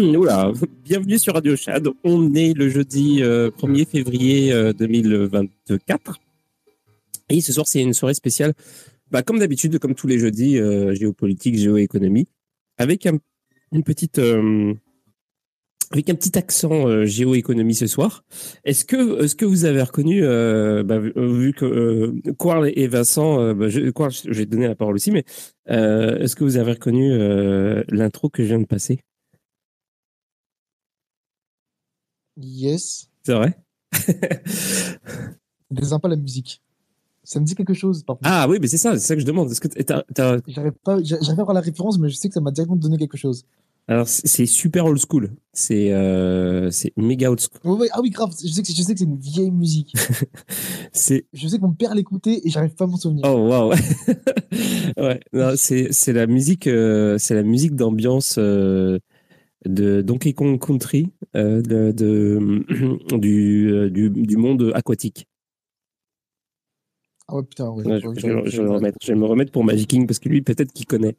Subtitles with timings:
[0.84, 1.86] Bienvenue sur Radio Chad.
[2.04, 6.10] On est le jeudi 1er euh, février 2024.
[6.10, 6.14] Euh,
[7.28, 8.54] Et ce soir, c'est une soirée spéciale,
[9.10, 12.28] bah, comme d'habitude, comme tous les jeudis, euh, géopolitique, géoéconomie,
[12.78, 13.18] avec un,
[13.72, 14.18] une petite,
[15.90, 18.24] avec un petit accent géoéconomie ce soir.
[18.64, 24.46] Est-ce que, est-ce que vous avez reconnu, bah, vu que Quarl et Vincent, bah, j'ai
[24.46, 25.24] donné la parole aussi, mais
[25.66, 27.18] est-ce que vous avez reconnu
[27.88, 29.00] l'intro que je viens de passer?
[32.36, 33.08] Yes.
[33.22, 33.58] C'est vrai
[35.76, 36.62] C'est sympa la musique.
[37.22, 38.18] Ça me dit quelque chose, par.
[38.22, 39.50] Ah oui, mais c'est ça, c'est ça que je demande.
[39.50, 39.68] Est-ce que
[40.48, 42.76] J'arrive pas, j'arrive pas à voir la référence, mais je sais que ça m'a directement
[42.76, 43.44] donné quelque chose.
[43.88, 45.32] Alors, c'est super old school.
[45.52, 47.88] C'est euh, c'est méga old school.
[47.92, 48.30] ah oui, grave.
[48.40, 49.92] Je sais que, je sais que c'est une vieille musique.
[50.92, 51.26] c'est.
[51.32, 53.24] Je sais que mon père l'écoutait et j'arrive pas à m'en souvenir.
[53.26, 53.72] Oh waouh.
[54.96, 55.20] ouais.
[55.56, 58.36] C'est la musique, euh, c'est la musique d'ambiance.
[58.38, 59.00] Euh,
[59.66, 65.26] de Donkey Kong Country, euh, de, de, du, euh, du, du, monde aquatique.
[67.28, 67.84] Ah ouais, putain, ouais.
[67.84, 70.28] je, je, je, je, vais remettre, je vais me remettre pour Magic King parce que
[70.28, 71.16] lui, peut-être qu'il connaît.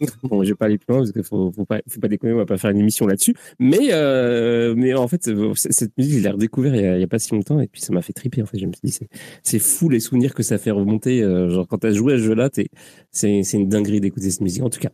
[0.22, 2.38] Bon, j'ai pas aller plus loin parce qu'il faut, faut pas, faut pas déconner, on
[2.38, 3.34] va pas faire une émission là-dessus.
[3.58, 7.18] Mais, euh, mais en fait, cette musique, je l'ai redécouvert il il y, a, pas
[7.18, 8.42] si longtemps et puis ça m'a fait triper.
[8.42, 9.08] En fait, je me suis dit,
[9.42, 11.22] c'est, fou les souvenirs que ça fait remonter.
[11.22, 12.68] Euh, genre quand t'as joué à ce jeu-là, c'est,
[13.10, 14.62] c'est une dinguerie d'écouter cette musique.
[14.62, 14.90] En tout cas,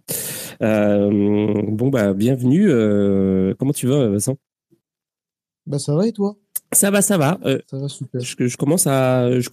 [0.62, 2.66] euh, bon bah bienvenue.
[2.68, 4.36] Euh, comment tu vas, Vincent?
[5.66, 6.36] Bah ça va et toi?
[6.74, 7.38] Ça va, ça va.
[7.44, 8.20] Euh, ça va super.
[8.20, 9.48] Je, je commence à, je,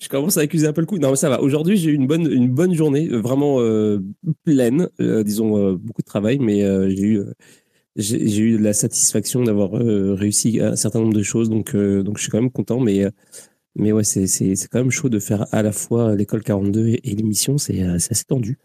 [0.00, 0.98] je, commence à accuser un peu le coup.
[0.98, 1.40] Non, mais ça va.
[1.40, 3.98] Aujourd'hui, j'ai eu une bonne, une bonne journée, euh, vraiment euh,
[4.44, 4.88] pleine.
[5.00, 6.60] Euh, disons beaucoup de travail, mais
[6.90, 7.22] j'ai eu,
[7.96, 11.50] j'ai eu la satisfaction d'avoir réussi un certain nombre de choses.
[11.50, 12.80] Donc, donc, je suis quand même content.
[12.80, 13.06] Mais,
[13.76, 16.88] mais ouais, c'est, c'est, c'est quand même chaud de faire à la fois l'école 42
[16.88, 17.58] et, et l'émission.
[17.58, 18.58] C'est, c'est assez tendu.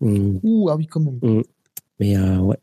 [0.00, 0.38] Mmh.
[0.42, 1.18] Ouh, ah oui, quand même.
[1.22, 1.42] Mmh.
[2.00, 2.56] Mais ouais.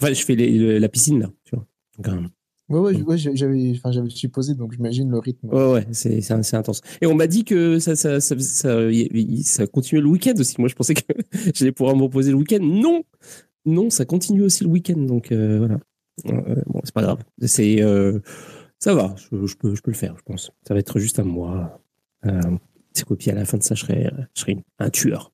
[0.00, 1.66] Enfin, je fais les, la piscine là, tu vois.
[1.98, 2.30] Donc,
[2.70, 5.48] Ouais, ouais, ouais j'avais, enfin, j'avais supposé, donc j'imagine le rythme.
[5.48, 6.80] Ouais, ouais, c'est, c'est, intense.
[7.02, 8.78] Et on m'a dit que ça, ça, ça, ça,
[9.42, 10.54] ça continuait le week-end aussi.
[10.58, 11.02] Moi, je pensais que
[11.54, 12.60] j'allais pouvoir me reposer le week-end.
[12.62, 13.04] Non!
[13.66, 14.98] Non, ça continue aussi le week-end.
[14.98, 15.78] Donc, euh, voilà.
[16.26, 17.22] Euh, bon, c'est pas grave.
[17.42, 18.20] C'est, euh,
[18.78, 19.14] ça va.
[19.16, 20.50] Je, je, peux, je peux le faire, je pense.
[20.66, 21.80] Ça va être juste un mois.
[22.26, 22.40] Euh,
[22.92, 25.32] c'est copié à la fin de ça, je serai, je serai un tueur.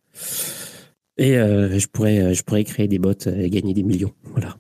[1.19, 4.15] Et je pourrais, je pourrais créer des bots et gagner des millions.
[4.25, 4.57] Voilà.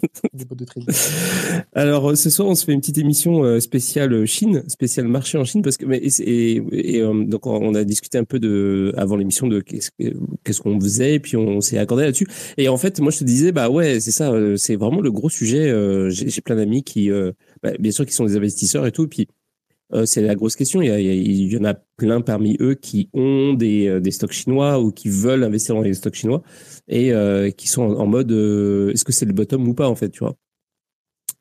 [1.74, 5.38] Alors ce soir, on se fait une petite émission euh, spéciale euh, Chine, spéciale marché
[5.38, 6.60] en Chine, parce que mais, et,
[7.00, 11.20] euh, donc on a discuté un peu de avant l'émission de qu'est-ce qu'on faisait, et
[11.20, 12.28] puis on s'est accordé là-dessus.
[12.56, 15.30] Et en fait, moi je te disais bah ouais, c'est ça, c'est vraiment le gros
[15.30, 15.72] sujet.
[16.10, 17.10] J'ai plein d'amis qui,
[17.62, 19.28] bah, bien sûr, qui sont des investisseurs et tout, et puis
[19.92, 20.82] euh, c'est la grosse question.
[20.82, 24.10] Il y, a, il y, en a plein parmi eux qui ont des, euh, des,
[24.10, 26.42] stocks chinois ou qui veulent investir dans les stocks chinois
[26.88, 29.94] et euh, qui sont en, mode euh, est-ce que c'est le bottom ou pas en
[29.94, 30.36] fait, tu vois.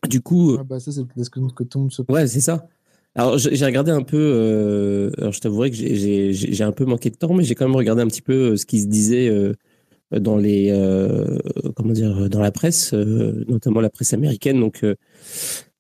[0.07, 0.56] Du coup.
[0.60, 2.01] Ah bah ça c'est ce que, le monde se.
[2.10, 2.68] Ouais, c'est ça.
[3.16, 5.12] Alors j'ai regardé un peu.
[5.18, 8.01] alors je t'avouerai que j'ai un peu manqué de temps, mais j'ai quand même regardé
[8.01, 9.30] un petit peu ce qui se disait
[10.12, 10.72] dans les
[11.75, 14.60] comment dire dans la presse, notamment la presse américaine.
[14.60, 14.96] Donc euh,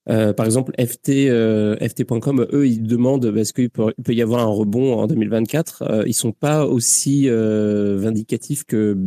[0.09, 4.51] par exemple, FT, euh, FT.com, eux, ils demandent est-ce qu'il peut, peut, y avoir un
[4.51, 5.83] rebond en 2024.
[5.83, 8.97] Euh, ils sont pas aussi euh, vindicatifs que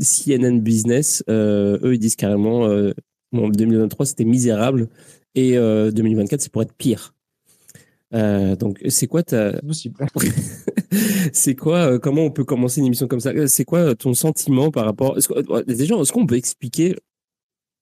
[0.00, 1.24] CNN Business.
[1.30, 2.68] Euh, eux, ils disent carrément,
[3.32, 4.88] bon, 2023 c'était misérable
[5.34, 7.14] et 2024 c'est pour être pire.
[8.12, 9.60] donc, c'est quoi ta
[11.32, 13.32] C'est quoi Comment on peut commencer une émission comme ça?
[13.46, 15.16] C'est quoi ton sentiment par rapport
[15.66, 16.96] Déjà, est-ce qu'on peut expliquer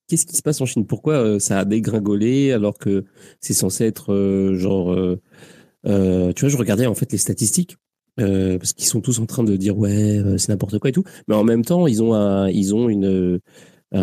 [0.08, 0.87] qu'est-ce qui se passe en Chine?
[0.87, 3.05] Pourquoi euh, ça a dégringolé alors que
[3.40, 4.93] c'est censé être euh, genre.
[4.93, 7.76] Euh, tu vois, je regardais en fait les statistiques.
[8.16, 11.37] parce qu'ils sont tous en train de dire ouais c'est n'importe quoi et tout mais
[11.37, 13.38] en même temps ils ont un, ils ont une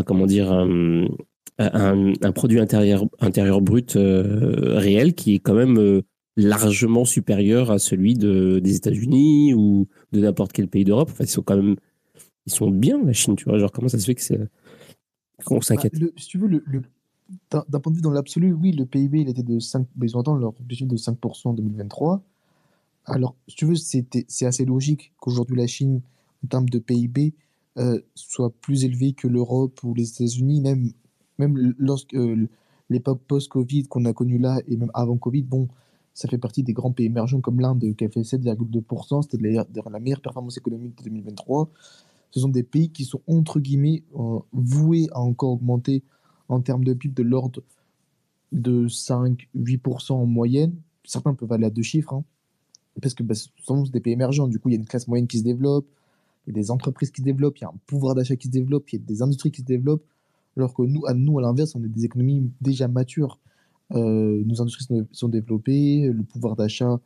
[0.05, 6.01] comment dire un, produit intérieur intérieur brut réel qui est quand même
[6.37, 11.29] largement supérieur à celui de des États-Unis ou de n'importe quel pays d'Europe enfin ils
[11.29, 11.75] sont quand même
[12.45, 14.39] ils sont bien la Chine tu vois genre comment ça se fait que c'est
[15.61, 15.99] s'inquiète.
[15.99, 16.63] Bah, si tu veux, le,
[17.51, 20.19] d'un point de vue dans l'absolu, oui, le PIB, il était de 5, ils ont
[20.19, 22.21] atteint leur objectif de 5% en 2023.
[23.05, 26.01] Alors, si tu veux, c'est assez logique qu'aujourd'hui la Chine,
[26.43, 27.33] en termes de PIB,
[27.77, 30.91] euh, soit plus élevée que l'Europe ou les États-Unis, même,
[31.37, 32.47] même lorsque euh,
[32.89, 35.67] l'époque post-Covid qu'on a connue là et même avant Covid, bon,
[36.13, 39.65] ça fait partie des grands pays émergents comme l'Inde qui a fait 7,2%, c'était la,
[39.91, 41.69] la meilleure performance économique de 2023
[42.35, 46.03] ce sont des pays qui sont entre guillemets euh, voués à encore augmenter
[46.49, 47.63] en termes de PIB de l'ordre
[48.51, 50.75] de 5-8% en moyenne.
[51.05, 52.25] Certains peuvent aller à deux chiffres, hein,
[53.01, 54.49] parce que bah, ce sont des pays émergents.
[54.49, 55.87] Du coup, il y a une classe moyenne qui se développe,
[56.45, 58.47] il y a des entreprises qui se développent, il y a un pouvoir d'achat qui
[58.47, 60.05] se développe, il y a des industries qui se développent,
[60.57, 63.39] alors que nous, à, nous, à l'inverse, on est des économies déjà matures.
[63.93, 66.99] Euh, nos industries sont, développées, le pouvoir d'achat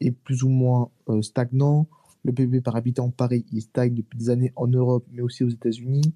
[0.00, 1.86] est plus ou moins euh, stagnant,
[2.24, 5.48] le PIB par habitant, pareil, il stagne depuis des années en Europe, mais aussi aux
[5.48, 6.14] États-Unis.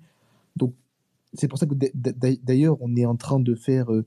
[0.57, 0.75] Donc,
[1.35, 4.05] c'est pour ça que d'ailleurs, on est en train de faire, euh,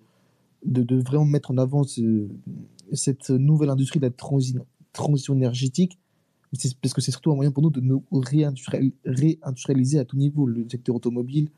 [0.65, 1.84] de, vraiment mettre en avant
[2.93, 6.00] cette nouvelle industrie de la transition, énergétique,
[6.81, 10.67] parce que c'est surtout un moyen pour nous de nous réindustrialiser à tout niveau, le
[10.70, 11.50] secteur automobile,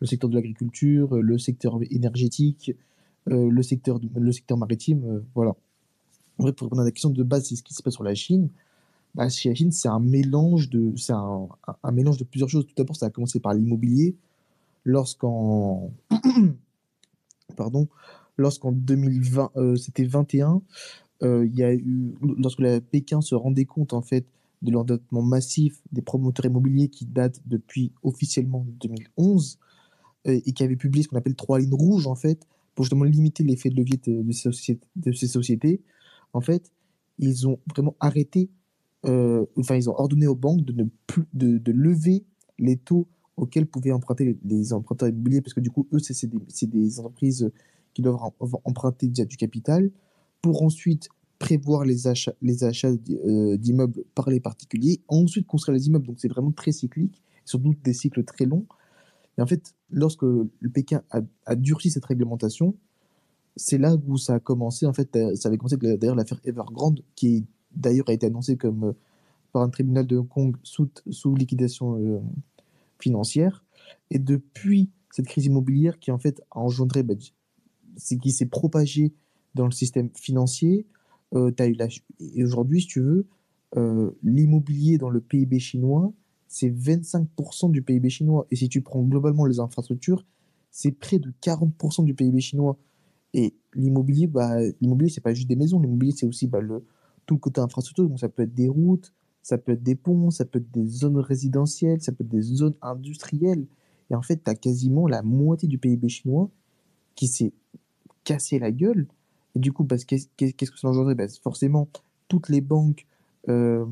[0.00, 2.72] le secteur de l'agriculture, le secteur énergétique,
[3.30, 5.54] euh, le, secteur, le secteur maritime, euh, voilà.
[6.38, 8.04] En vrai, pour répondre à la question de base, c'est ce qui se passe sur
[8.04, 8.48] la Chine.
[9.14, 11.48] Bah, Chine, c'est un mélange de, c'est un,
[11.92, 12.66] mélange de plusieurs choses.
[12.66, 14.16] Tout d'abord, ça a commencé par l'immobilier.
[14.84, 15.90] Lorsqu'en,
[17.56, 17.88] pardon,
[18.36, 20.62] lorsqu'en 2020, euh, c'était 21,
[21.22, 24.24] euh, il y a eu, lorsque la Pékin se rendait compte en fait
[24.62, 29.58] de l'endettement massif des promoteurs immobiliers qui datent depuis officiellement 2011
[30.26, 33.04] euh, et qui avait publié ce qu'on appelle trois lignes rouges en fait pour justement
[33.04, 35.80] limiter l'effet de levier de, ces sociétés, de ces sociétés.
[36.32, 36.70] En fait,
[37.18, 38.50] ils ont vraiment arrêté
[39.06, 42.24] euh, enfin, ils ont ordonné aux banques de ne plus de, lever
[42.58, 46.26] les taux auxquelles pouvaient emprunter les emprunteurs immobiliers, parce que du coup, eux, c'est
[46.68, 47.50] des, entreprises
[47.94, 48.18] qui doivent
[48.64, 49.90] emprunter déjà du capital,
[50.42, 55.86] pour ensuite prévoir les achats, les achats euh, d'immeubles par les particuliers, ensuite construire les
[55.86, 56.06] immeubles.
[56.06, 58.66] Donc c'est vraiment très cyclique, surtout des cycles très longs.
[59.36, 62.74] Et en fait, lorsque le Pékin a, durci cette réglementation,
[63.54, 64.84] c'est là où ça a commencé.
[64.84, 67.46] En fait, ça avait commencé d'ailleurs l'affaire Evergrande, qui
[67.78, 68.92] d'ailleurs a été annoncée comme euh,
[69.52, 72.20] par un tribunal de Hong Kong sous, sous liquidation euh,
[72.98, 73.64] financière.
[74.10, 77.14] Et depuis cette crise immobilière qui en fait a engendré, bah,
[77.96, 79.14] c'est qui s'est propagée
[79.54, 80.86] dans le système financier,
[81.34, 81.88] euh, as eu la...
[82.20, 83.26] Et aujourd'hui, si tu veux,
[83.76, 86.12] euh, l'immobilier dans le PIB chinois,
[86.46, 88.46] c'est 25% du PIB chinois.
[88.50, 90.24] Et si tu prends globalement les infrastructures,
[90.70, 92.78] c'est près de 40% du PIB chinois.
[93.34, 95.80] Et l'immobilier, bah, l'immobilier, c'est pas juste des maisons.
[95.80, 96.84] L'immobilier, c'est aussi bah, le,
[97.28, 98.08] tout le côté infrastructure.
[98.08, 99.12] Donc, ça peut être des routes,
[99.44, 102.42] ça peut être des ponts, ça peut être des zones résidentielles, ça peut être des
[102.42, 103.66] zones industrielles.
[104.10, 106.50] Et en fait, tu as quasiment la moitié du PIB chinois
[107.14, 107.52] qui s'est
[108.24, 109.06] cassé la gueule
[109.54, 111.14] et du coup, qu'est-ce que ça engendrait?
[111.14, 111.88] Bah, Forcément,
[112.28, 113.06] toutes les banques,
[113.48, 113.84] euh,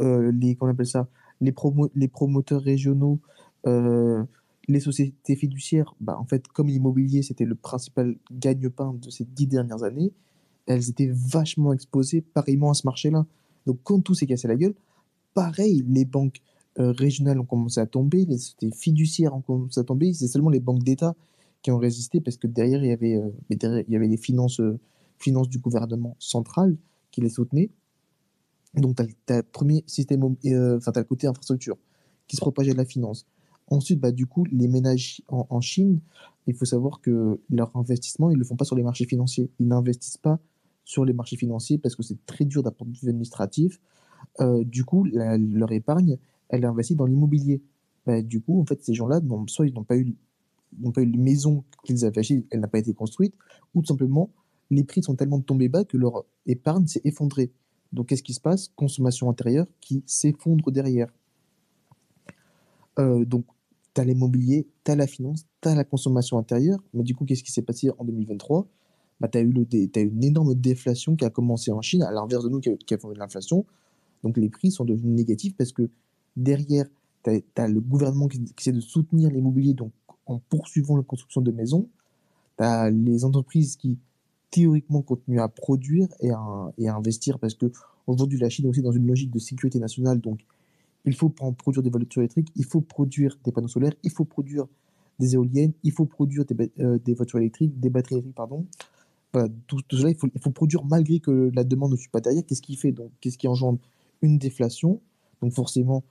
[0.00, 1.08] euh, les, appelle ça,
[1.40, 1.54] les,
[1.94, 3.20] les promoteurs régionaux,
[3.66, 4.24] euh,
[4.68, 9.46] les sociétés fiduciaires, bah, en fait, comme l'immobilier, c'était le principal gagne-pain de ces dix
[9.46, 10.12] dernières années,
[10.66, 13.26] elles étaient vachement exposées pareillement à ce marché-là.
[13.66, 14.74] Donc, quand tout s'est cassé la gueule,
[15.34, 16.40] pareil, les banques
[16.78, 20.60] régionales ont commencé à tomber, les sociétés fiduciaires ont commencé à tomber, c'est seulement les
[20.60, 21.14] banques d'État
[21.66, 24.60] qui ont résisté parce que derrière, il y avait, euh, il y avait les finances,
[24.60, 24.78] euh,
[25.18, 26.76] finances du gouvernement central
[27.10, 27.70] qui les soutenaient.
[28.74, 31.76] Donc, tu as, le premier système, euh, enfin, tu as le côté infrastructure
[32.28, 33.26] qui se propageait de la finance.
[33.66, 35.98] Ensuite, bah, du coup, les ménages en, Chine,
[36.46, 39.50] il faut savoir que leur investissement, ils ne le font pas sur les marchés financiers.
[39.58, 40.38] Ils n'investissent pas
[40.86, 43.78] sur les marchés financiers parce que c'est très dur d'un point de vue administratif.
[44.64, 46.16] du coup, leur épargne,
[46.48, 47.60] elle est investie dans l'immobilier.
[48.06, 50.16] Bah, du coup, en fait, ces gens-là, soit ils n'ont pas eu
[50.78, 53.34] n'ont pas eu une maison qu'ils avaient achetée, elle n'a pas été construite,
[53.74, 54.30] ou tout simplement,
[54.70, 57.52] les prix sont tellement tombés bas que leur épargne s'est effondrée.
[57.92, 58.68] Donc, qu'est-ce qui se passe?
[58.74, 61.12] Consommation intérieure qui s'effondre derrière.
[62.98, 63.46] Euh, donc,
[63.94, 66.80] tu as l'immobilier, tu as la finance, tu as la consommation intérieure.
[66.94, 68.66] Mais du coup, qu'est-ce qui s'est passé en 2023
[69.20, 69.52] bah, Tu as, eu
[69.94, 73.12] une énorme déflation qui a commencé en Chine, à l'inverse de nous qui, qui avons
[73.12, 73.64] eu l'inflation.
[74.22, 75.88] Donc, les prix sont devenus négatifs parce que
[76.36, 76.86] derrière,
[77.24, 79.74] tu as, le gouvernement qui, essaie de soutenir l'immobilier,
[80.26, 81.88] en poursuivant la construction de maisons.
[82.58, 83.98] Tu as les entreprises qui,
[84.50, 87.70] théoriquement, continuent à produire et à, investir parce que
[88.06, 90.20] aujourd'hui, la Chine est aussi dans une logique de sécurité nationale.
[90.20, 90.40] Donc,
[91.04, 94.66] il faut produire des voitures électriques, il faut produire des panneaux solaires, il faut produire
[95.18, 98.66] des éoliennes, il faut produire des, euh, voitures électriques, des batteries pardon.
[99.66, 102.44] Tout, cela, il faut, produire malgré que la demande ne suit pas derrière.
[102.46, 103.78] Qu'est-ce qui fait donc Qu'est-ce qui engendre
[104.22, 105.00] une déflation?
[105.42, 106.04] Donc, forcément,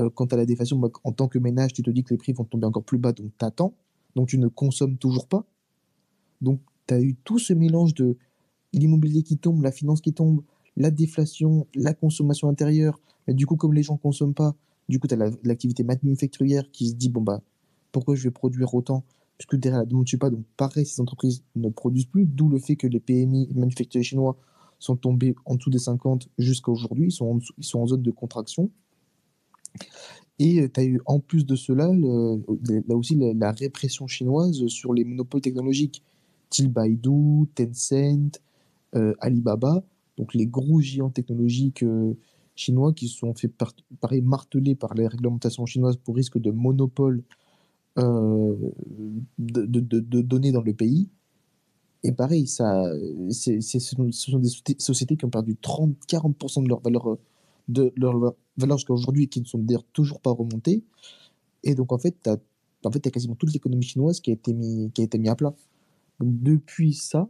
[0.00, 2.32] euh, quant à la déflation, en tant que ménage, tu te dis que les prix
[2.32, 3.74] vont tomber encore plus bas, donc tu attends.
[4.14, 5.44] Donc tu ne consommes toujours pas.
[6.40, 8.16] Donc tu as eu tout ce mélange de
[8.72, 10.42] l'immobilier qui tombe, la finance qui tombe,
[10.76, 12.98] la déflation, la consommation intérieure.
[13.26, 14.54] Mais du coup, comme les gens ne consomment pas,
[14.88, 17.42] du coup, tu as l'activité manufacturière qui se dit bon, bah,
[17.92, 19.04] pourquoi je vais produire autant?
[19.46, 20.30] Puisque derrière la demande ne suit pas.
[20.30, 22.26] Donc, pareil, ces entreprises ne produisent plus.
[22.26, 24.36] D'où le fait que les PMI manufacturiers chinois
[24.78, 27.06] sont tombés en dessous des 50 jusqu'à aujourd'hui.
[27.06, 28.70] Ils, sont ils sont en zone de contraction.
[30.38, 35.04] Et tu as eu en plus de cela, là aussi, la, répression chinoise sur les
[35.04, 36.04] monopoles technologiques,
[36.50, 38.40] style Baidu, Tencent,
[39.20, 39.82] Alibaba,
[40.18, 41.84] donc les gros géants technologiques
[42.54, 43.52] chinois qui sont fait
[44.00, 47.24] pareil marteler par les réglementations chinoises pour risque de monopole
[47.96, 48.84] de,
[49.38, 51.08] de, données dans le pays.
[52.04, 52.84] Et pareil, ça,
[53.30, 53.78] c'est, ce
[54.10, 57.18] sont des sociétés qui ont perdu 30-40% de leur valeur
[57.68, 60.82] de leur valeur jusqu'à aujourd'hui et qui ne sont d'ailleurs toujours pas remontées.
[61.62, 62.38] Et donc, en fait, tu as,
[62.84, 65.28] en fait, as quasiment toute l'économie chinoise qui a été mis, qui a été mis
[65.28, 65.54] à plat.
[66.20, 67.28] Depuis ça,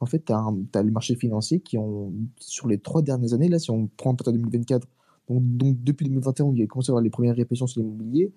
[0.00, 3.48] en fait, tu as, as, le marché financier qui ont, sur les trois dernières années,
[3.48, 4.86] là, si on prend à partir de 2024,
[5.28, 7.80] donc, donc depuis 2021, où il y a commencé à avoir les premières répressions sur
[7.80, 8.32] l'immobilier,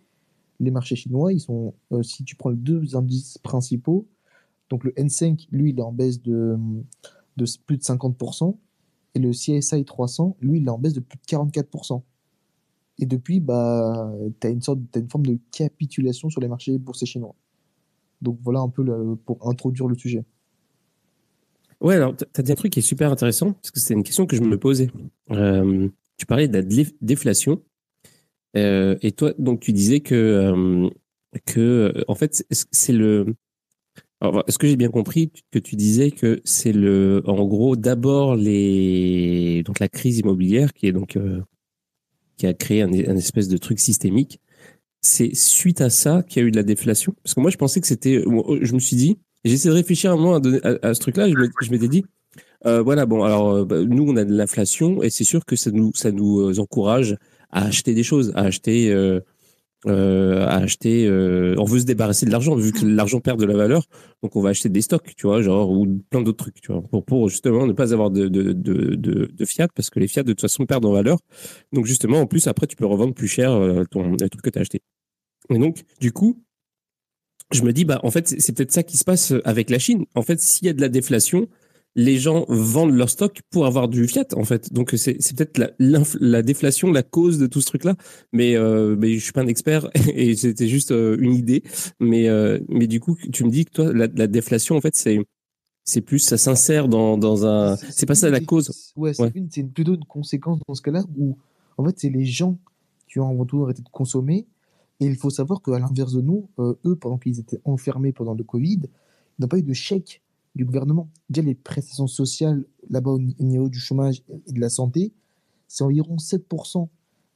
[0.60, 4.08] les marchés chinois, ils sont, euh, si tu prends les deux indices principaux,
[4.70, 6.58] donc le N5, lui, il est en baisse de,
[7.66, 8.56] plus de 50%,
[9.16, 12.01] et le CSI 300, lui, il est en baisse de plus de 44%.
[13.00, 17.08] Et depuis, bah, tu as une sorte, une forme de capitulation sur les marchés boursiers
[17.08, 17.34] chinois.
[18.22, 18.84] Donc voilà un peu
[19.25, 20.25] pour introduire le sujet.
[21.82, 24.04] Ouais, alors tu as dit un truc qui est super intéressant, parce que c'est une
[24.04, 24.92] question que je me posais.
[25.32, 25.88] Euh,
[26.18, 27.62] tu parlais de la déflation.
[28.58, 30.89] Euh, et toi, donc tu disais que, euh,
[31.46, 33.36] que en fait, c'est le,
[34.48, 39.63] est-ce que j'ai bien compris que tu disais que c'est le, en gros, d'abord les,
[39.63, 41.41] donc la crise immobilière qui est donc, euh,
[42.38, 44.39] qui a créé un, espèce de truc systémique,
[45.01, 47.13] c'est suite à ça qu'il y a eu de la déflation?
[47.24, 48.24] Parce que moi, je pensais que c'était.
[48.62, 52.03] Je me suis dit, j'essaie de réfléchir un moment à, ce truc-là, je m'étais dit,
[52.65, 55.91] voilà, bon, alors bah, nous, on a de l'inflation et c'est sûr que ça nous,
[55.94, 57.15] ça nous encourage
[57.50, 58.91] à acheter des choses, à acheter.
[58.91, 59.20] Euh,
[59.88, 61.08] euh, à acheter.
[61.08, 63.86] Euh, on veut se débarrasser de l'argent vu que l'argent perd de la valeur,
[64.22, 66.82] donc on va acheter des stocks, tu vois, genre ou plein d'autres trucs, tu vois,
[66.82, 70.24] pour, pour justement ne pas avoir de, de, de, de, fiat parce que les fiat
[70.24, 71.20] de toute façon perdent en valeur.
[71.72, 73.51] Donc justement, en plus après, tu peux revendre plus cher
[73.89, 74.82] ton le que tu as acheté.
[75.50, 76.44] Et donc, du coup,
[77.53, 80.03] je me dis bah en fait c'est peut-être ça qui se passe avec la Chine.
[80.13, 81.48] En fait, s'il y a de la déflation,
[81.96, 84.72] les gens vendent leur stock pour avoir du fiat en fait.
[84.74, 85.72] Donc c'est peut-être la,
[86.19, 87.96] la, déflation la cause de tout ce truc là.
[88.31, 91.63] Mais euh, mais je suis pas un expert et c'était juste euh, une idée.
[92.00, 94.96] Mais euh, mais du coup tu me dis que toi la, la déflation en fait
[94.96, 95.19] c'est
[95.84, 98.93] c'est plus ça s'insère dans, dans un c'est pas ça la cause.
[98.96, 99.63] Ouais c'est ouais.
[99.74, 101.38] plutôt une conséquence dans ce cas-là où
[101.77, 102.58] en fait c'est les gens
[103.10, 104.48] qui ont avant tout arrêté de consommer.
[105.00, 108.34] Et il faut savoir qu'à l'inverse de nous, euh, eux, pendant qu'ils étaient enfermés pendant
[108.34, 110.22] le Covid, ils n'ont pas eu de chèque
[110.60, 111.10] du gouvernement.
[111.30, 115.13] Déjà, les prestations sociales là-bas au niveau du chômage et de la santé,
[115.70, 116.89] c'est environ 7%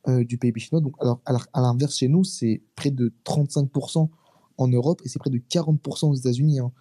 [0.09, 0.81] euh, du PIB chinois.
[0.81, 4.09] Donc, alors, à l'inverse, chez nous, c'est près de 35%
[4.57, 6.59] en Europe et c'est près de 40% aux États-Unis.
[6.59, 6.73] Hein.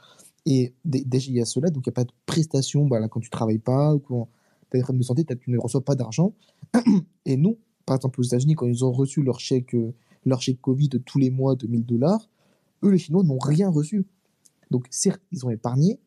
[0.44, 3.06] Et déjà, il y a cela, donc il n'y a pas de prestations bah, là,
[3.06, 4.28] quand tu ne travailles pas ou quand
[4.70, 6.34] tu as des problèmes de santé, tu ne reçois pas d'argent.
[7.24, 7.56] Et nous,
[7.86, 9.94] par exemple, aux États-Unis, quand ils ont reçu leur chèque, euh,
[10.26, 12.28] leur chèque Covid tous les mois de 1000 dollars,
[12.82, 14.06] eux, les Chinois, n'ont rien reçu.
[14.72, 16.00] Donc, certes, ils ont épargné,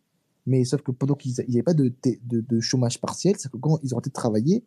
[0.46, 3.58] mais sauf que pendant qu'il n'y avait pas de, de, de, chômage partiel, c'est que
[3.58, 4.64] quand ils ont été travailler,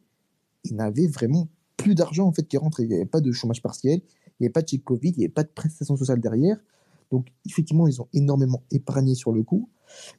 [0.64, 2.84] ils n'avaient vraiment plus d'argent en fait qui rentrait.
[2.84, 5.18] Il n'y avait pas de chômage partiel, il n'y avait pas de chèque Covid, il
[5.18, 6.58] n'y avait pas de prestations sociales derrière.
[7.10, 9.68] Donc effectivement, ils ont énormément épargné sur le coup.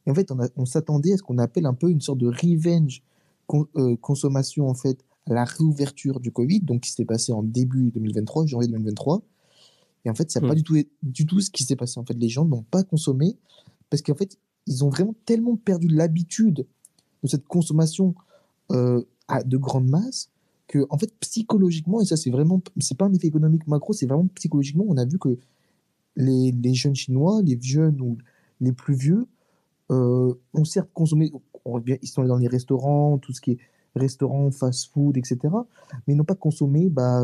[0.05, 2.27] Et en fait, on, on s'attendait à ce qu'on appelle un peu une sorte de
[2.27, 3.03] revenge
[3.75, 7.91] euh, consommation en fait à la réouverture du Covid, donc qui s'est passé en début
[7.91, 9.21] 2023, janvier 2023.
[10.05, 10.57] Et en fait, c'est n'est pas mmh.
[10.57, 11.99] du tout, du tout ce qui s'est passé.
[11.99, 13.37] En fait, les gens n'ont pas consommé
[13.89, 14.37] parce qu'en fait,
[14.69, 16.65] ils ont vraiment tellement perdu l'habitude
[17.23, 18.15] de cette consommation
[18.71, 19.03] euh,
[19.43, 20.29] de grandes masses
[20.67, 24.05] que, en fait, psychologiquement, et ça, c'est vraiment, c'est pas un effet économique macro, c'est
[24.05, 25.37] vraiment psychologiquement, on a vu que
[26.15, 28.17] les, jeunes chinois, les jeunes ou
[28.61, 29.27] les plus vieux,
[29.91, 31.31] euh, ont certes consommé,
[31.65, 33.57] on ils sont dans les restaurants, tout ce qui est
[33.95, 35.39] restaurants, fast-food, etc.,
[36.05, 37.23] mais ils n'ont pas consommé, bah,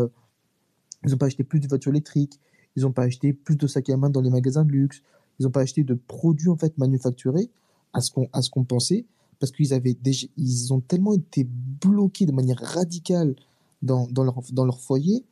[1.03, 2.39] ils n'ont pas acheté plus de voitures électriques,
[2.75, 5.03] ils n'ont pas acheté plus de sacs à main dans les magasins de luxe,
[5.39, 7.49] ils n'ont pas acheté de produits en fait manufacturés
[7.93, 9.05] à ce qu'on à ce qu'on pensait
[9.39, 13.35] parce qu'ils avaient déjà ils ont tellement été bloqués de manière radicale
[13.81, 15.25] dans, dans, leur, dans leur foyer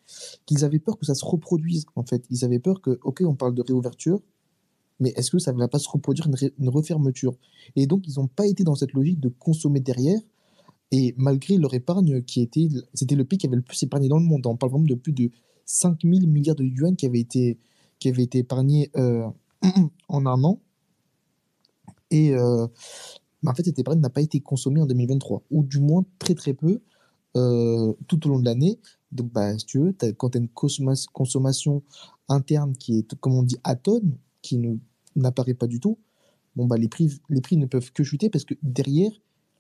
[0.46, 2.24] qu'ils avaient peur que ça se reproduise en fait.
[2.30, 4.22] Ils avaient peur que ok on parle de réouverture
[5.00, 7.36] mais est-ce que ça ne va pas se reproduire une, une refermeture?
[7.76, 10.20] Et donc ils n'ont pas été dans cette logique de consommer derrière
[10.92, 14.20] et malgré leur épargne qui était c'était le pays qui avait le plus épargné dans
[14.20, 14.46] le monde.
[14.46, 15.32] On parle vraiment de plus de
[15.66, 17.58] 5000 milliards de yuan qui avaient été
[18.00, 19.28] qui avaient été épargnés euh,
[20.08, 20.60] en un an.
[22.12, 22.68] Et euh,
[23.46, 26.54] en fait, cette épargne n'a pas été consommée en 2023, ou du moins très très
[26.54, 26.82] peu
[27.36, 28.80] euh, tout au long de l'année.
[29.12, 31.84] Donc, bah, si tu veux, quand tu as une consommation
[32.30, 34.60] interne qui est, comme on dit, atone, qui
[35.16, 35.98] n'apparaît pas du tout,
[36.56, 39.12] bon, bah, les, prix, les prix ne peuvent que chuter parce que derrière,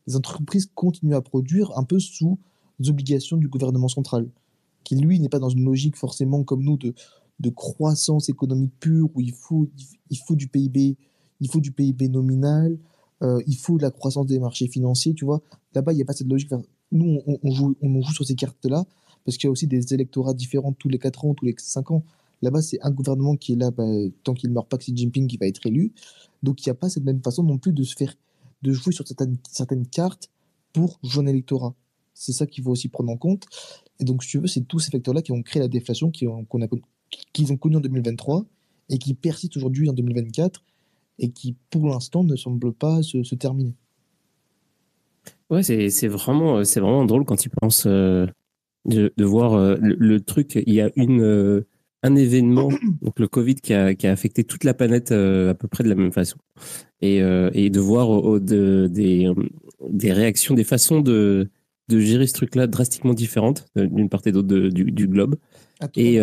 [0.07, 2.37] les entreprises continuent à produire un peu sous
[2.87, 4.27] obligations du gouvernement central,
[4.83, 6.93] qui lui n'est pas dans une logique forcément comme nous de
[7.39, 9.69] de croissance économique pure où il faut,
[10.09, 10.97] il faut du PIB,
[11.39, 12.77] il faut du PIB nominal,
[13.21, 15.41] euh, il faut de la croissance des marchés financiers, tu vois.
[15.73, 16.51] Là-bas, il n'y a pas cette logique.
[16.91, 18.85] nous, on, joue, on joue sur ces cartes-là
[19.25, 21.91] parce qu'il y a aussi des électorats différents tous les 4 ans, tous les 5
[21.91, 22.03] ans.
[22.41, 23.85] Là-bas, c'est un gouvernement qui est là, bah,
[24.23, 25.93] tant qu'il ne meurt pas Xi Jinping, qui va être élu.
[26.43, 28.13] Donc, il n'y a pas cette même façon non plus de se faire,
[28.63, 30.29] de jouer sur certaines, certaines cartes
[30.73, 31.73] pour jouer un électorat.
[32.13, 33.47] C'est ça qu'il faut aussi prendre en compte.
[33.99, 36.11] Et donc, si tu veux, c'est tous ces facteurs-là qui ont créé la déflation
[36.49, 36.67] qu'on a,
[37.33, 38.45] qu'ils ont connu en 2023
[38.89, 40.63] et qui persistent aujourd'hui en 2024
[41.19, 43.73] et qui, pour l'instant, ne semblent pas se, terminer.
[45.49, 48.25] Ouais, c'est vraiment, vraiment drôle quand tu penses euh,
[48.85, 50.61] de, voir euh, le, truc.
[50.65, 51.67] Il y a une, euh,
[52.01, 52.69] un événement,
[53.01, 55.89] donc le Covid, qui a, qui a affecté toute la planète à peu près de
[55.89, 56.37] la même façon.
[57.01, 59.29] Et, et de voir de, des,
[59.89, 61.49] des réactions, des façons de,
[61.89, 65.35] de gérer ce truc-là drastiquement différentes d'une part et d'autre du, du, globe.
[65.97, 66.19] Et,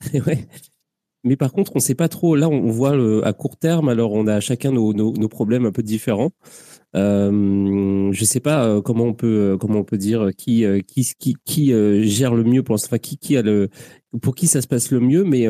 [0.26, 0.46] ouais.
[1.26, 2.36] Mais par contre, on ne sait pas trop.
[2.36, 2.94] Là, on voit
[3.26, 6.30] à court terme, alors on a chacun nos, nos, problèmes un peu différents.
[6.94, 7.30] Euh,
[8.12, 11.04] je ne sais pas euh, comment on peut euh, comment on peut dire qui qui
[11.18, 11.72] qui, qui
[12.08, 13.68] gère le mieux pour enfin, qui qui le
[14.22, 15.24] pour qui ça se passe le mieux.
[15.24, 15.46] Mais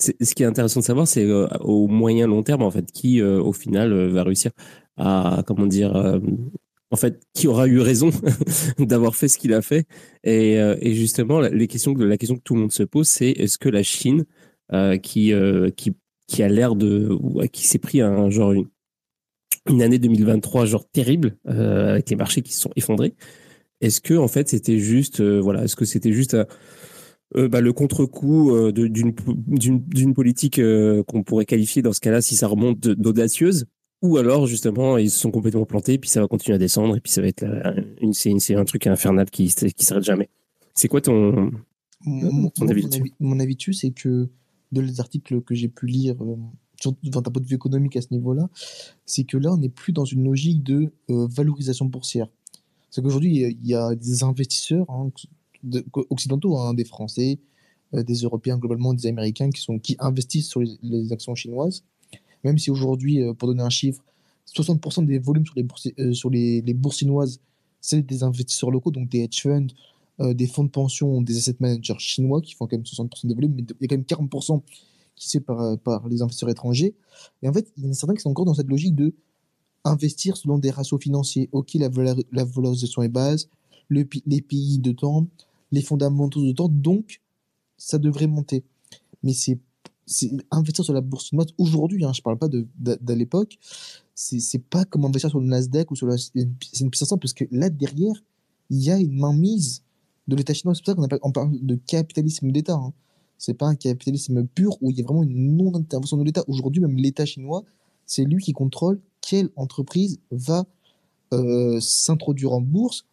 [0.00, 3.52] ce qui est intéressant de savoir, c'est au moyen long terme en fait qui au
[3.52, 4.50] final va réussir
[4.96, 6.20] à comment dire
[6.92, 8.10] en fait, qui aura eu raison
[8.78, 9.86] d'avoir fait ce qu'il a fait.
[10.24, 13.82] Et, euh, justement, la question que tout le monde se pose, c'est est-ce que la
[13.82, 14.24] Chine
[15.02, 15.34] qui,
[15.76, 15.92] qui,
[16.28, 22.40] qui a l'air de, qui s'est pris une, année 2023 genre terrible avec les marchés
[22.40, 23.14] qui se sont effondrés.
[23.82, 26.38] Est-ce que en fait c'était juste, voilà, est-ce que c'était juste
[27.34, 30.58] bah, le contre-coup d'une politique
[31.06, 33.66] qu'on pourrait qualifier dans ce cas-là, si ça remonte d'audacieuse,
[34.02, 37.00] ou alors justement ils se sont complètement plantés, puis ça va continuer à descendre, et
[37.00, 37.44] puis ça va être
[38.00, 40.28] une, c'est un truc infernal qui qui s'arrête jamais.
[40.74, 41.52] C'est quoi ton,
[42.04, 44.28] mon, avis mon, avis dessus, c'est que
[44.72, 46.36] de les articles que j'ai pu lire euh,
[47.02, 48.48] d'un point de vue économique à ce niveau-là,
[49.06, 52.28] c'est que là on n'est plus dans une logique de euh, valorisation boursière.
[52.90, 55.10] C'est qu'aujourd'hui il y a des investisseurs hein,
[56.10, 57.38] occidentaux, hein, des Français,
[57.94, 61.84] euh, des Européens globalement, des Américains qui sont qui investissent sur les actions chinoises
[62.44, 64.02] même si aujourd'hui, euh, pour donner un chiffre,
[64.54, 66.76] 60% des volumes sur les bourses, euh, sur les, les
[67.80, 69.66] c'est des investisseurs locaux, donc des hedge funds,
[70.20, 73.34] euh, des fonds de pension, des asset managers chinois qui font quand même 60% des
[73.34, 74.62] volumes, mais il y a quand même 40%
[75.16, 76.94] qui c'est par, par les investisseurs étrangers.
[77.42, 79.14] Et en fait, il y en a certains qui sont encore dans cette logique de
[79.84, 81.48] investir selon des ratios financiers.
[81.52, 83.48] Ok, la, valorisation est base,
[83.88, 85.26] le, les pays de temps,
[85.70, 87.20] les fondamentaux de temps, donc
[87.76, 88.64] ça devrait monter.
[89.22, 89.58] Mais c'est
[90.50, 93.58] investir sur la bourse chinoise aujourd'hui, hein, je parle pas de, de, l'époque,
[94.14, 97.70] c'est pas comme investir sur le Nasdaq ou sur la S&P 500 parce que là
[97.70, 98.14] derrière,
[98.70, 99.82] il y a une mainmise
[100.28, 100.74] de l'État chinois.
[100.74, 102.74] C'est pour ça qu'on parle de capitalisme d'État.
[102.74, 102.92] Hein.
[103.38, 106.44] C'est pas un capitalisme pur où il y a vraiment une non-intervention de l'État.
[106.48, 107.64] Aujourd'hui, même l'État chinois,
[108.06, 110.64] c'est lui qui contrôle quelle entreprise va
[111.32, 113.06] euh, s'introduire en bourse,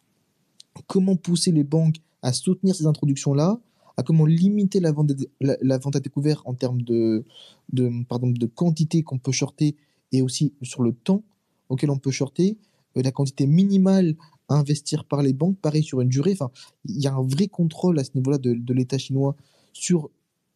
[0.86, 3.58] comment pousser les banques à soutenir ces introductions-là,
[4.00, 5.10] à comment limiter la vente,
[5.94, 7.22] à découvert en termes de,
[8.54, 9.76] quantité qu'on peut shorter
[10.10, 11.22] et aussi sur le temps
[11.68, 12.56] auquel on peut shorter,
[12.96, 14.16] euh, la quantité minimale
[14.48, 16.34] à investir par les banques, pareil sur une durée.
[16.86, 19.36] Il y a un vrai contrôle à ce niveau-là de, l'État chinois
[19.74, 20.10] sur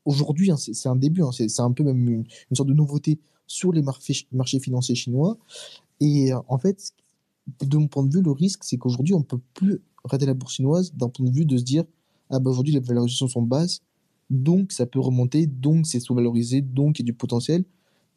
[0.07, 3.73] aujourd'hui, hein, c'est un début, hein, c'est un peu même une, sorte de nouveauté sur
[3.73, 5.37] les marchés, marchés financiers chinois.
[6.01, 6.95] Et euh, en fait,
[7.61, 10.33] de mon point de vue, le risque, c'est qu'aujourd'hui, on ne peut plus rater la
[10.33, 11.85] bourse chinoise d'un point de vue de se dire
[12.31, 13.81] ah bah aujourd'hui les valorisations sont basses,
[14.31, 17.65] donc ça peut remonter, donc c'est sous-valorisé, donc il y a du potentiel.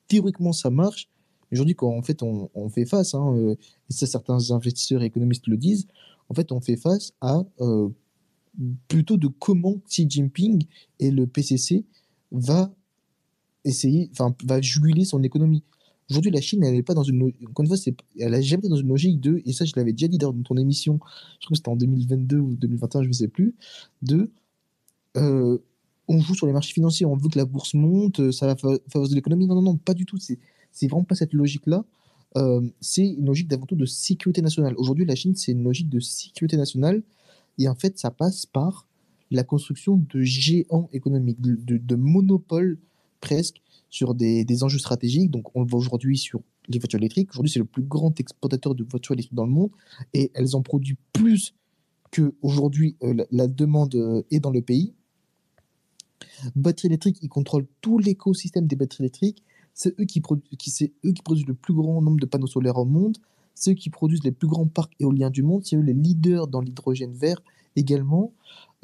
[0.07, 1.09] Théoriquement, ça marche.
[1.51, 3.55] Aujourd'hui, quand en fait on, fait face, hein, euh,
[3.89, 5.87] et ça certains investisseurs et économistes le disent,
[6.29, 7.89] en fait on fait face à euh,
[8.87, 10.65] plutôt de comment Xi Jinping
[10.99, 11.85] et le PCC
[12.31, 12.73] va
[13.63, 15.63] essayer, enfin va juguler son économie.
[16.09, 17.33] Aujourd'hui, la Chine, elle n'est pas dans une.
[17.49, 17.77] Encore une fois,
[18.17, 19.41] elle n'a jamais dans une logique de.
[19.45, 20.99] Et ça, je l'avais déjà dit dans ton émission,
[21.39, 23.55] je crois que c'était en 2022 ou 2021, je ne sais plus.
[24.01, 24.31] De.
[25.17, 25.57] Euh,
[26.07, 28.55] on joue sur les marchés financiers, on veut que la bourse monte, ça va
[28.87, 29.47] favoriser l'économie.
[29.47, 30.17] Non, non, non, pas du tout.
[30.17, 31.83] C'est vraiment pas cette logique-là.
[32.37, 34.75] Euh, c'est une logique d'avant tout de sécurité nationale.
[34.77, 37.03] Aujourd'hui, la Chine, c'est une logique de sécurité nationale.
[37.57, 38.87] Et en fait, ça passe par
[39.29, 42.77] la construction de géants économiques, de monopoles
[43.19, 45.31] presque sur des, enjeux stratégiques.
[45.31, 47.29] Donc, on le voit aujourd'hui sur les voitures électriques.
[47.31, 49.71] Aujourd'hui, c'est le plus grand exportateur de voitures électriques dans le monde
[50.13, 51.53] et elles en produisent plus
[52.11, 54.93] que aujourd'hui euh, la, demande euh, est dans le pays.
[56.55, 59.43] Batteries électriques, ils contrôlent tout l'écosystème des batteries électriques.
[59.73, 60.21] C'est eux qui,
[60.57, 63.17] qui, eux qui produisent le plus grand nombre de panneaux solaires au monde.
[63.53, 65.63] C'est eux qui produisent les plus grands parcs éoliens du monde.
[65.65, 67.41] C'est eux les leaders dans l'hydrogène vert
[67.75, 68.33] également.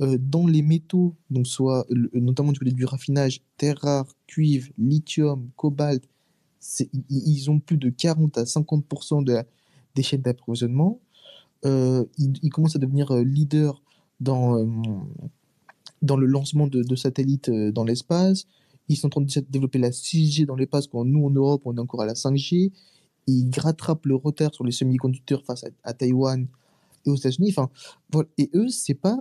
[0.02, 5.52] Euh, dans les métaux, donc soit notamment du côté du raffinage, terre rare, cuivre, lithium,
[5.56, 6.04] cobalt,
[7.10, 9.44] ils ont plus de 40 à 50% de
[9.94, 11.00] des chaînes d'approvisionnement.
[11.66, 13.84] Euh, ils, commencent à devenir euh, leaders
[14.20, 14.68] dans,
[16.02, 18.48] dans le lancement de, satellites dans l'espace.
[18.90, 21.78] Ils sont en train de développer la 6G dans l'espace, quand nous en Europe, on
[21.78, 22.72] est encore à la 5G.
[23.28, 26.48] Ils rattrapent le retard sur les semi-conducteurs face à, à Taïwan
[27.06, 27.50] et aux États-Unis.
[27.52, 27.70] Enfin,
[28.12, 28.28] voilà.
[28.40, 29.20] Et eux, c'est pas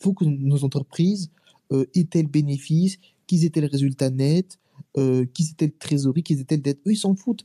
[0.00, 1.30] faut que nos entreprises
[1.72, 4.58] euh, aient tel bénéfice, qu'ils aient tel résultat net,
[4.98, 6.80] euh, qu'ils aient telle trésorerie, qu'ils aient telle dette.
[6.86, 7.44] Eux, ils s'en foutent.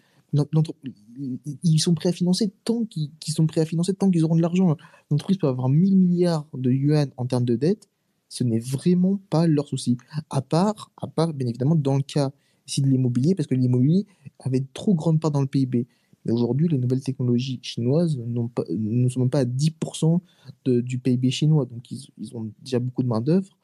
[1.64, 4.42] Ils sont prêts à financer tant qu'ils sont prêts à financer tant qu'ils auront de
[4.42, 4.76] l'argent.
[5.10, 7.90] L'entreprise peut avoir 1000 milliards de yuan en termes de dette.
[8.30, 9.98] Ce n'est vraiment pas leur souci.
[10.30, 12.32] À part, à part, bien évidemment, dans le cas
[12.68, 14.06] ici de l'immobilier, parce que l'immobilier
[14.40, 15.88] avait trop grande part dans le PIB.
[16.32, 20.22] Aujourd'hui, les nouvelles technologies chinoises ne sont même pas à 10%
[20.66, 21.66] du PIB chinois.
[21.66, 23.58] Donc, ils, ont déjà beaucoup de main-d'œuvre.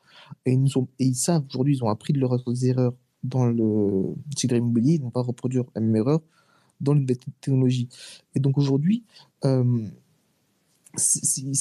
[0.45, 0.57] Et,
[0.99, 4.93] ils savent, aujourd'hui, ils ont appris de leurs erreurs dans le secteur immobilier.
[4.93, 6.21] Ils ne vont pas reproduire la même erreur
[6.81, 7.89] dans les nouvelles technologies.
[8.35, 9.03] Et donc, aujourd'hui,
[9.45, 9.85] euh,
[10.95, 11.51] si,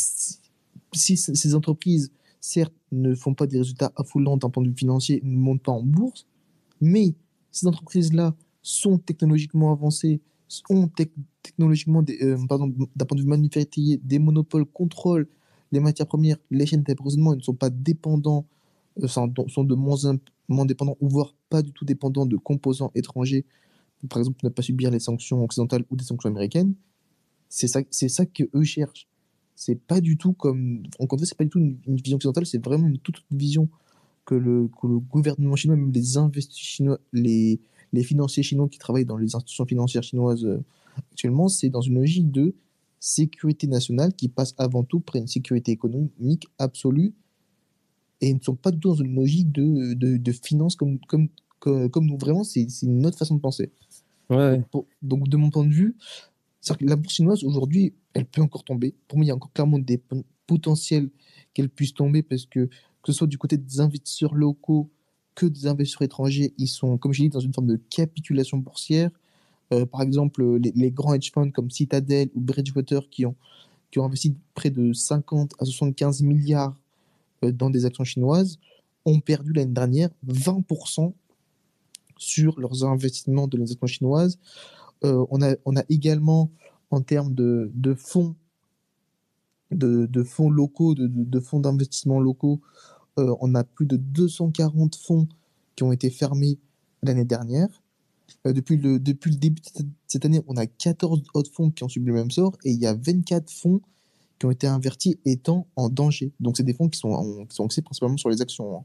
[0.93, 5.21] si, ces entreprises, certes, ne font pas des résultats affolants d'un point de vue financier,
[5.25, 6.27] ne montent pas en bourse,
[6.81, 7.15] mais
[7.51, 10.21] ces entreprises-là sont technologiquement avancées,
[10.69, 10.89] ont
[11.43, 12.37] technologiququement, euh,
[12.97, 15.29] d'un point de vue manufacturier, des monopoles, contrôlent
[15.71, 18.45] les matières premières, les chaînes d'approvisionnement, ils ne sont pas dépendants,
[19.03, 19.97] euh, sont, de moins
[20.49, 23.45] moins dépendants, ou voire pas du tout dépendants de composants étrangers,
[24.09, 26.75] par exemple ne pas subir les sanctions occidentales ou des sanctions américaines,
[27.49, 29.07] c'est ça, ça que eux cherchent.
[29.55, 32.65] C'est pas du tout comme, encore une c'est pas du tout une, vision occidentale, c'est
[32.65, 33.69] vraiment une toute autre vision
[34.25, 37.61] que le, que le gouvernement chinois, même les investisseurs chinois, les,
[37.93, 40.63] les financiers chinois qui travaillent dans les institutions financières chinoises euh,
[41.11, 42.55] actuellement, c'est dans une logique de
[43.01, 47.15] sécurité nationale qui passe avant tout par une sécurité économique absolue
[48.23, 50.99] et ils ne sont pas du tout dans une logique de, de, de finance comme,
[51.01, 51.29] comme,
[51.59, 52.17] comme, nous.
[52.17, 53.73] Vraiment, c'est une autre façon de penser.
[54.31, 54.63] Ouais.
[55.03, 55.97] Donc, de mon point de vue,
[56.65, 58.95] que la bourse chinoise, aujourd'hui, elle peut encore tomber.
[59.09, 60.01] Pour moi, il y a encore clairement des
[60.47, 61.11] potentiels
[61.53, 64.89] qu'elle puisse tomber parce que, que ce soit du côté des investisseurs locaux
[65.35, 69.11] que des investisseurs étrangers, ils sont, comme je dit, dans une forme de capitulation boursière.
[69.73, 73.35] Euh, par exemple, les, grands hedge funds comme Citadel ou Bridgewater qui ont,
[73.91, 76.77] qui ont investi près de 50 à 75 milliards
[77.45, 78.59] euh, dans des actions chinoises
[79.05, 81.13] ont perdu l'année dernière 20%
[82.19, 84.39] sur leurs investissements de les actions chinoises.
[85.05, 86.51] Euh, on, a, on a également,
[86.91, 88.37] en termes de, de fonds,
[89.71, 92.61] de, de, fonds locaux, de, de fonds d'investissement locaux,
[93.17, 95.29] on a plus de 240 fonds
[95.77, 96.59] qui ont été fermés
[97.03, 97.83] l'année dernière.
[98.47, 101.85] Euh, depuis, le, depuis le début de cette année, on a 14 autres fonds qui
[101.85, 103.81] ont subi le même sort et il y a 24 fonds
[104.39, 106.33] qui ont été invertis étant en danger.
[106.41, 108.79] Donc, c'est des fonds qui sont, qui sont axés principalement sur les actions.
[108.79, 108.85] Hein.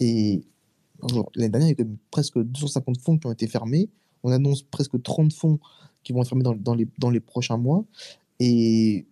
[0.00, 0.42] Et
[1.34, 3.88] l'année dernière, il y a presque 250 fonds qui ont été fermés.
[4.22, 5.58] On annonce presque 30 fonds
[6.04, 7.84] qui vont être fermés dans, les, dans les prochains mois.
[8.38, 9.06] Et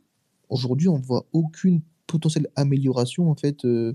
[0.48, 3.94] aujourd'hui, on ne voit aucune potentielle amélioration en fait euh,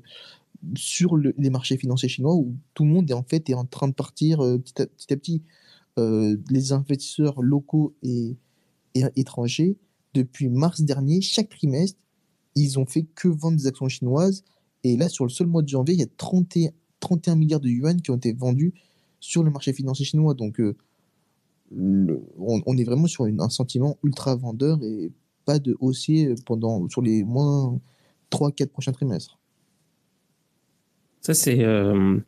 [0.75, 3.87] sur les marchés financiers chinois où tout le monde est en fait est en train
[3.87, 5.41] de partir euh, petit, à, petit
[5.97, 8.37] euh, les investisseurs locaux et,
[9.15, 9.77] étrangers,
[10.13, 11.97] depuis mars dernier, chaque trimestre,
[12.55, 14.43] ils ont fait que vendre des actions chinoises.
[14.83, 17.69] Et là, sur le seul mois de janvier, il y a 31, 31 milliards de
[17.69, 18.73] yuan qui ont été vendus
[19.21, 20.33] sur le marché financier chinois.
[20.33, 20.61] Donc,
[21.71, 25.09] on, est vraiment sur un sentiment ultra vendeur et
[25.45, 27.79] pas de haussier pendant, sur les moins
[28.31, 29.37] 3-4 prochains trimestres.
[31.21, 31.63] Ça, c'est.
[31.63, 32.19] Euh,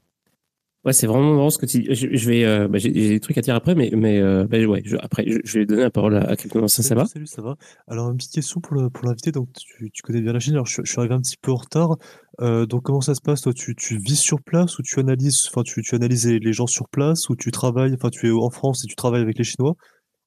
[0.85, 2.45] ouais, c'est vraiment marrant ce que tu Je, je vais.
[2.45, 5.25] Euh, bah, j'ai des trucs à dire après, mais, mais euh, bah, ouais, je, après,
[5.43, 6.67] je, vais donner la parole à, quelqu'un.
[6.67, 7.55] Ça, ça va Salut, ça va?
[7.87, 9.31] Alors, une petite question pour l'invité.
[9.31, 10.53] Donc, tu, tu, connais bien la Chine.
[10.53, 11.97] Alors, je, suis arrivé un petit peu en retard.
[12.39, 13.41] donc, comment ça se passe?
[13.41, 16.67] Toi, tu, tu vis sur place ou tu analyses, enfin, tu, tu analyses les gens
[16.67, 19.43] sur place ou tu travailles, enfin, tu es en France et tu travailles avec les
[19.43, 19.75] Chinois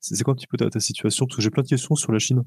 [0.00, 1.26] C'est quoi un petit peu ta, ta situation?
[1.26, 2.42] Parce que j'ai plein de questions sur la Chine.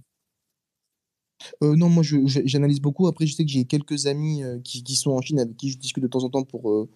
[1.63, 3.08] Euh, non, moi j'analyse beaucoup.
[3.08, 5.71] Après, je sais que j'ai quelques amis euh, qui, qui, sont en Chine avec qui
[5.71, 6.89] je discute de temps en temps pour, euh,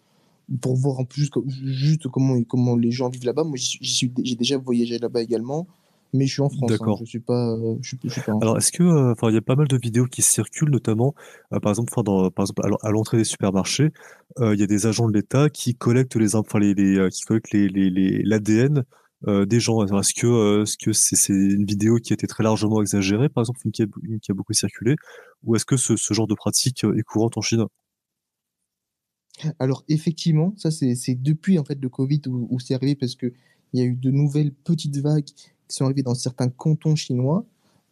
[0.62, 1.22] pour voir un peu
[1.64, 3.44] juste, comment, comment les gens vivent là-bas.
[3.44, 5.68] Moi, j'ai déjà voyagé là-bas également,
[6.14, 6.64] mais je suis en France.
[6.64, 6.76] Hein.
[6.78, 7.00] D'accord.
[7.00, 7.58] je suis pas.
[7.82, 10.06] Je, je suis pas Alors, est-ce que, enfin, il y a pas mal de vidéos
[10.06, 11.14] qui circulent, notamment,
[11.50, 13.92] par exemple, dans, par exemple, à l'entrée des supermarchés,
[14.40, 17.54] il y a des agents de l'État qui collectent les, enfin, les, les qui collectent
[17.54, 18.84] les, les, l'ADN
[19.28, 19.84] euh, des gens.
[19.86, 23.62] Est-ce que euh, ce c'est une vidéo qui a été très largement exagérée, par exemple,
[23.64, 24.96] une qui a, beaucoup circulé,
[25.44, 27.66] ou est-ce que ce, genre de pratique est courante en Chine?
[29.60, 33.34] Alors effectivement, ça c'est depuis en fait le Covid où, c'est arrivé parce que
[33.74, 37.46] il y a eu de nouvelles petites vagues qui sont arrivées dans certains cantons chinois,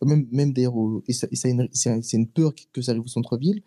[0.05, 0.75] même, même d'ailleurs,
[1.07, 3.61] et, c'est une, peur que ça arrive au centre-ville,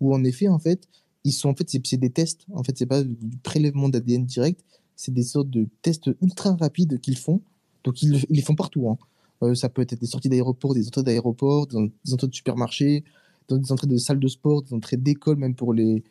[0.00, 0.88] où en effet, en fait,
[1.24, 4.64] ils sont en fait, c'est des tests, en fait, c'est pas du prélèvement d'ADN direct,
[5.00, 7.40] c'est des sortes de tests ultra rapides qu'ils font.
[7.84, 8.90] Donc, ils, les font partout.
[8.90, 8.98] Hein.
[9.42, 13.04] Euh, ça peut être des sorties d'aéroport, des entrées d'aéroport, des entrées de supermarchés,
[13.48, 16.04] des entrées de salles de sport, des entrées d'école, même pour les.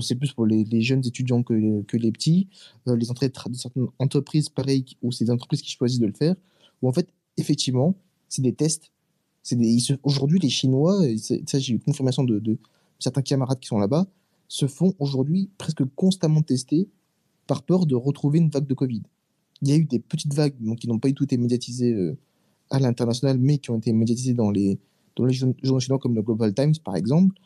[0.00, 2.48] c'est plus pour les, jeunes étudiants que, les petits.
[2.88, 6.12] Euh, les entrées de, certaines entreprises, pareil, ou c'est des entreprises qui choisissent de le
[6.12, 6.34] faire.
[6.82, 7.94] Ou en fait, effectivement,
[8.28, 8.90] c'est des tests.
[10.02, 11.00] Aujourd'hui, les Chinois,
[11.46, 12.58] ça j'ai eu confirmation de, de
[12.98, 14.06] certains camarades qui sont là-bas,
[14.48, 16.88] se font aujourd'hui presque constamment tester
[17.46, 19.02] par peur de retrouver une vague de Covid.
[19.62, 21.92] Il y a eu des petites vagues donc, qui n'ont pas du tout été médiatisées
[21.92, 22.16] euh,
[22.70, 24.78] à l'international, mais qui ont été médiatisées dans les,
[25.16, 27.36] dans les journaux chinois comme le Global Times, par exemple.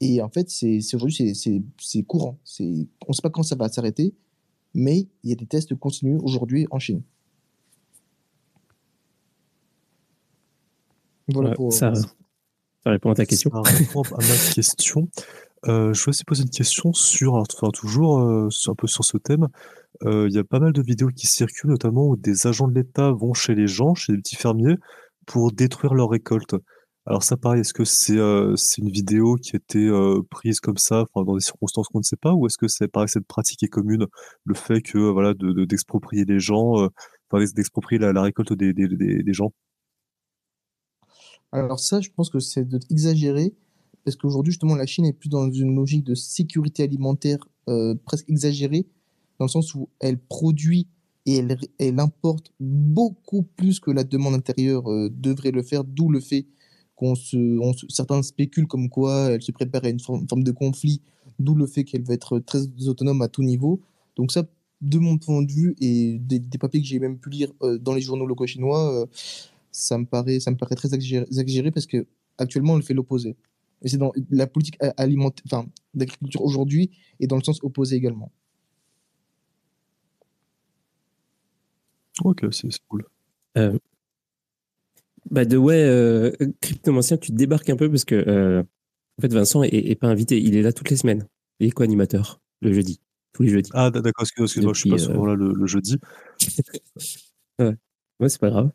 [0.00, 2.38] Et en fait, c'est aujourd'hui, c'est courant.
[2.58, 4.14] On ne sait pas quand ça va s'arrêter,
[4.74, 7.02] mais il y a des tests continus aujourd'hui en Chine.
[11.28, 11.72] Voilà pour...
[11.72, 12.10] ça, ça,
[12.86, 13.50] répond à ta question.
[13.50, 15.08] Ça répond à ma question.
[15.68, 19.18] Euh, je voulais aussi poser une question sur, enfin toujours euh, un peu sur ce
[19.18, 19.48] thème.
[20.04, 22.74] Euh, il y a pas mal de vidéos qui circulent, notamment où des agents de
[22.74, 24.76] l'État vont chez les gens, chez les petits fermiers,
[25.26, 26.56] pour détruire leurs récoltes.
[27.06, 28.18] Alors ça, pareil, est-ce que c'est
[28.56, 29.90] c'est une vidéo qui a été
[30.30, 33.08] prise comme ça, dans des circonstances qu'on ne sait pas, ou est-ce que c'est pareil,
[33.08, 34.06] cette pratique est commune,
[34.44, 36.88] le fait que voilà de, d'exproprier les gens,
[37.30, 39.52] enfin d'exproprier la, récolte des, des, des, des gens?
[41.52, 43.54] Alors ça, je pense que c'est exagéré
[44.04, 48.28] parce qu'aujourd'hui, justement, la Chine est plus dans une logique de sécurité alimentaire euh, presque
[48.28, 48.86] exagérée,
[49.38, 50.86] dans le sens où elle produit
[51.26, 51.44] et
[51.78, 56.46] elle, importe beaucoup plus que la demande intérieure euh, devrait le faire, d'où le fait
[56.96, 61.02] qu'on se, certains spéculent comme quoi elle se prépare à une forme, de conflit,
[61.38, 63.80] d'où le fait qu'elle va être très autonome à tout niveau.
[64.16, 64.44] Donc ça,
[64.80, 67.94] de mon point de vue et des, papiers que j'ai même pu lire euh, dans
[67.94, 69.06] les journaux locaux chinois,
[69.70, 72.06] ça me paraît, ça me paraît très exagéré, exagéré parce que
[72.38, 73.36] actuellement, elle fait l'opposé.
[73.82, 78.30] Et c'est dans la politique alimentaire, enfin, d'agriculture aujourd'hui et dans le sens opposé également.
[82.24, 83.04] Ok, c'est c'est cool.
[85.30, 89.62] Bah de ouais, euh, Cryptomancien, tu débarques un peu parce que euh, en fait Vincent
[89.62, 91.26] est, est pas invité, il est là toutes les semaines.
[91.60, 93.00] Il est co-animateur le jeudi,
[93.32, 93.70] tous les jeudis.
[93.74, 95.98] Ah, d'accord, excuse-moi, excuse-moi, je suis pas Depuis, euh, souvent là le, le jeudi.
[98.20, 98.70] Ouais, c'est pas grave.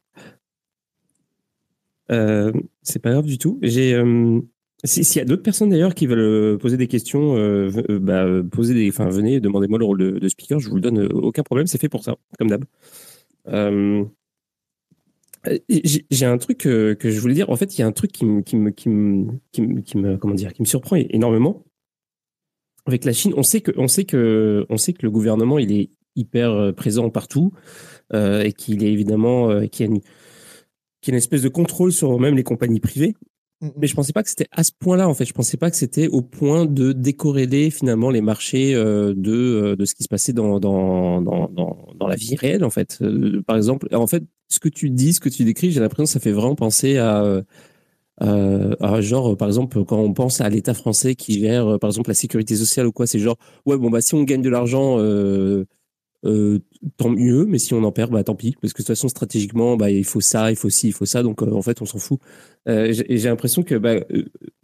[2.12, 3.60] Euh, c'est pas grave du tout.
[3.62, 3.94] J'ai
[4.86, 8.00] si- s'il y a d'autres personnes d'ailleurs qui veulent euh, poser des questions, euh, euh,
[8.00, 8.26] bah,
[8.90, 11.80] enfin venez, demandez-moi le rôle de, speaker, je vous le donne, euh, aucun problème, c'est
[11.80, 12.66] fait pour ça, comme d'hab.
[16.10, 17.50] J'ai un truc que je voulais dire.
[17.50, 19.40] En fait, il y a un truc qui me, qui me, qui me,
[19.82, 21.64] qui me, comment dire, qui me surprend énormément
[22.88, 23.34] avec la Chine.
[23.38, 27.10] On sait que, on sait que, on sait que le gouvernement il est hyper présent
[27.10, 27.52] partout
[28.14, 29.90] et qu'il est évidemment, qu'il a
[31.02, 33.16] qu'il y a une espèce de contrôle sur même les compagnies privées.
[33.62, 35.26] Mais je pensais pas que c'était à ce point-là, en fait.
[35.26, 39.76] Je pensais pas que c'était au point de décorréler finalement les marchés euh, de, euh,
[39.78, 41.50] de ce qui se passait dans, dans, dans,
[41.96, 43.00] dans, la vie réelle, en fait.
[43.02, 46.04] Euh, par exemple, en fait, ce que tu dis, ce que tu décris, j'ai l'impression
[46.04, 47.44] que ça fait vraiment penser à,
[48.20, 52.16] à genre, par exemple, quand on pense à l'État français qui gère, par exemple, la
[52.16, 54.98] sécurité sociale ou quoi, c'est genre, ouais, bon, bah, si on gagne de l'argent,
[56.26, 56.60] euh,
[56.98, 59.08] tant mieux, mais si on en perd, bah, tant pis, parce que de toute façon,
[59.08, 61.82] stratégiquement, bah, il faut ça, il faut ci, il faut ça, donc euh, en fait,
[61.82, 62.20] on s'en fout.
[62.68, 63.96] Euh, et j'ai l'impression que bah,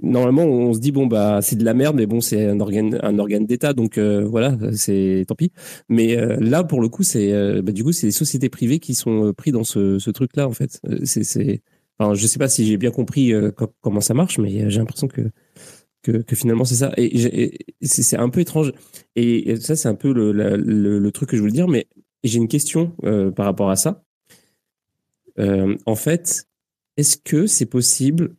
[0.01, 2.99] normalement, on se dit bon bah c'est de la merde, mais bon c'est un organe
[3.03, 5.51] un organe d'État, donc voilà, c'est tant pis.
[5.89, 9.27] Mais là, pour le coup, c'est bah, du coup c'est les sociétés privées qui sont
[9.27, 10.81] euh, pris dans ce, truc-là en fait.
[11.03, 11.61] C'est c'est
[11.99, 15.21] enfin, sais pas si j'ai bien compris co- comment ça marche, mais j'ai l'impression que
[16.03, 16.91] que, que finalement c'est ça.
[16.97, 18.73] Et, c'est un peu étrange.
[19.15, 21.67] Et, et ça, c'est un peu le, la- le, le truc que je voulais dire.
[21.67, 21.87] Mais
[22.23, 24.03] j'ai une question euh, par rapport à ça.
[25.39, 26.45] Euh, en fait,
[26.97, 28.35] est-ce que c'est possible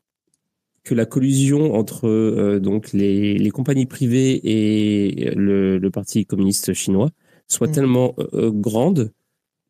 [0.85, 6.73] que la collusion entre euh, donc les, les compagnies privées et le, le Parti communiste
[6.75, 7.11] chinois
[7.49, 7.73] soit Mhm.
[7.75, 9.13] tellement grande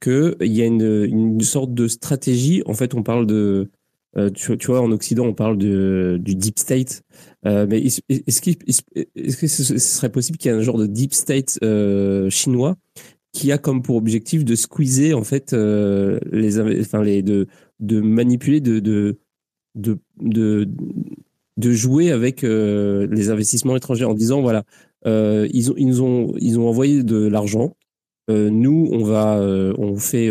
[0.01, 2.63] qu'il y a une, une sorte de stratégie?
[2.67, 3.71] En fait, on parle de.
[4.17, 7.03] Euh, tu, vois, en Occident, on parle du deep state.
[7.47, 11.59] Euh, mais est-ce que ce serait possible qu'il y ait un genre de deep state
[11.65, 12.77] euh, chinois
[13.33, 17.47] qui a comme pour objectif de squeezer en fait les, enfin de,
[18.01, 19.17] manipuler, de,
[21.59, 24.65] jouer avec les investissements étrangers en disant voilà,
[25.07, 27.75] ils, ont, ont, ils ont envoyé de l'argent.
[28.29, 29.41] Nous, on va,
[29.79, 30.31] on fait,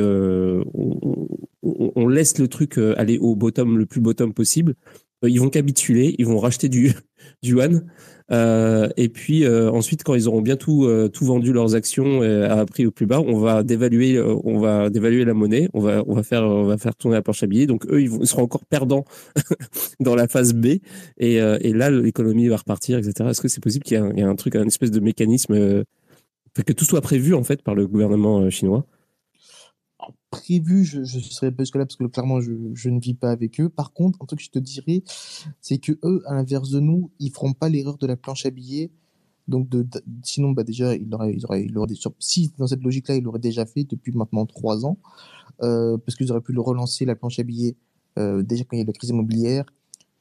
[1.64, 4.76] on- laisse le truc euh, aller au bottom le plus bottom possible.
[5.24, 6.94] Euh, ils vont capituler, ils vont racheter du,
[7.44, 7.86] du yuan.
[8.32, 12.66] Euh, et puis euh, ensuite, quand ils auront bien tout, tout vendu leurs actions à
[12.66, 16.16] prix au plus bas, on va dévaluer, on va dévaluer la monnaie, on va, on
[16.16, 17.68] va faire, on va faire tourner la planche à billets.
[17.68, 19.06] Donc eux, ils, seront encore perdants
[20.00, 20.78] dans la phase B.
[21.18, 23.30] Et, là, l'économie va repartir, etc.
[23.30, 25.84] Est-ce que c'est possible qu'il y ait un, un truc, un espèce de mécanisme,
[26.66, 28.86] que tout soit prévu en fait par le gouvernement chinois?
[30.32, 33.70] Prévu, je, serais pas jusque-là parce que clairement, je, ne vis pas avec eux.
[33.70, 35.04] Par contre, un truc que je te dirais,
[35.60, 38.50] c'est que eux, à l'inverse de nous, ils feront pas l'erreur de la planche à
[38.50, 38.92] billets.
[39.48, 39.86] Donc, de,
[40.24, 40.94] sinon, bah déjà,
[42.20, 44.98] si dans cette logique-là, ils l'auraient déjà fait depuis maintenant trois ans,
[45.62, 47.76] euh, parce qu'ils auraient pu le relancer la planche à billets
[48.20, 49.66] euh, déjà quand il y a eu la crise immobilière,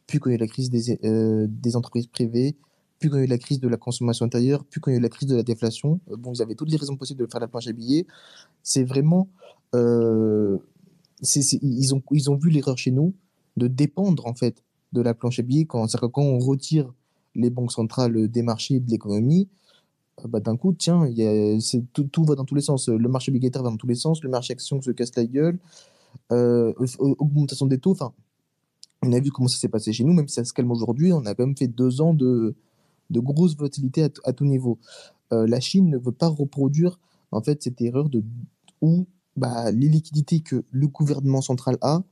[0.06, 2.56] puis quand il y a eu la crise des, euh, des entreprises privées,
[3.00, 4.94] puis quand il y a eu la crise de la consommation intérieure, puis quand il
[4.94, 6.00] y a eu la crise de la déflation.
[6.10, 8.06] Euh, bon, ils avaient toutes les raisons possibles de faire la planche à billets.
[8.62, 9.28] C'est vraiment,
[9.74, 10.58] euh,
[11.22, 13.14] ils ont, ils ont vu l'erreur chez nous
[13.56, 16.92] de dépendre en fait de la planche à billets quand, que quand on retire
[17.34, 19.48] les banques centrales des marchés de l'économie,
[20.22, 21.59] euh, bah, d'un coup, tiens, y
[21.94, 22.88] tout, va dans tous les sens.
[22.88, 25.59] Le marché obligataire va dans tous les sens, le marché action se casse la gueule,
[26.32, 27.92] euh, au- augmentation des taux.
[27.92, 28.12] Enfin,
[29.03, 31.14] on a vu comment ça s'est passé chez nous, même si ça se calme aujourd'hui,
[31.14, 32.55] on a quand même fait deux ans de,
[33.11, 34.78] de grosse volatilité à, tout niveau.
[35.32, 36.98] Euh, la Chine ne veut pas reproduire
[37.32, 38.22] en fait cette erreur de
[38.80, 39.06] où
[39.36, 42.02] bah, les liquidités que le gouvernement central a,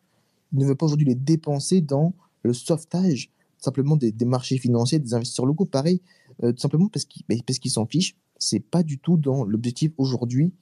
[0.52, 5.46] ne veut pas aujourd'hui les dépenser dans le sauvetage simplement des, marchés financiers, des investisseurs
[5.46, 5.64] locaux.
[5.64, 6.00] Pareil,
[6.42, 8.16] euh, tout simplement parce qu'ils parce qu'ils s'en fichent.
[8.38, 10.52] C'est pas du tout dans l'objectif aujourd'hui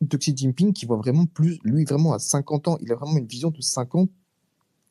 [0.00, 3.16] de Xi Jinping qui voit vraiment plus, lui vraiment à 50 ans, il a vraiment
[3.16, 4.10] une vision de 50,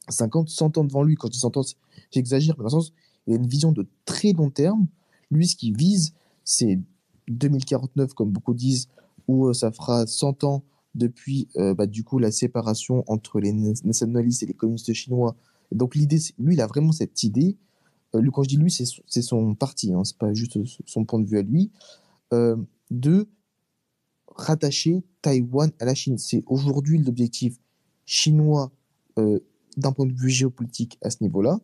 [0.10, 1.16] 50, 100 ans devant lui.
[1.16, 1.64] Quand je dis 100 ans,
[2.12, 2.94] j'exagère, mais dans le sens,
[3.28, 4.88] Il a une vision de très long terme.
[5.32, 6.14] Lui, ce qu'il vise,
[6.44, 6.80] c'est
[7.28, 8.88] 2049, comme beaucoup disent,
[9.28, 10.64] où euh, ça fera 100 ans
[10.94, 15.36] depuis euh, bah, du coup la séparation entre les nationalistes et les communistes chinois.
[15.72, 17.58] donc l'idée, lui, il a vraiment cette idée.
[18.14, 21.20] Euh, lui, quand je dis lui, c'est son parti, hein, c'est pas juste son point
[21.20, 21.72] de vue à lui,
[22.92, 23.28] de
[24.28, 26.18] rattacher Taïwan à la Chine.
[26.18, 27.58] C'est aujourd'hui l'objectif
[28.06, 28.72] chinois
[29.16, 31.60] d'un point de vue géopolitique à ce niveau-là.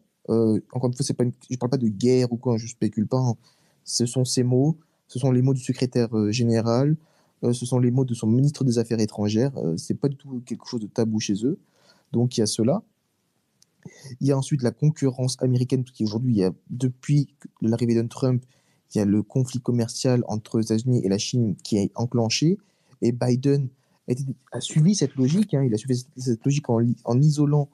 [0.72, 3.20] Encore une fois, je ne parle pas de guerre ou quoi, je spécule pas.
[3.20, 3.36] Hein.
[3.84, 4.78] Ce sont ces mots,
[5.08, 6.96] ce sont les mots du secrétaire général,
[7.44, 9.56] euh, ce sont les mots de son ministre des Affaires étrangères.
[9.58, 11.60] Euh, c'est pas du tout quelque chose de tabou chez eux.
[12.12, 12.84] Donc il y a cela.
[14.20, 18.44] Il y a ensuite la concurrence américaine, qui aujourd'hui, depuis l'arrivée de Trump,
[18.94, 22.60] il y a le conflit commercial entre les États-Unis et la Chine qui est enclenché.
[23.02, 23.70] Et Biden
[24.52, 25.54] a, suivi cette logique.
[25.56, 25.64] Hein.
[25.64, 27.70] il a suivi cette logique en, isolant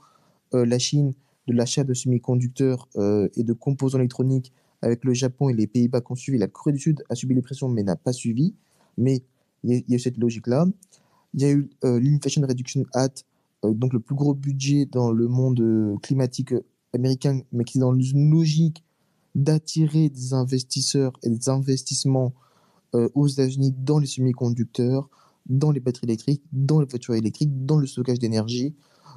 [0.53, 1.13] euh, la Chine
[1.47, 2.87] de l'achat de semi-conducteurs
[3.35, 6.37] et de composants électroniques avec le Japon et les Pays-Bas qui ont suivi.
[6.37, 8.53] La Corée du Sud a subi les pressions mais n'a pas suivi.
[8.97, 9.23] Mais
[9.63, 10.65] il y, a, eu cette logique-là.
[11.33, 13.25] Il y a eu euh, l'Inflation Reduction Act,
[13.63, 16.53] euh, donc le plus gros budget dans le monde euh, climatique
[16.93, 18.83] américain, mais qui est dans une logique
[19.35, 22.33] d'attirer des investisseurs et des investissements
[23.13, 25.09] aux États-Unis dans les semi-conducteurs,
[25.45, 28.73] dans les batteries électriques, dans les voitures électriques, dans le stockage d'énergie,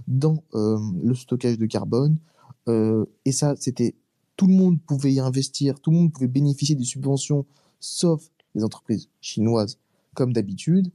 [0.09, 2.19] dans le stockage de carbone.
[2.69, 3.95] et ça, c'était
[4.41, 7.45] tout le monde pouvait y investir, tout le monde pouvait bénéficier des subventions,
[7.79, 9.79] sauf les entreprises chinoises
[10.15, 10.91] comme d'habitude.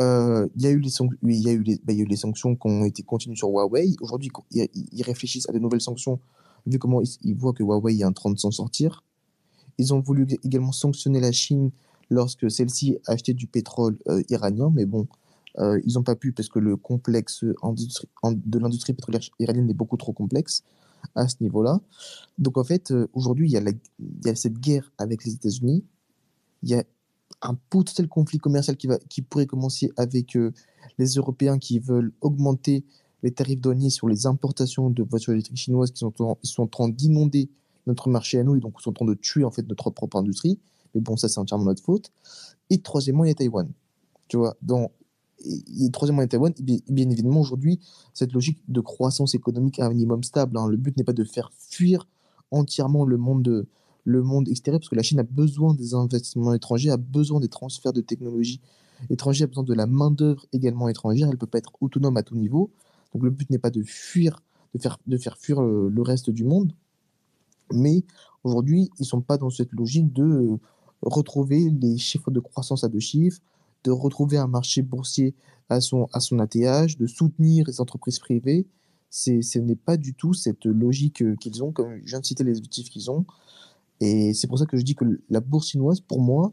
[0.00, 2.66] Euh, il y, a eu les y, a bah, y a eu les sanctions qui
[2.66, 3.94] ont été continues sur Huawei.
[4.00, 6.18] Aujourd'hui, ils réfléchissent à de nouvelles sanctions,
[6.66, 9.04] vu comment ils, voient que Huawei est en train de s'en sortir.
[9.78, 11.70] Ils ont voulu également sanctionner la Chine
[12.10, 15.06] lorsque celle-ci achetait du pétrole euh, iranien, mais bon,
[15.58, 19.96] euh, ils n'ont pas pu parce que le complexe de l'industrie pétrolière iranienne est beaucoup
[19.96, 20.62] trop complexe
[21.14, 21.80] à ce niveau-là.
[22.38, 23.52] Donc en fait, aujourd'hui, il
[24.24, 25.84] y, a cette guerre avec les États-Unis.
[26.62, 26.84] Il y a
[27.42, 30.52] un potentiel conflit commercial qui, pourrait commencer avec euh,
[30.98, 32.84] les Européens qui veulent augmenter
[33.22, 36.66] les tarifs douaniers sur les importations de voitures électriques chinoises qui sont en, sont en
[36.66, 37.50] train d'inonder
[37.86, 40.16] notre marché à nous et donc sont en train de tuer en fait notre propre
[40.16, 40.58] industrie.
[40.94, 42.10] Mais bon, ça c'est entièrement notre faute.
[42.70, 43.70] Et troisièmement, il y a Taïwan.
[44.28, 44.90] Tu vois, dans,
[45.44, 46.52] et, troisièmement, il y a Taïwan.
[46.60, 47.80] bien, évidemment, aujourd'hui,
[48.12, 51.24] cette logique de croissance économique à un minimum stable, hein, le but n'est pas de
[51.24, 52.08] faire fuir
[52.50, 57.40] entièrement le monde extérieur, parce que la Chine a besoin des investissements étrangers, a besoin
[57.40, 58.60] des transferts de technologies
[59.10, 61.26] étrangères, a besoin de la main-d'œuvre également étrangère.
[61.26, 62.70] Elle ne peut pas être autonome à tout niveau.
[63.12, 64.42] Donc le but n'est pas de fuir,
[64.74, 66.72] de faire, fuir le, reste du monde.
[67.72, 68.04] Mais
[68.42, 70.56] aujourd'hui, ils ne sont pas dans cette logique de euh,
[71.02, 73.40] retrouver les chiffres de croissance à deux chiffres,
[73.84, 75.34] de retrouver un marché boursier
[75.68, 78.66] à son, à son ATH, de soutenir les entreprises privées.
[79.10, 82.42] Ce n'est pas du tout cette logique euh, qu'ils ont, comme je viens de citer
[82.42, 83.24] les objectifs qu'ils ont.
[84.00, 86.52] Et c'est pour ça que je dis que la bourse chinoise, pour moi,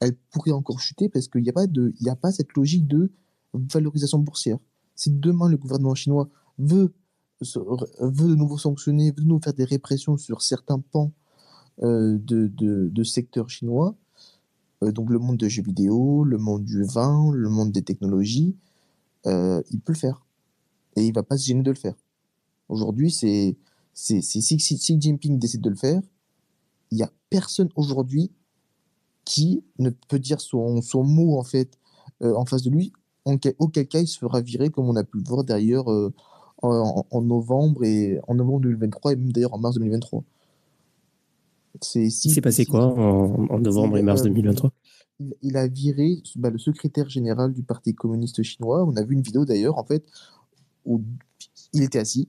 [0.00, 3.10] elle pourrait encore chuter parce qu'il n'y a, pas a pas cette logique de
[3.54, 4.58] valorisation boursière.
[4.94, 6.94] Si demain le gouvernement chinois veut,
[7.40, 11.12] veut de nouveau sanctionner, veut de nouveau faire des répressions sur certains pans
[11.82, 13.96] euh, de, de, de secteurs chinois,
[14.82, 18.56] donc le monde des jeux vidéo, le monde du vin, le monde des technologies,
[19.26, 20.24] euh, il peut le faire.
[20.96, 21.94] Et il va pas se gêner de le faire.
[22.68, 23.56] Aujourd'hui, c'est
[23.94, 26.02] si Xi Jinping décide de le faire,
[26.90, 28.30] il y a personne aujourd'hui
[29.24, 31.78] qui ne peut dire son, son mot en fait
[32.22, 32.92] euh, en face de lui.
[33.24, 36.12] En auquel cas, il se fera virer, comme on a pu le voir d'ailleurs euh,
[36.62, 40.22] en, novembre et en novembre 2023 et même d'ailleurs en mars 2023.
[41.80, 44.70] C'est si, il s'est passé quoi en, novembre et mars 2023
[45.20, 48.84] euh, il, a viré bah, le secrétaire général du Parti communiste chinois.
[48.84, 50.04] On a vu une vidéo d'ailleurs en fait
[50.84, 51.02] où
[51.72, 52.28] il était assis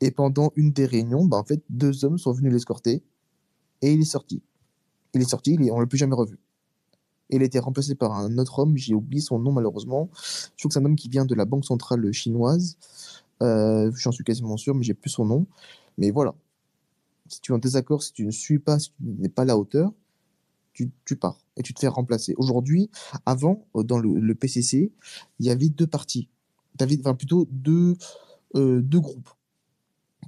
[0.00, 3.02] et pendant une des réunions, bah, en fait, deux hommes sont venus l'escorter
[3.80, 4.42] et il est sorti.
[5.14, 6.38] Il est sorti, on ne l'a plus jamais revu.
[7.30, 10.10] il a été remplacé par un autre homme, j'ai oublié son nom malheureusement.
[10.14, 12.76] Je trouve que c'est un homme qui vient de la Banque centrale chinoise.
[13.42, 15.46] Euh, J'en suis quasiment sûr, mais j'ai plus son nom.
[15.96, 16.34] Mais voilà.
[17.28, 19.46] Si tu es en désaccord, si tu ne suis pas, si tu n'es pas à
[19.46, 19.92] la hauteur,
[20.72, 22.34] tu, pars et tu te fais remplacer.
[22.36, 22.90] Aujourd'hui,
[23.26, 24.92] avant, euh, dans le, PCC,
[25.38, 26.28] il y avait deux partis.
[26.80, 27.96] avais, enfin, plutôt deux,
[28.56, 29.30] euh, deux groupes.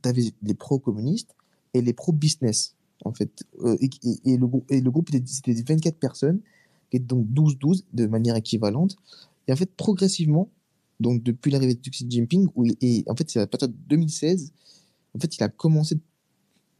[0.02, 1.34] Tu avais les pro-communistes
[1.74, 3.44] et les pro-business en fait.
[3.60, 3.90] Euh, et,
[4.24, 6.40] et, le, et, le, groupe, c'était 24 personnes,
[6.94, 8.96] donc 12-12 de manière équivalente.
[9.48, 10.48] Et en fait, progressivement,
[10.98, 12.48] donc depuis l'arrivée de Xi Jinping,
[12.80, 14.52] et en fait, c'est à partir de 2016,
[15.14, 15.98] en fait, il a commencé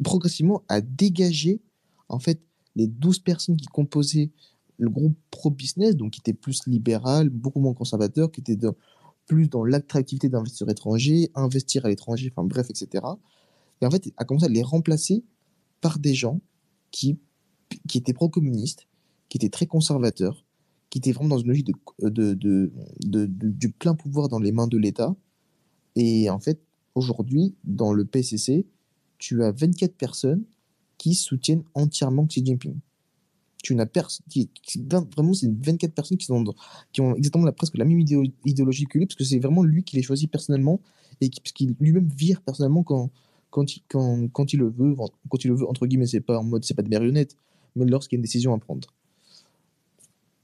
[0.02, 1.60] progressivement à dégager,
[2.08, 2.40] en fait,
[2.74, 4.30] les 12 personnes qui composaient
[4.78, 8.58] le groupe pro-business, donc qui était plus libéral, beaucoup moins conservateur, qui était
[9.26, 13.04] plus dans l'attractivité d'investisseurs étrangers, investir à l'étranger, enfin bref, etc.
[13.80, 15.24] et en fait a commencé à les remplacer
[15.80, 16.40] par des gens
[16.90, 17.18] qui,
[17.88, 18.86] qui étaient pro-communistes,
[19.28, 20.44] qui étaient très conservateurs,
[20.90, 21.68] qui étaient vraiment dans une logique
[22.00, 22.72] de, de-
[23.04, 25.16] de- du plein pouvoir dans les mains de l'État.
[25.96, 26.60] Et en fait,
[26.94, 28.66] aujourd'hui, dans le PCC,
[29.18, 30.42] tu as 24 personnes
[30.98, 32.74] qui soutiennent entièrement Xi Jinping.
[33.62, 34.84] Tu n'as personne qui, qui-
[35.16, 36.54] vraiment, c'est 24 personnes qui, sont dans-
[36.92, 39.62] qui ont exactement la, presque la même idéo- idéologie que lui, parce que c'est vraiment
[39.62, 40.80] lui qui les choisit personnellement
[41.20, 43.10] et qui, parce qu'il lui-même vire personnellement quand,
[43.50, 44.94] quand, il, quand, quand il le veut.
[45.28, 47.36] Quand il le veut, entre guillemets, c'est pas en mode, c'est pas de marionnette,
[47.74, 48.88] mais lorsqu'il y a une décision à prendre.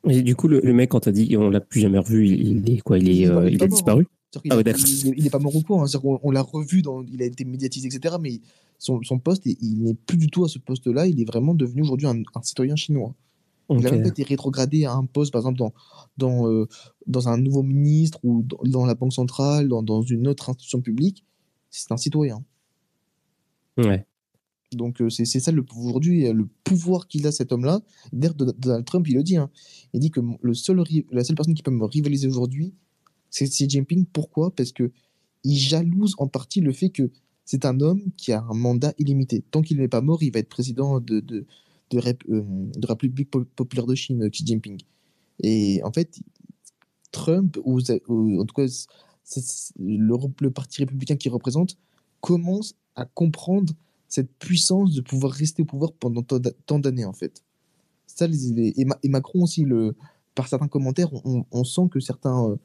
[0.08, 2.66] Et du coup, le, le mec, quand t'as dit on l'a plus jamais revu, il,
[2.68, 4.06] il est quoi Il est, Il est euh, il a disparu?
[4.50, 5.98] Ah il, est- il est pas mort au coin, hein.
[6.22, 8.16] On l'a revu, dans, il a été médiatisé, etc.
[8.20, 8.40] Mais
[8.78, 11.06] son, son poste, il, n'est plus du tout à ce poste-là.
[11.06, 13.14] Il est vraiment devenu aujourd'hui un, un citoyen chinois.
[13.78, 15.72] Il a même pas été rétrogradé à un poste, par exemple, dans,
[16.18, 16.66] dans, euh,
[17.06, 20.80] dans un nouveau ministre ou dans, dans la Banque centrale, dans, dans une autre institution
[20.80, 21.24] publique.
[21.70, 22.42] C'est un citoyen.
[23.78, 24.04] Ouais.
[24.72, 27.80] Donc, euh, c'est ça le, aujourd'hui, euh, le pouvoir qu'il a, cet homme-là.
[28.12, 29.36] D'ailleurs, Donald Trump, il le dit.
[29.36, 29.50] hein.
[29.92, 32.74] Il dit que le seul, la seule personne qui peut me rivaliser aujourd'hui,
[33.32, 34.04] c'est Xi Jinping.
[34.12, 34.54] Pourquoi?
[34.54, 34.92] Parce que
[35.42, 37.10] il jalouse en partie le fait que
[37.44, 39.42] c'est un homme qui a un mandat illimité.
[39.50, 41.44] Tant qu'il n'est pas mort, il va être président de, de,
[41.90, 44.80] de, Rép- euh, République Po- populaire de Chine, Xi Jinping.
[45.42, 46.20] Et en fait,
[47.10, 48.66] Trump, ou, ou en tout cas,
[49.78, 51.76] le, parti républicain qu'il représente,
[52.20, 53.72] commence à comprendre
[54.08, 57.42] cette puissance de pouvoir rester au pouvoir pendant tant d'a- tant d'années, en fait.
[58.06, 59.96] Ça, les, et, Ma- et Macron aussi, le,
[60.34, 62.56] par certains commentaires, on, on sent que certains euh,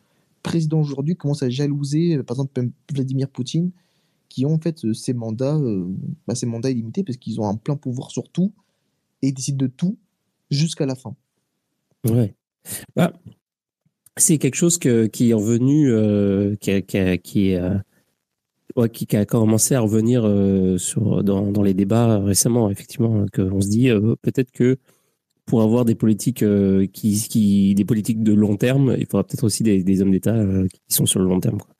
[0.44, 3.72] présidents aujourd'hui commencent à jalouser, euh, par exemple Vladimir Poutine,
[4.30, 5.88] qui ont en fait euh, ces mandats, euh,
[6.28, 8.54] bah, ces mandats illimités parce qu'ils ont un plein pouvoir sur tout
[9.22, 9.98] et décident de tout
[10.50, 11.16] jusqu'à la fin.
[12.06, 12.36] Ouais.
[12.96, 13.14] Bah,
[14.18, 15.92] c'est quelque chose que, qui est revenu,
[16.58, 17.56] qui, qui, qui,
[18.76, 20.24] ouais, qui, a commencé à revenir
[20.80, 23.90] sur, dans, dans les débats récemment, effectivement, qu'on se dit
[24.22, 24.78] peut-être que
[25.48, 29.44] pour avoir des politiques euh, qui, qui, des politiques de long terme, il faudra peut-être
[29.46, 31.58] aussi des, des hommes d'État euh, qui sont sur le long terme.
[31.58, 31.74] quoi.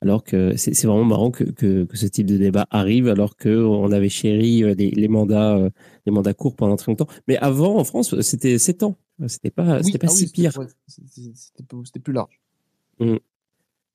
[0.00, 3.48] Alors que c'est vraiment marrant que, que, que ce type de débat arrive, alors que
[3.64, 5.70] on avait chéri euh, les, les mandats,
[6.06, 7.08] les mandats courts pendant très longtemps.
[7.26, 8.96] Mais avant, en France, c'était 7 ans.
[9.26, 10.52] C'était pas, Oui, c'était pas ah si pire.
[10.86, 12.38] c'était plus- c'était plus large.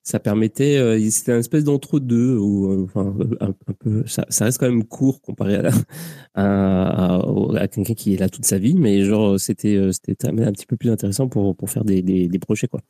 [0.03, 4.69] Ça permettait euh, c'était un espèce d'entre-deux ou euh, enfin un, peu ça, reste quand
[4.69, 5.69] même court comparé à
[6.35, 10.65] à, quelqu'un qui est là toute sa vie mais genre c'était euh, c'était un, petit
[10.65, 12.81] peu plus intéressant pour pour faire des des, projets quoi.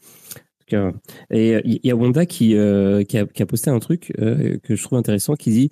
[1.32, 5.34] Et il y a Wanda qui qui a, posté un truc que je trouve intéressant
[5.34, 5.72] qui dit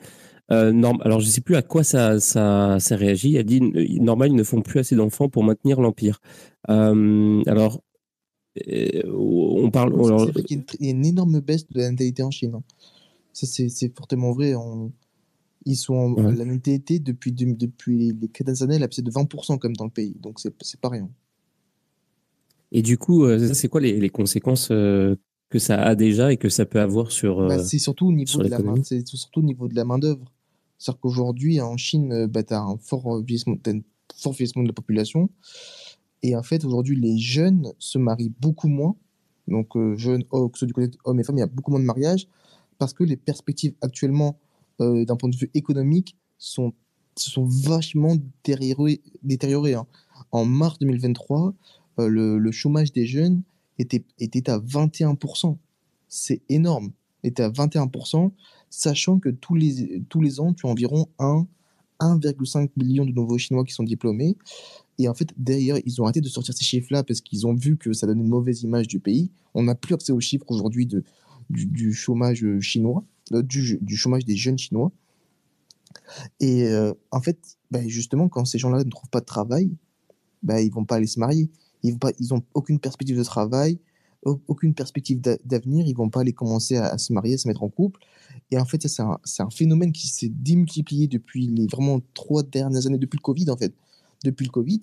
[0.49, 3.35] norm- alors je sais plus à quoi ça ça ça réagit.
[3.35, 3.61] Elle dit
[4.01, 6.19] normal ils ne font plus assez d'enfants pour maintenir l'empire.
[6.67, 7.81] Alors
[9.05, 12.31] on parle alors, y une il y a une énorme baisse de la natalité en
[12.31, 12.53] Chine.
[12.55, 12.63] hein.
[13.33, 14.55] Ça, c'est fortement vrai.
[14.55, 14.91] On-
[15.65, 16.33] Ils sont en- Ouais.
[16.35, 19.91] La natalité, depuis, les quatre dernières années, elle a baissé de 20% comme dans le
[19.91, 20.15] pays.
[20.21, 21.09] Donc, c'est pas rien.
[22.71, 25.15] Et du coup, euh, c'est quoi les, les conséquences euh,
[25.49, 27.39] que ça a déjà et que ça peut avoir sur.
[27.41, 28.75] euh, Bah, c'est surtout au niveau de la main,
[29.15, 30.31] surtout au niveau de la main d'œuvre.
[30.77, 33.79] C'est-à-dire qu'aujourd'hui en Chine, euh, bah, tu as un fort euh, vieillissement, t'as un
[34.15, 35.29] fort vieillissement de la population.
[36.27, 38.97] Et en fait, aujourd'hui, les jeunes se marient beaucoup moins.
[39.47, 41.71] Donc, euh, jeunes, oh, que ce du côté hommes et femmes, il y a beaucoup
[41.71, 42.27] moins de mariages
[42.79, 44.37] parce que les perspectives actuellement,
[44.81, 46.73] euh, d'un point de vue économique, sont,
[47.15, 49.73] se sont vachement détériorées.
[49.73, 49.87] hein.
[50.33, 51.53] En mars 2023,
[51.99, 53.41] euh, le, le chômage des jeunes
[53.79, 55.57] était, était à 21%.
[56.09, 56.91] C'est énorme.
[57.23, 58.31] Était à 21%,
[58.69, 61.47] sachant que tous les, tous les ans, tu as environ 1,
[62.01, 64.35] 1,5 million de nouveaux Chinois qui sont diplômés.
[64.99, 67.77] Et en fait, d'ailleurs, ils ont arrêté de sortir ces chiffres-là parce qu'ils ont vu
[67.77, 69.31] que ça donnait une mauvaise image du pays.
[69.53, 71.03] On n'a plus accès aux chiffres aujourd'hui du,
[71.49, 74.91] du chômage euh, chinois, euh, du, chômage des jeunes chinois.
[76.39, 77.37] Et euh, en fait,
[77.71, 79.71] bah, justement, quand ces gens-là ne trouvent pas de travail,
[80.43, 81.49] bah, ils vont pas aller se marier.
[81.83, 83.79] Ils pas, ils aucune perspective de travail,
[84.23, 85.85] au- aucune perspective d'a- d'avenir.
[85.85, 87.99] Ils vont pas aller commencer à, se marier, à se mettre en couple.
[88.51, 92.87] Et en fait, c'est un, un phénomène qui s'est démultiplié depuis les vraiment trois dernières
[92.87, 93.73] années, depuis le Covid, en fait.
[94.23, 94.81] Depuis le Covid.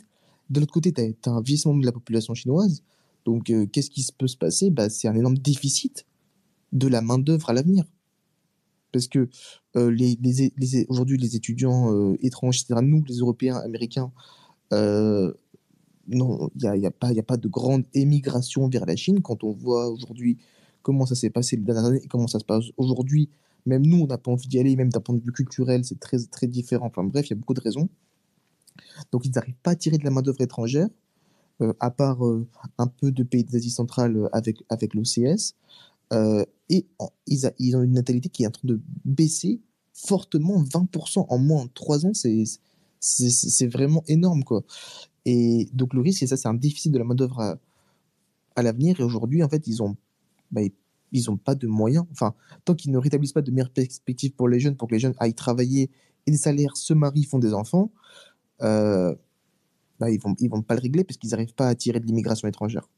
[0.50, 2.82] De l'autre côté, tu as, un vieillissement de la population chinoise.
[3.24, 4.70] Donc, euh, qu'est-ce qui peut se passer?
[4.70, 6.06] Bah, C'est un énorme déficit
[6.72, 7.84] de la main-d'œuvre à l'avenir.
[8.92, 9.28] Parce que
[9.76, 9.96] euh,
[10.88, 14.12] aujourd'hui, les étudiants euh, étrangers, c'est-à-dire nous, les Européens, Américains,
[14.72, 15.32] euh,
[16.06, 19.20] non, il n'y a, pas- a pas de grande émigration vers la Chine.
[19.20, 20.38] Quand on voit aujourd'hui
[20.82, 23.30] comment ça s'est passé les dernières années et comment ça se passe aujourd'hui,
[23.66, 25.98] même nous, on n'a pas envie d'y aller, même d'un point de vue culturel, c'est
[25.98, 26.86] très, très différent.
[26.86, 27.88] Enfin bref, il y a beaucoup de raisons.
[29.12, 30.88] Donc, ils n'arrivent pas à tirer de la main-d'œuvre étrangère,
[31.60, 32.46] euh, à part euh,
[32.78, 35.54] un peu de pays d'Asie centrale euh, avec, avec l'OCS.
[36.70, 39.60] Et en- ils, ont une natalité qui est en train de baisser
[39.92, 42.44] fortement 20% en moins de 3 ans, c'est
[43.00, 44.44] c'est vraiment énorme.
[44.44, 44.64] quoi.
[45.26, 47.40] Et donc le risque, et ça c'est un déficit de la main-d'œuvre
[48.56, 48.98] à, l'avenir.
[49.00, 49.96] Et aujourd'hui, en fait, ils ont,
[50.50, 50.62] bah,
[51.12, 52.06] ils ont pas de moyens.
[52.12, 55.00] Enfin, tant qu'ils ne rétablissent pas de meilleures perspectives pour les jeunes, pour que les
[55.00, 55.90] jeunes aillent travailler
[56.26, 57.92] et des salaires, se marient, font des enfants,
[58.62, 59.14] euh,
[60.00, 62.06] bah, ils vont, ils vont pas le régler parce qu'ils n'arrivent pas à attirer de
[62.06, 62.88] l'immigration étrangère.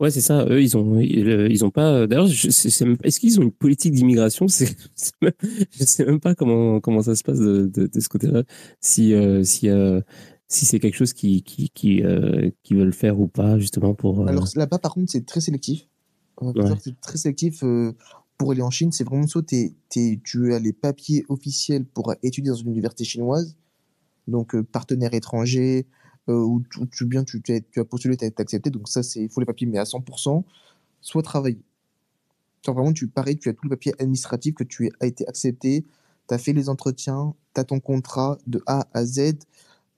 [0.00, 0.46] Ouais, c'est ça.
[0.46, 2.06] Eux, ils ont, ils ont pas.
[2.06, 4.46] D'ailleurs, est-ce qu'ils ont une politique d'immigration?
[4.48, 8.44] Je sais même pas comment comment ça se passe de, de, ce côté-là.
[8.80, 10.00] Si euh, si euh,
[10.48, 14.26] si c'est quelque chose qui qui qui, euh, qui veulent faire ou pas justement pour.
[14.26, 15.86] Alors là-bas, par contre, c'est très sélectif.
[16.82, 17.62] C'est très sélectif
[18.38, 18.92] pour aller en Chine.
[18.92, 19.40] C'est vraiment ça.
[19.44, 23.54] tu as les papiers officiels pour étudier dans une université chinoise,
[24.28, 25.86] donc partenaire étranger,
[26.28, 26.62] euh, où
[26.92, 28.70] tu, bien, tu, tu, as, postulé, tu as été accepté.
[28.70, 30.44] Donc ça, c'est il faut les papiers, mais à 100%,
[31.00, 31.62] soit travailler.
[32.64, 35.86] Genre vraiment, tu, pareil, tu as tout le papier administratif que tu as été accepté,
[36.28, 39.38] tu as fait les entretiens, tu as ton contrat de A à Z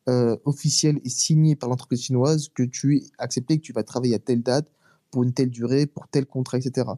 [0.09, 4.15] euh, officiel et signé par l'entreprise chinoise que tu es accepté, que tu vas travailler
[4.15, 4.69] à telle date,
[5.11, 6.89] pour une telle durée, pour tel contrat, etc.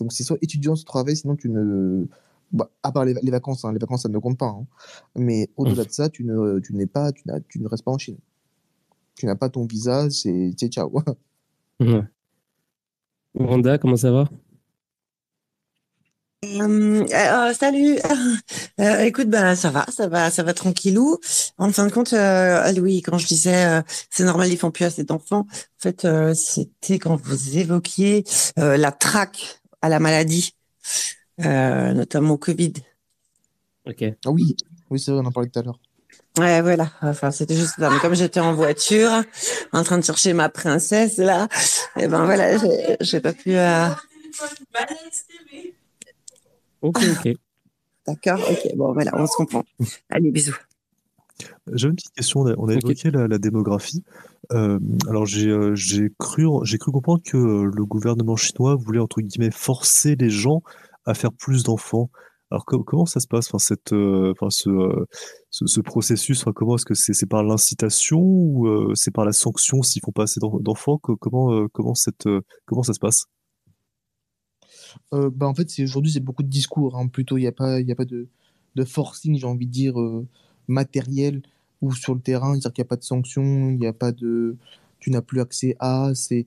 [0.00, 2.06] Donc c'est soit étudiant, soit travail, sinon tu ne...
[2.52, 4.46] Bah, à part les, vacances, hein, les vacances ça ne compte pas.
[4.46, 4.66] Hein.
[5.16, 7.98] Mais au-delà de ça, tu ne, tu n'es pas, tu, tu ne restes pas en
[7.98, 8.18] Chine
[9.20, 10.92] tu n'as pas ton visa, c'est ciao.
[11.80, 12.02] Ouais.
[13.38, 14.28] Randa, comment ça va?
[16.44, 17.98] Euh, euh, salut.
[18.80, 21.18] Euh, écoute, bah ça va, ça va, ça va tranquillou.
[21.58, 22.14] En fin de compte,
[22.74, 25.46] Louis, quand je disais c'est normal, ils font plus assez d'enfants.
[25.50, 28.24] En fait, c'était quand vous évoquiez
[28.56, 30.54] la traque à la maladie,
[31.40, 32.74] notamment au Covid.
[33.86, 34.04] Ok.
[34.24, 34.56] Ah oui,
[34.90, 35.78] oui c'est vrai, on en parlait tout à l'heure.
[36.38, 36.90] Ouais, voilà.
[37.02, 37.90] Enfin, c'était juste ça.
[37.90, 39.10] Mais comme j'étais en voiture,
[39.72, 41.48] en train de chercher ma princesse, là,
[41.96, 42.56] et eh ben voilà,
[43.00, 43.56] j'ai pas pu.
[43.56, 43.88] Euh...
[46.82, 47.34] Ok, ok.
[48.06, 48.76] D'accord, ok.
[48.76, 49.64] Bon, voilà, on se comprend.
[50.08, 50.56] Allez, bisous.
[51.72, 52.40] J'avais une petite question.
[52.40, 54.02] On a, évoqué la, démographie.
[54.52, 54.78] Euh,
[55.08, 59.50] alors, euh, j'ai cru, j'ai cru comprendre que euh, le gouvernement chinois voulait, entre guillemets,
[59.50, 60.62] forcer les gens
[61.06, 62.10] à faire plus d'enfants.
[62.50, 65.06] Alors comment ça se passe, enfin, euh, euh,
[65.50, 69.82] ce, ce, processus Comment est-ce que c'est par l'incitation ou euh, c'est par la sanction
[69.82, 70.98] s'ils font pas assez d'enfants?
[70.98, 73.26] Comment ça se passe?
[75.12, 76.96] Bah en fait, aujourd'hui c'est beaucoup de discours.
[76.96, 78.28] Hein, plutôt, il n'y a pas de,
[78.84, 79.94] forcing, j'ai envie de dire
[80.66, 81.42] matériel
[81.80, 84.56] ou sur le terrain, c'est-à-dire qu'il n'y a pas de sanction, il a pas de
[84.98, 86.10] tu n'as plus accès à.
[86.14, 86.46] C'est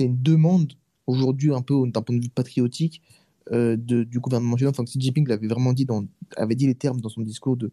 [0.00, 0.72] une demande
[1.06, 3.02] aujourd'hui un peu d'un point de vue patriotique
[3.52, 4.70] euh, du gouvernement chinois.
[4.70, 5.86] Enfin, Xi Jinping l'avait vraiment dit,
[6.36, 7.70] avait dit les termes dans son discours de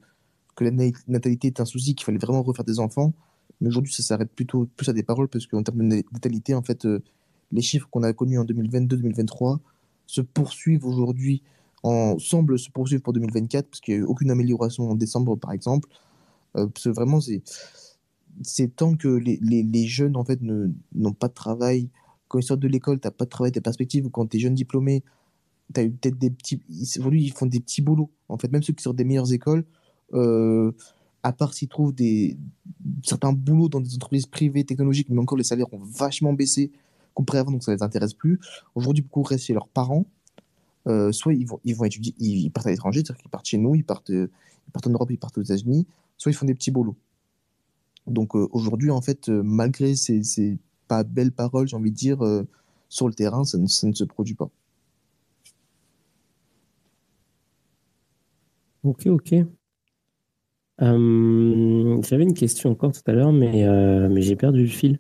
[0.56, 0.72] que la
[1.08, 3.14] natalité est un souci, qu'il fallait vraiment refaire des enfants.
[3.60, 6.62] Mais aujourd'hui, ça s'arrête plutôt plus à des paroles parce qu'en termes de natalité, en
[6.62, 7.02] fait, euh,
[7.52, 9.60] les chiffres qu'on a connus en 2022-2023
[10.06, 11.42] se poursuivent aujourd'hui,
[11.82, 15.36] en, semblent se poursuivre pour 2024 parce qu'il n'y a eu aucune amélioration en décembre,
[15.38, 15.90] par exemple.
[16.56, 17.20] Euh, parce que vraiment,
[18.44, 21.90] c'est tant que les, les, jeunes en fait n'ont pas de travail
[22.34, 24.38] quand ils sortent de l'école, tu n'as pas de travail, des perspectives, ou quand tu
[24.38, 25.04] es jeune diplômé,
[25.74, 26.62] tu as eu peut-être des petits.
[27.00, 28.12] Aujourd'hui, ils font des petits boulots.
[28.30, 29.66] En fait, même ceux qui sortent des meilleures écoles,
[30.14, 30.72] euh,
[31.24, 32.38] à part s'ils trouvent des,
[33.04, 36.72] certains boulots dans des entreprises privées technologiques, mais encore les salaires ont vachement baissé
[37.14, 38.40] comparé avant, donc ça les intéresse plus.
[38.76, 40.06] Aujourd'hui, beaucoup restent chez leurs parents.
[40.88, 43.58] Euh, soit ils vont, ils vont étudier, ils partent à l'étranger, c'est-à-dire qu'ils partent chez
[43.58, 44.12] nous, ils partent,
[44.74, 45.88] partent en Europe, ils partent aux États-Unis,
[46.18, 46.98] soit ils font des petits boulots.
[48.06, 50.58] Donc euh, aujourd'hui, en fait, malgré ces, ces,
[50.90, 52.20] pas belles paroles, j'ai envie de dire,
[52.90, 54.50] sur le terrain, ça ne, ça ne se produit pas.
[58.84, 59.34] Ok, ok.
[60.82, 65.00] Euh, j'avais une question encore tout à l'heure, mais, euh, mais j'ai perdu le fil.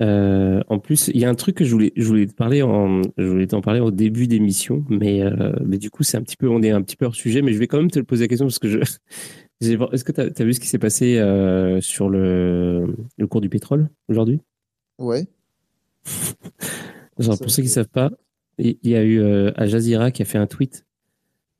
[0.00, 2.62] Euh, en plus, il y a un truc que je voulais, je voulais te parler
[2.62, 5.22] en, je voulais t'en parler au début d'émission, mais,
[5.62, 7.52] mais du coup, c'est un petit peu, on est un petit peu hors sujet, mais
[7.52, 8.78] je vais quand même te le poser la question parce que je,
[9.60, 11.16] est-ce que tu as, vu ce qui s'est passé
[11.82, 14.40] sur le, le cours du pétrole aujourd'hui?
[14.98, 15.26] Ouais.
[17.18, 18.10] Genre, pour ceux qui ne savent pas,
[18.56, 20.86] il y a eu Al Jazeera qui a fait un tweet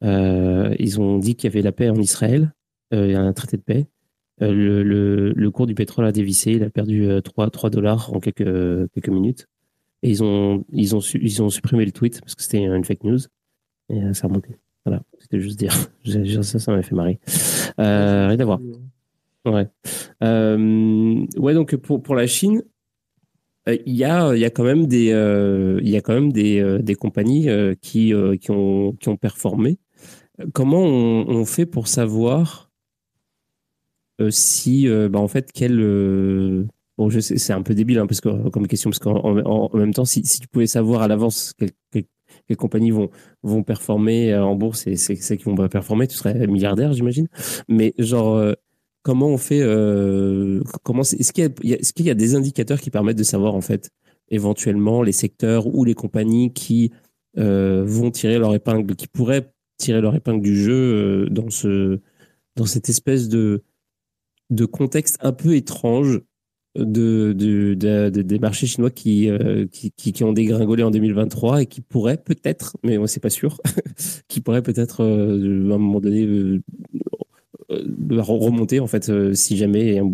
[0.02, 2.52] ils ont dit qu'il y avait la paix en Israël,
[2.92, 3.86] euh, il y a un traité de paix.
[4.42, 9.08] Euh, le, cours du pétrole a dévissé, il a perdu 3, 3 dollars en quelques,
[9.08, 9.46] minutes.
[10.02, 13.04] Et ils ont, ils, ont ils ont supprimé le tweet parce que c'était une fake
[13.04, 13.18] news.
[13.90, 14.56] Et ça a remonté.
[14.86, 15.74] Voilà, c'était juste dire.
[16.42, 17.20] ça, ça m'a fait marrer.
[17.78, 18.60] Euh, rien à voir.
[19.44, 19.68] Ouais.
[20.22, 22.62] Euh, ouais, donc pour, pour la Chine,
[23.66, 25.08] il y a, y a quand même des,
[25.82, 27.46] il y a quand même des, des compagnies
[27.82, 29.78] qui, qui, ont, qui ont performé
[30.52, 32.70] comment on, fait pour savoir
[34.20, 35.80] euh, si, euh, bah, en fait, quel.
[35.80, 36.66] Euh,
[36.98, 39.76] bon, je sais, c'est un peu débile hein, parce que, comme question, parce qu'en en,
[39.76, 43.10] même temps, si, tu pouvais savoir à l'avance quel, quelles compagnies vont,
[43.42, 46.06] vont performer en bourse et c'est celles qui vont pas performer.
[46.06, 47.28] Tu serais milliardaire, j'imagine.
[47.68, 48.54] Mais genre,
[49.02, 49.62] comment on fait
[50.82, 53.60] comment Est-ce qu'il y, est qu'il y, a des indicateurs qui permettent de savoir en
[53.62, 53.90] fait
[54.28, 56.92] éventuellement les secteurs ou les compagnies qui
[57.36, 59.50] vont tirer leur épingle, qui pourraient
[59.80, 61.98] tirer leur épingle du jeu dans ce
[62.56, 63.62] dans cette espèce de
[64.50, 66.20] de contexte un peu étrange
[66.76, 71.80] de, de, des marchés chinois qui, euh, qui, qui, ont dégringolé en 2023 et qui
[71.80, 73.60] pourraient peut-être, mais moi c'est pas sûr,
[74.28, 76.62] qui pourraient peut-être euh, à un moment donné euh,
[78.20, 80.10] remonter en fait si jamais un,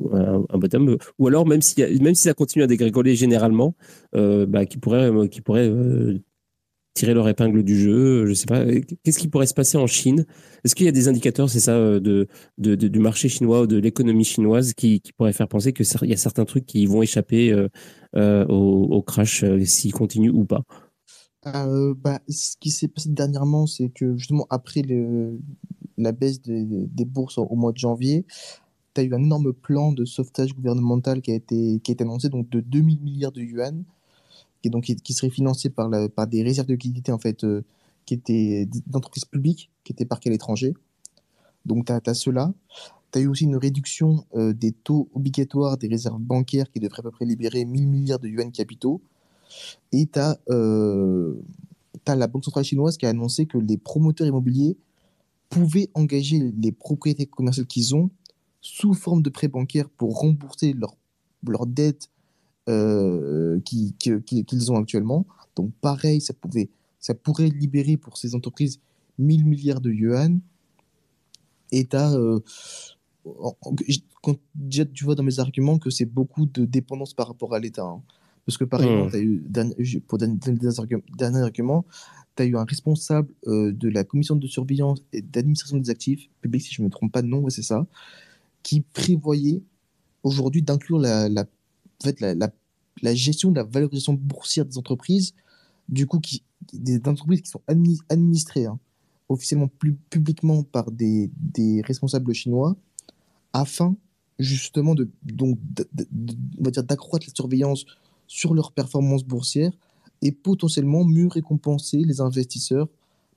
[0.48, 0.96] un, bottom.
[1.18, 3.74] Ou alors même si même si ça continue à dégringoler généralement
[4.12, 5.70] bah, qui pourrait qui pourrait
[6.96, 8.64] tirer leur épingle du jeu Je sais pas.
[9.04, 10.26] Qu'est-ce qui pourrait se passer en Chine?
[10.64, 13.76] Est-ce qu'il y a des indicateurs, c'est ça, euh, de, du marché chinois ou de
[13.76, 17.52] l'économie chinoise qui, qui pourraient faire penser qu'il y a certains trucs qui vont échapper
[17.52, 17.68] euh,
[18.16, 20.62] euh, au, crash s'ils continuent ou pas?
[21.44, 24.82] Bah, Ce qui s'est passé dernièrement, c'est que justement après
[25.96, 28.24] la baisse des, des bourses au mois de janvier,
[28.94, 32.02] tu as eu un énorme plan de sauvetage gouvernemental qui a été, qui a été
[32.02, 33.84] annoncé donc de 2000 milliards de yuan
[34.66, 37.62] qui, donc, qui, serait financé par, par des réserves de liquidité en fait, euh,
[38.04, 40.74] qui étaient d'entreprises publiques, qui étaient parquées à l'étranger.
[41.64, 42.52] Donc, tu as, cela.
[43.12, 47.00] Tu as eu aussi une réduction euh, des taux obligatoires des réserves bancaires qui devraient
[47.00, 49.00] à peu près libérer 1000 milliards de yuan capitaux.
[49.92, 51.34] Et tu as, euh,
[52.06, 54.76] la Banque centrale chinoise qui a annoncé que les promoteurs immobiliers
[55.48, 58.10] pouvaient engager les propriétés commerciales qu'ils ont
[58.60, 60.96] sous forme de prêts bancaires pour rembourser leurs
[61.46, 62.08] leur dettes
[62.68, 65.26] euh, qu'ils ont actuellement.
[65.54, 66.68] Donc pareil, ça, pouvait,
[67.00, 68.80] ça pourrait libérer pour ces entreprises
[69.18, 70.40] 1000 milliards de yuan.
[71.72, 72.38] Et tu euh,
[74.54, 77.84] déjà, tu vois dans mes arguments que c'est beaucoup de dépendance par rapport à l'État.
[77.84, 78.02] Hein.
[78.44, 80.38] Parce que par exemple, as eu, pour dernier,
[81.16, 81.84] dernier argument,
[82.36, 86.28] tu as eu un responsable euh, de la commission de surveillance et d'administration des actifs
[86.40, 87.86] publics, si je ne me trompe pas de nom, c'est ça,
[88.62, 89.62] qui prévoyait
[90.22, 91.44] aujourd'hui d'inclure la, la,
[92.02, 95.34] en fait, la, gestion de la valorisation boursière des entreprises,
[95.88, 96.20] du coup,
[96.72, 98.78] des entreprises qui sont administrées hein,
[99.28, 101.30] officiellement plus publiquement par des,
[101.84, 102.76] responsables chinois,
[103.52, 103.96] afin
[104.38, 105.58] justement de, donc,
[106.58, 107.86] on va dire d'accroître la surveillance
[108.26, 109.72] sur leurs performances boursières
[110.22, 112.88] et potentiellement mieux récompenser les investisseurs,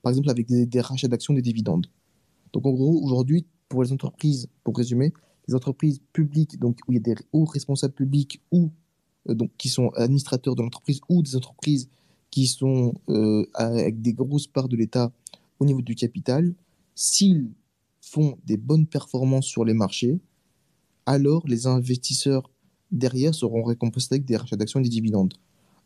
[0.01, 1.87] par exemple avec des rachats d'actions, des dividendes.
[2.53, 5.13] Donc en gros, aujourd'hui, pour les entreprises, pour résumer,
[5.49, 8.71] les entreprises publiques, donc où il y a des hauts responsables publics ou
[9.27, 11.89] euh, donc qui sont administrateurs de l'entreprise ou des entreprises
[12.29, 15.11] qui sont euh, avec des grosses parts de l'État
[15.59, 16.53] au niveau du capital,
[16.93, 17.51] s'ils
[17.99, 20.19] font des bonnes performances sur les marchés,
[21.07, 22.49] alors les investisseurs
[22.91, 25.33] derrière seront récompensés avec des rachats d'actions et des dividendes.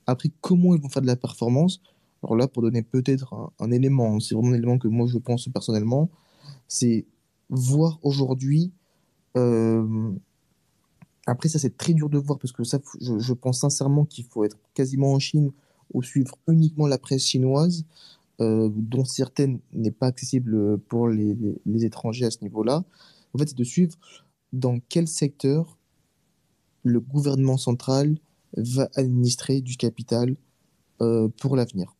[0.05, 1.81] Après, comment ils vont faire de la performance?
[2.21, 5.47] Alors là, pour donner peut-être un, élément, c'est vraiment un élément que moi je pense
[5.47, 6.09] personnellement,
[6.67, 7.05] c'est
[7.49, 8.73] voir aujourd'hui
[11.25, 14.43] après, ça, c'est très dur de voir parce que ça, je, pense sincèrement qu'il faut
[14.43, 15.51] être quasiment en Chine
[15.93, 17.85] ou suivre uniquement la presse chinoise,
[18.41, 21.55] euh, dont certaines n'est pas accessible pour les,
[21.85, 22.83] étrangers à ce niveau-là.
[23.33, 23.95] En fait, c'est de suivre
[24.51, 25.77] dans quel secteur
[26.83, 28.17] le gouvernement central
[28.57, 30.35] va administrer du capital
[31.01, 31.95] euh, pour l'avenir.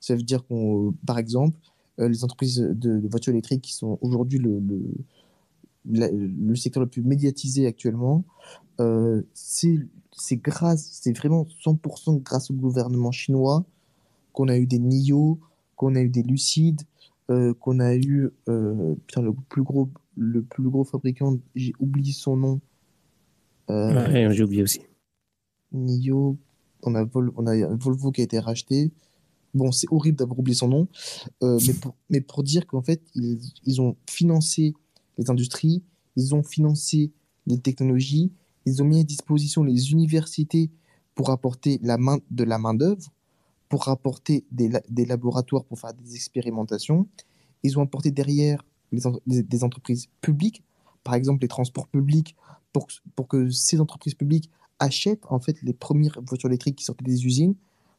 [0.00, 1.58] Ça veut dire qu'on, par exemple,
[1.96, 4.60] les entreprises de, voitures électriques qui sont aujourd'hui le
[5.86, 8.24] le secteur le plus médiatisé actuellement,
[8.80, 13.64] euh, c'est grâce, c'est vraiment 100% grâce au gouvernement chinois
[14.32, 15.38] qu'on a eu des NIO,
[15.76, 16.82] qu'on a eu des Lucides,
[17.30, 22.12] euh, qu'on a eu euh, putain, le plus gros le plus gros fabricant, j'ai oublié
[22.12, 22.60] son nom.
[23.70, 24.82] Euh, j'ai oublié aussi.
[25.72, 26.36] NIO,
[26.82, 28.92] on a, on a Volvo qui a été racheté.
[29.54, 30.88] Bon, c'est horrible d'avoir oublié son nom,
[31.42, 34.74] mais, pour, mais pour dire qu'en fait, ils, ils ont financé
[35.18, 35.82] les industries,
[36.16, 37.12] ils ont financé
[37.46, 38.32] les technologies,
[38.66, 40.70] ils ont mis à disposition les universités
[41.14, 43.12] pour apporter la main, de la main-d'œuvre,
[43.68, 44.70] pour apporter des,
[45.04, 47.08] laboratoires pour faire des expérimentations.
[47.62, 50.62] Ils ont apporté derrière des entreprises publiques,
[51.02, 52.36] par exemple les transports publics,
[52.72, 57.04] pour, pour que ces entreprises publiques achètent en fait les premières voitures électriques qui sortaient
[57.04, 57.54] des usines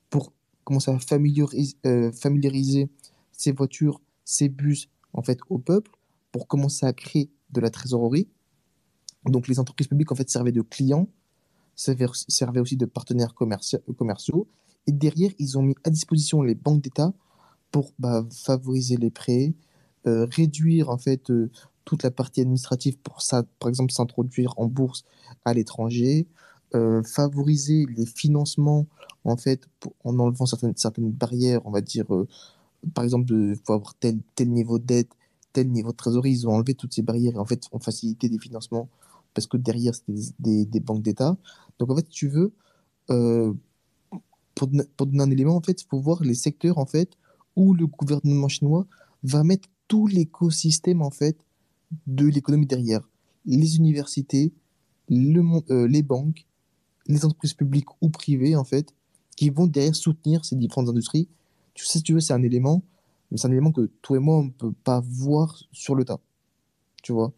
[0.09, 2.89] pour commencer à familiariser, euh, familiariser
[3.31, 5.91] ces voitures, ces bus en fait au peuple
[6.35, 8.27] pour commencer à créer de la trésorerie.
[9.23, 11.07] Donc les entreprises publiques en fait servaient de clients,
[11.75, 14.45] servaient aussi de partenaires commerciaux.
[14.85, 17.13] Et derrière, ils ont mis à disposition les banques d'État
[17.71, 19.53] pour bah, favoriser les prêts,
[20.07, 21.49] euh, réduire en fait euh,
[21.85, 25.05] toute la partie administrative pour ça, par exemple s'introduire en bourse
[25.45, 26.27] à l'étranger,
[26.73, 28.87] euh, favoriser les financements
[29.23, 29.69] en fait
[30.03, 32.07] en enlevant certaines, certaines barrières, on va dire
[32.93, 35.09] par exemple, il faut avoir tel, tel niveau de dette,
[35.63, 36.31] niveau de trésorerie.
[36.31, 38.89] Ils ont enlevé toutes ces barrières et en fait ont facilité des financements
[39.35, 41.37] parce que derrière, c'était des, banques d'État.
[41.77, 42.53] Donc, en fait, tu veux,
[43.11, 43.53] euh,
[44.55, 47.11] pour, pour donner un élément, en fait, il faut voir les secteurs, en fait,
[47.55, 48.87] où le gouvernement chinois
[49.23, 51.37] va mettre tout l'écosystème, en fait,
[52.07, 53.07] de l'économie derrière.
[53.45, 54.53] Les universités,
[55.09, 56.45] le, euh, les banques,
[57.07, 58.93] les entreprises publiques ou privées, en fait,
[59.35, 61.27] qui vont derrière soutenir ces différentes industries.
[61.73, 62.83] Tu sais, si tu veux, c'est un élément,
[63.35, 66.05] mais c'est un élément que toi et moi, on ne peut pas voir sur le
[66.05, 66.21] tas.
[67.03, 67.33] Tu vois?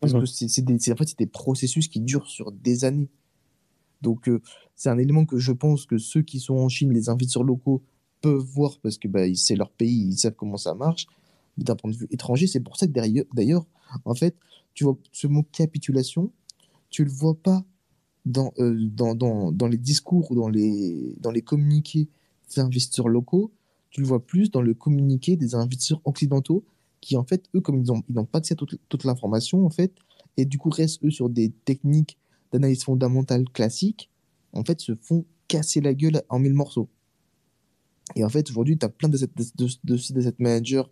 [0.00, 0.20] Parce Mhm.
[0.20, 3.10] que c'est c'est des, en fait, c'est des processus qui durent sur des années.
[4.00, 4.40] Donc, euh,
[4.76, 7.82] c'est un élément que je pense que ceux qui sont en Chine, les investisseurs locaux,
[8.22, 11.06] peuvent voir parce que bah, c'est leur pays, ils savent comment ça marche.
[11.58, 12.92] Mais d'un point de vue étranger, c'est pour ça que
[13.34, 13.66] d'ailleurs,
[14.06, 14.34] en fait,
[14.72, 16.32] tu vois, ce mot capitulation,
[16.88, 17.62] tu le vois pas
[18.24, 22.08] dans, euh, dans, dans, dans les discours ou dans les, dans les communiqués
[22.48, 23.52] des investisseurs locaux,
[23.92, 26.64] tu le vois plus dans le communiqué des investisseurs occidentaux
[27.00, 29.70] qui, en fait, eux, comme ils n'ont ils n'ont pas accès à toute, l'information, en
[29.70, 29.92] fait,
[30.36, 32.16] et du coup restent, eux, sur des techniques
[32.52, 34.08] d'analyse fondamentale classiques,
[34.52, 36.88] en fait, se font casser la gueule en mille morceaux.
[38.16, 39.26] Et en fait, aujourd'hui, tu as plein de, de,
[39.56, 40.82] de, de, de asset managers,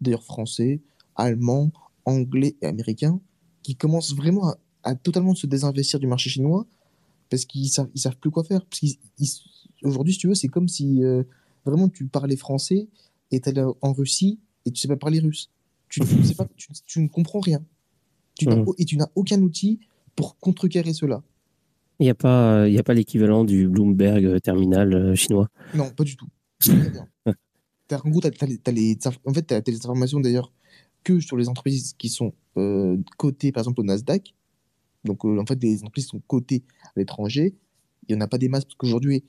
[0.00, 0.80] d'ailleurs français,
[1.16, 1.70] allemands,
[2.04, 3.20] anglais et américains,
[3.62, 6.66] qui commencent vraiment à, totalement se désinvestir du marché chinois
[7.30, 8.64] parce qu'ils savent, savent plus quoi faire.
[8.66, 9.28] Parce qu'ils- ils-
[9.84, 11.24] Aujourd'hui, si tu veux, c'est comme si euh,
[11.64, 12.88] vraiment tu parlais français
[13.30, 15.50] et tu allais en Russie et tu sais pas parler russe.
[15.88, 17.62] Tu, ne sais pas, tu, tu ne comprends rien.
[18.38, 18.64] Tu Mhm.
[18.78, 19.80] Et tu n'as aucun outil
[20.16, 21.22] pour contrecarrer cela.
[22.00, 25.48] Il n'y a pas, il y a pas l'équivalent du Bloomberg euh, terminal euh, chinois.
[25.74, 26.28] Non, pas du tout.
[27.92, 30.50] En gros, t'as- t'as les- t'as les, inf- en fait, tu as des informations d'ailleurs
[31.04, 34.34] que sur les entreprises qui sont euh, cotées, par exemple, au Nasdaq.
[35.04, 37.54] Donc, euh, en fait, des entreprises sont cotées à l'étranger.
[38.08, 39.24] Il n'y en a pas des masses parce qu'aujourd'hui,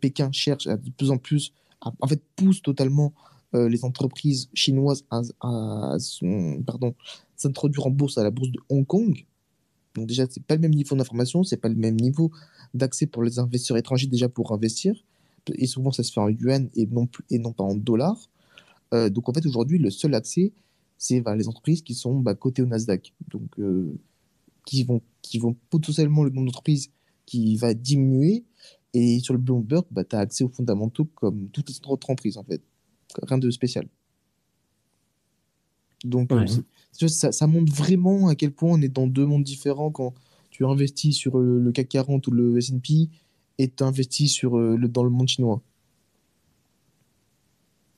[0.00, 3.12] Pékin cherche de plus en plus, en fait, pousse totalement
[3.54, 5.96] euh, les entreprises chinoises à,
[7.36, 9.26] s'introduire en bourse à la bourse de Hong Kong.
[9.96, 12.30] Donc déjà, c'est pas le même niveau d'information, c'est pas le même niveau
[12.74, 14.94] d'accès pour les investisseurs étrangers déjà pour investir.
[15.56, 18.28] Et souvent, ça se fait en yuan et non, plus, et non pas en dollars.
[18.94, 20.52] Euh, donc en fait, aujourd'hui, le seul accès,
[20.96, 23.12] c'est vers les entreprises qui sont bah, cotées au Nasdaq.
[23.32, 23.98] Donc, euh,
[24.64, 26.92] qui, vont, qui vont potentiellement le nombre d'entreprises
[27.26, 28.44] qui va diminuer.
[28.94, 32.36] Et sur le Bloomberg, bah, tu as accès aux fondamentaux comme toutes les autres entreprises,
[32.38, 32.60] en fait.
[33.22, 33.86] Rien de spécial.
[36.04, 36.46] Donc, Ouais.
[37.08, 40.14] ça, ça montre vraiment à quel point on est dans deux mondes différents quand
[40.50, 43.08] tu investis sur euh, le CAC 40 ou le S&P
[43.58, 45.62] et tu investis sur, euh, le, dans le monde chinois.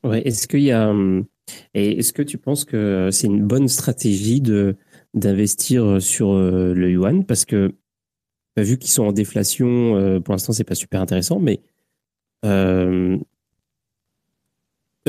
[0.05, 1.27] Ouais, est-ce qu'il y a, hum,
[1.75, 4.77] est-ce que tu penses que c'est une bonne stratégie de
[5.15, 7.25] d'investir sur euh, le yuan?
[7.25, 7.75] Parce que
[8.57, 11.63] bah, vu qu'ils sont en déflation, euh, pour l'instant c'est pas super intéressant, mais
[12.45, 13.17] euh,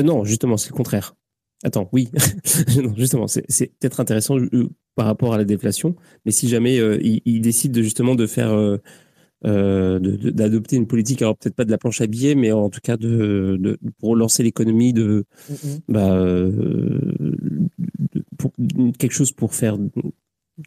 [0.02, 1.14] non, justement c'est le contraire.
[1.62, 2.10] Attends, oui,
[2.82, 3.42] non, justement c'est
[3.78, 7.82] peut-être intéressant euh, par rapport à la déflation, mais si jamais euh, ils, décident de,
[7.82, 8.78] justement de faire
[9.42, 12.96] d'adopter une politique, alors peut-être pas de la planche à billets, mais en tout cas
[12.96, 15.26] de, de pour relancer l'économie de
[15.88, 17.14] bah, de-
[18.38, 18.52] pour,
[18.98, 19.76] quelque chose pour faire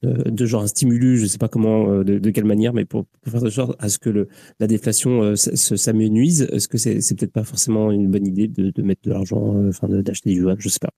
[0.04, 2.86] de, de genre un stimulus, je sais pas comment, euh, de, de quelle manière, mais
[2.86, 4.28] pour, pour faire de sorte à ce que le,
[4.60, 6.42] la déflation euh, s'amenuise.
[6.52, 9.56] Est-ce que c'est c'est peut-être pas forcément une bonne idée de, de mettre de l'argent,
[9.56, 10.90] euh, enfin d'acheter du yuan, je sais pas.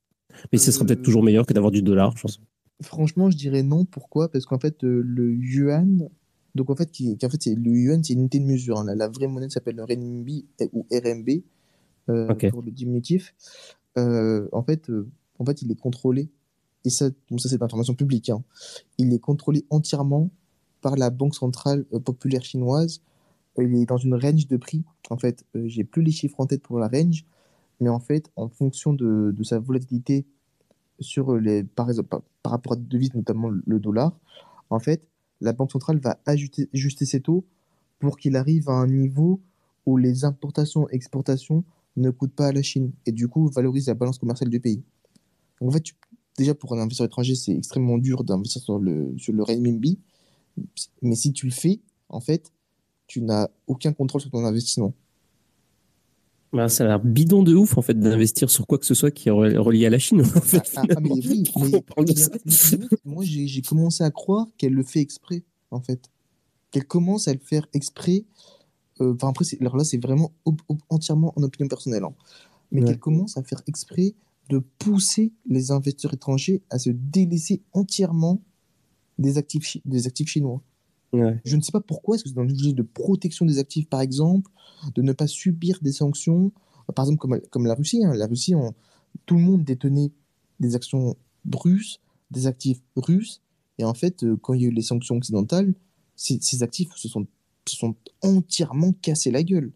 [0.51, 2.41] Mais ce serait peut-être Euh, toujours meilleur que d'avoir du dollar, je pense.
[2.81, 3.85] Franchement, je dirais non.
[3.85, 4.31] Pourquoi?
[4.31, 6.09] Parce qu'en fait, le yuan,
[6.55, 8.79] donc en fait, qui, qui- en fait c'est, le yuan, c'est une unité de mesure.
[8.79, 8.85] hein.
[8.85, 11.29] La, la vraie monnaie s'appelle le renminbi euh, ou RMB
[12.09, 13.35] euh, pour le diminutif.
[13.97, 14.89] En fait,
[15.39, 16.29] en fait, il est contrôlé.
[16.85, 18.29] Et ça, bon, ça c'est d'information publique.
[18.29, 18.43] hein.
[18.97, 20.29] Il est contrôlé entièrement
[20.81, 23.01] par la Banque centrale euh, populaire chinoise.
[23.59, 24.83] Euh, Il est dans une range de prix.
[25.09, 27.25] En fait, euh, j'ai plus les chiffres en tête pour la range,
[27.81, 30.25] mais en fait, en fonction de, de sa volatilité
[30.99, 34.13] sur les, par exemple, par rapport à des devises, notamment le dollar,
[34.69, 35.03] en fait,
[35.41, 37.45] la Banque centrale va ajuster, ajuster ses taux
[37.99, 39.41] pour qu'il arrive à un niveau
[39.85, 41.63] où les importations et exportations
[41.97, 44.83] ne coûtent pas à la Chine et du coup valorise la balance commerciale du pays.
[45.61, 45.95] Donc, en fait, tu-
[46.39, 49.99] déjà pour un investisseur étranger, c'est extrêmement dur d'investir sur le, sur le renminbi,
[51.01, 51.79] mais si tu le fais,
[52.09, 52.51] en fait,
[53.07, 54.93] tu n'as aucun contrôle sur ton investissement.
[56.51, 59.11] Bah, ça a l'air bidon de ouf en fait d'investir sur quoi que ce soit
[59.11, 60.21] qui est re- relié à la Chine.
[60.21, 64.73] En fait, Ah, ah, mais oui, mais- mais- limite, moi j'ai commencé à croire qu'elle
[64.73, 66.09] le fait exprès, en fait.
[66.71, 68.23] Qu'elle commence à le faire exprès.
[69.01, 70.31] euh, Enfin, après, alors là, c'est vraiment
[70.89, 72.03] entièrement en opinion personnelle.
[72.03, 72.13] hein.
[72.71, 72.87] Mais Ouais.
[72.87, 74.13] qu'elle commence à faire exprès
[74.49, 78.41] de pousser les investisseurs étrangers à se délaisser entièrement
[79.17, 80.61] des actifs, des actifs chinois.
[81.13, 81.39] Ouais.
[81.45, 83.87] Je ne sais pas pourquoi, est-ce que c'est dans une logique de protection des actifs,
[83.87, 84.51] par exemple,
[84.95, 86.51] de ne pas subir des sanctions,
[86.95, 88.03] Par exemple, comme, comme la Russie.
[88.03, 88.13] hein.
[88.15, 88.73] La Russie, on-
[89.27, 90.11] tout le monde détenait
[90.59, 91.15] des actions
[91.53, 91.99] russes,
[92.31, 93.41] des actifs russes.
[93.77, 95.73] Et en fait, euh, quand il y a eu les sanctions occidentales,
[96.15, 97.27] ces, ces actifs se sont,
[97.67, 99.71] se sont entièrement cassés la gueule.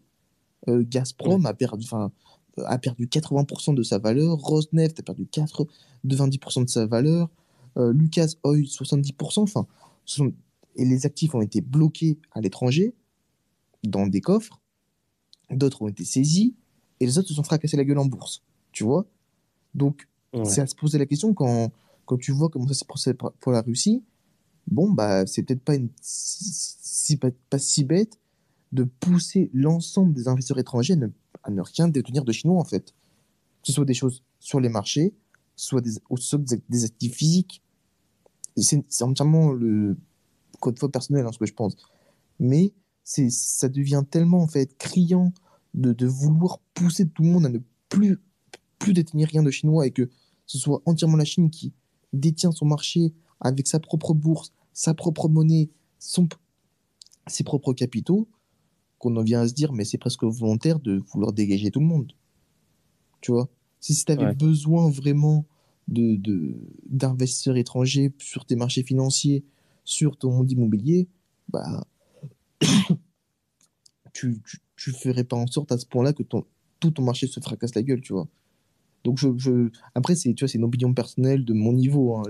[0.68, 2.10] Euh, Gazprom a perdu, enfin,
[2.64, 4.36] a perdu 80% de sa valeur.
[4.38, 7.28] Rosneft a perdu 90% de sa valeur.
[7.76, 9.42] Euh, Lucas Oil, 70%.
[9.42, 9.66] Enfin,
[10.04, 10.32] ce sont-
[10.76, 12.94] et les actifs ont été bloqués à l'étranger,
[13.82, 14.60] dans des coffres.
[15.50, 16.54] D'autres ont été saisis.
[17.00, 18.42] Et les autres se sont fracassés la gueule en bourse.
[18.72, 19.06] Tu vois
[19.74, 20.44] Donc, Ouais.
[20.44, 21.70] c'est à se poser la question quand,
[22.06, 24.02] quand tu vois comment ça s'est passé pour la Russie.
[24.68, 26.44] Bon, bah, c'est peut-être pas, une, si,
[26.80, 28.18] si- pas, pas si bête
[28.72, 31.08] de pousser l'ensemble des investisseurs étrangers à ne,
[31.44, 32.94] à ne rien détenir de chinois, en fait.
[33.62, 35.14] Que ce soit des choses sur les marchés,
[35.56, 37.62] soit des, soit des, actifs physiques.
[38.56, 39.96] C'est entièrement le
[40.60, 41.76] code fois personnel, hein, ce que je pense.
[42.38, 42.72] Mais
[43.04, 45.32] ça devient tellement, en fait, criant
[45.74, 48.18] de, vouloir pousser tout le monde à ne plus,
[48.78, 50.08] plus détenir rien de chinois et que
[50.46, 51.72] ce soit entièrement la Chine qui
[52.12, 58.28] détient son marché avec sa propre bourse, sa propre monnaie, ses propres capitaux,
[59.04, 61.86] qu'on en vient à se dire, mais c'est presque volontaire de vouloir dégager tout le
[61.86, 62.12] monde.
[63.20, 63.48] Tu vois?
[63.80, 64.34] Si, si tu avais Ouais.
[64.34, 65.44] besoin vraiment
[65.88, 66.54] de, de,
[66.88, 69.44] d'investisseurs étrangers sur tes marchés financiers,
[69.84, 71.08] sur ton monde immobilier,
[71.48, 71.86] bah,
[74.12, 76.44] tu, tu, tu ferais pas en sorte à ce point-là que ton,
[76.80, 78.28] tout ton marché se fracasse la gueule, tu vois?
[79.04, 79.70] Donc, je, je...
[79.94, 82.16] après, c'est, tu vois, c'est une opinion personnelle de mon niveau.
[82.16, 82.24] hein.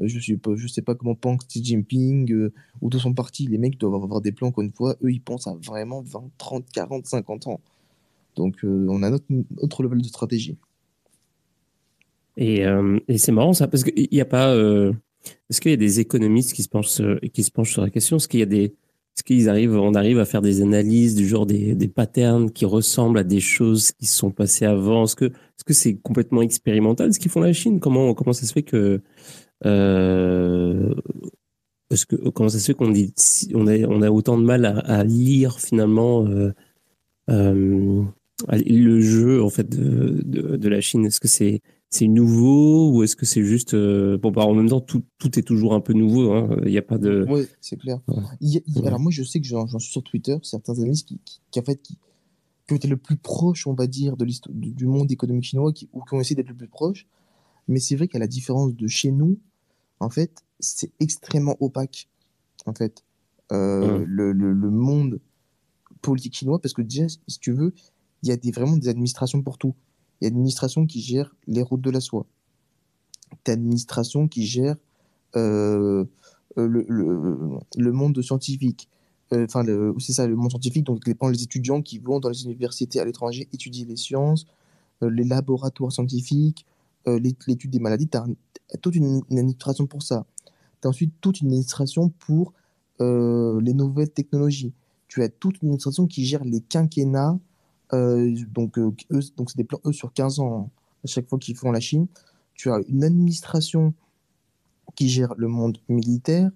[0.00, 3.46] Euh, Je suis pas, sais pas comment pense Xi Jinping euh, ou de son parti.
[3.46, 4.96] Les mecs doivent avoir des plans, encore une fois.
[5.02, 7.60] Eux, ils pensent à vraiment 20, 30, 40, 50 ans.
[8.36, 9.24] Donc, euh, on a notre
[9.58, 10.56] autre level de stratégie.
[12.36, 12.64] Et,
[13.06, 14.52] et c'est marrant ça, parce qu'il n'y a pas.
[15.48, 17.00] Est-ce qu'il y a des économistes qui se penchent,
[17.32, 18.16] qui se penchent sur la question?
[18.16, 18.64] Est-ce qu'il y a des.
[18.64, 23.20] Est-ce qu'ils arrivent, arrive à faire des analyses du genre des, des patterns qui ressemblent
[23.20, 25.04] à des choses qui se sont passées avant?
[25.04, 27.78] Est-ce que est-ce que c'est complètement expérimental ce qu'ils font la Chine?
[27.78, 29.00] Comment comment ça se fait que
[29.64, 30.94] euh,
[31.90, 33.12] est-ce que comment ça se fait qu'on dit
[33.54, 36.52] on a on a autant de mal à, à lire finalement euh,
[37.30, 38.02] euh,
[38.50, 41.06] le jeu en fait de, de, de la Chine?
[41.06, 44.80] Est-ce que c'est c'est nouveau ou est-ce que c'est juste bon bah en même temps
[44.80, 46.56] tout, tout est toujours un peu nouveau hein.
[46.64, 48.00] il n'y a pas de Ouais, c'est clair.
[48.08, 48.22] Ouais.
[48.40, 48.86] Il il.
[48.86, 51.62] Alors moi, je sais que j'en suis sur Twitter, certains analystes qui, qui, qui, en
[51.62, 51.96] fait, qui,
[52.66, 55.88] qui ont été le plus proches, on va dire, de du monde économique chinois, qui,
[55.92, 57.06] ou qui ont essayé d'être le plus proches.
[57.68, 59.38] Mais c'est vrai qu'à la différence de chez nous,
[60.00, 62.08] en fait, c'est extrêmement opaque,
[62.66, 63.04] en fait,
[63.52, 64.04] euh, Ouais.
[64.06, 65.20] le, le, le monde
[66.02, 67.72] politique chinois, parce que déjà, si tu veux,
[68.22, 69.74] il y a des, vraiment des administrations pour tout.
[70.20, 72.26] Il y a une administration qui gère les routes de la soie.
[73.44, 74.76] Tu as une administration qui gère
[75.36, 76.04] euh,
[76.58, 78.88] euh, le, le, le monde scientifique.
[79.32, 79.64] Euh, Enfin,
[79.98, 83.04] c'est ça, le monde scientifique, donc les, les étudiants qui vont dans les universités à
[83.04, 84.46] l'étranger étudier les sciences,
[85.02, 86.64] les laboratoires scientifiques,
[87.08, 88.08] euh, l'é- l'étude des maladies.
[88.08, 90.26] Tu as toute une, administration pour ça.
[90.80, 92.52] Tu as ensuite toute une administration pour
[93.00, 94.72] euh, les nouvelles technologies.
[95.08, 97.38] Tu as toute une administration qui gère les quinquennats.
[97.92, 98.76] euh, donc,
[99.50, 100.70] c'est des plans, eux, sur 15 ans,
[101.04, 102.06] à chaque fois qu'ils font la Chine.
[102.54, 103.94] Tu as une administration
[104.94, 106.50] qui gère le monde militaire.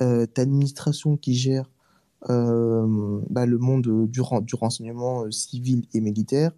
[0.00, 1.68] Euh, une administration qui gère
[2.28, 6.52] bah, le monde du, ren- du renseignement civil et militaire.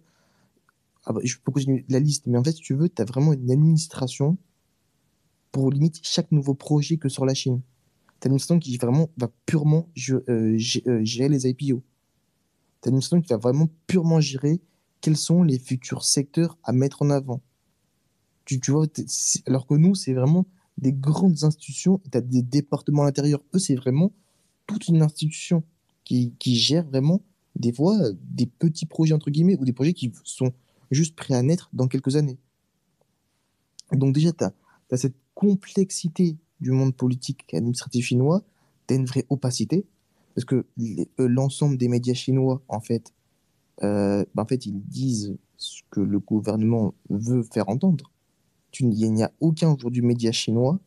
[1.05, 3.05] Ah bah, je peux continuer la liste, mais en fait, si tu veux, tu as
[3.05, 4.37] vraiment une administration
[5.51, 7.61] pour limite chaque nouveau projet que sur la Chine.
[8.19, 11.83] Tu as une administration qui vraiment va purement euh, euh, gérer les IPO.
[12.81, 14.61] Tu as une administration qui va vraiment purement gérer
[15.01, 17.41] quels sont les futurs secteurs à mettre en avant.
[18.45, 18.87] Tu, vois,
[19.45, 20.45] alors que nous, c'est vraiment
[20.77, 23.41] des grandes institutions, tu as des départements à l'intérieur.
[23.53, 24.11] Eux, c'est vraiment
[24.67, 25.63] toute une institution
[26.03, 27.21] qui, qui gère vraiment
[27.55, 30.53] des fois des petits projets, entre guillemets, ou des projets qui sont
[30.93, 32.37] juste prêts à naître dans quelques années.
[33.91, 34.53] Donc déjà, tu as,
[34.97, 38.43] cette complexité du monde politique et administratif chinois,
[38.87, 39.85] tu as une vraie opacité,
[40.35, 43.13] parce que euh, l'ensemble des médias chinois, en fait,
[43.83, 48.11] euh, bah, en fait, ils disent ce que le gouvernement veut faire entendre.
[48.79, 50.79] Il n'y a aucun aujourd'hui média chinois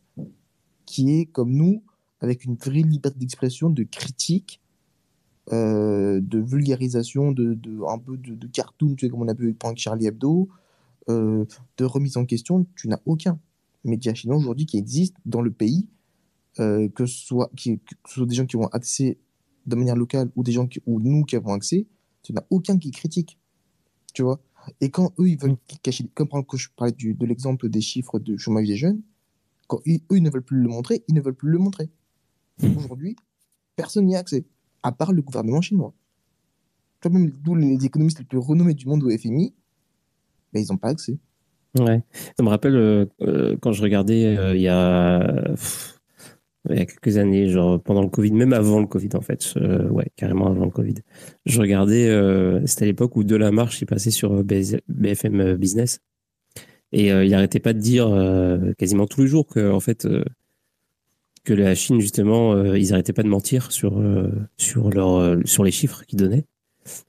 [0.86, 1.82] qui est comme nous,
[2.20, 4.60] avec une vraie liberté d'expression, de critique,
[5.52, 9.34] euh, de vulgarisation, de, de- un peu de, de cartoon, tu sais, comme on a
[9.34, 10.48] pu prendre Charlie Hebdo,
[11.08, 11.44] euh,
[11.78, 12.66] de remise en question.
[12.76, 13.38] Tu n'as aucun
[13.84, 15.88] média chinois aujourd'hui qui existe dans le pays,
[16.58, 19.18] euh, que, ce soit, qui, que ce soit des gens qui ont accès
[19.66, 21.86] de manière locale ou des gens qui, ou nous qui avons accès,
[22.22, 23.38] tu n'as aucun qui critique.
[24.14, 24.40] Tu vois
[24.80, 27.68] Et quand eux, ils veulent cacher, comme par exemple, quand je parlais du- de l'exemple
[27.68, 29.02] des chiffres de chômage des jeunes,
[29.68, 31.90] quand ils- eux, ils ne veulent plus le montrer, ils ne veulent plus le montrer.
[32.76, 33.16] Aujourd'hui,
[33.76, 34.44] personne n'y a accès,
[34.82, 35.92] à part le gouvernement chinois.
[37.00, 39.54] Tu vois, même tous les économistes les plus renommés du monde au FMI,
[40.52, 41.18] ben, ils n'ont pas accès.
[41.78, 42.02] Ouais.
[42.36, 45.54] Ça me rappelle euh, euh, quand je regardais euh, il y a
[46.68, 49.54] quelques années, genre pendant le Covid, même avant le Covid en fait,
[49.90, 50.94] ouais, carrément avant le Covid.
[51.44, 52.08] Je regardais,
[52.66, 56.00] c'était à l'époque où De La Marche il passait sur BFM Business
[56.90, 58.12] et il arrêtait pas de dire
[58.78, 60.08] quasiment tous les jours que en fait
[61.46, 64.02] que la Chine justement, ils arrêtaient pas de mentir sur
[64.58, 66.44] sur leur sur les chiffres qu'ils donnaient.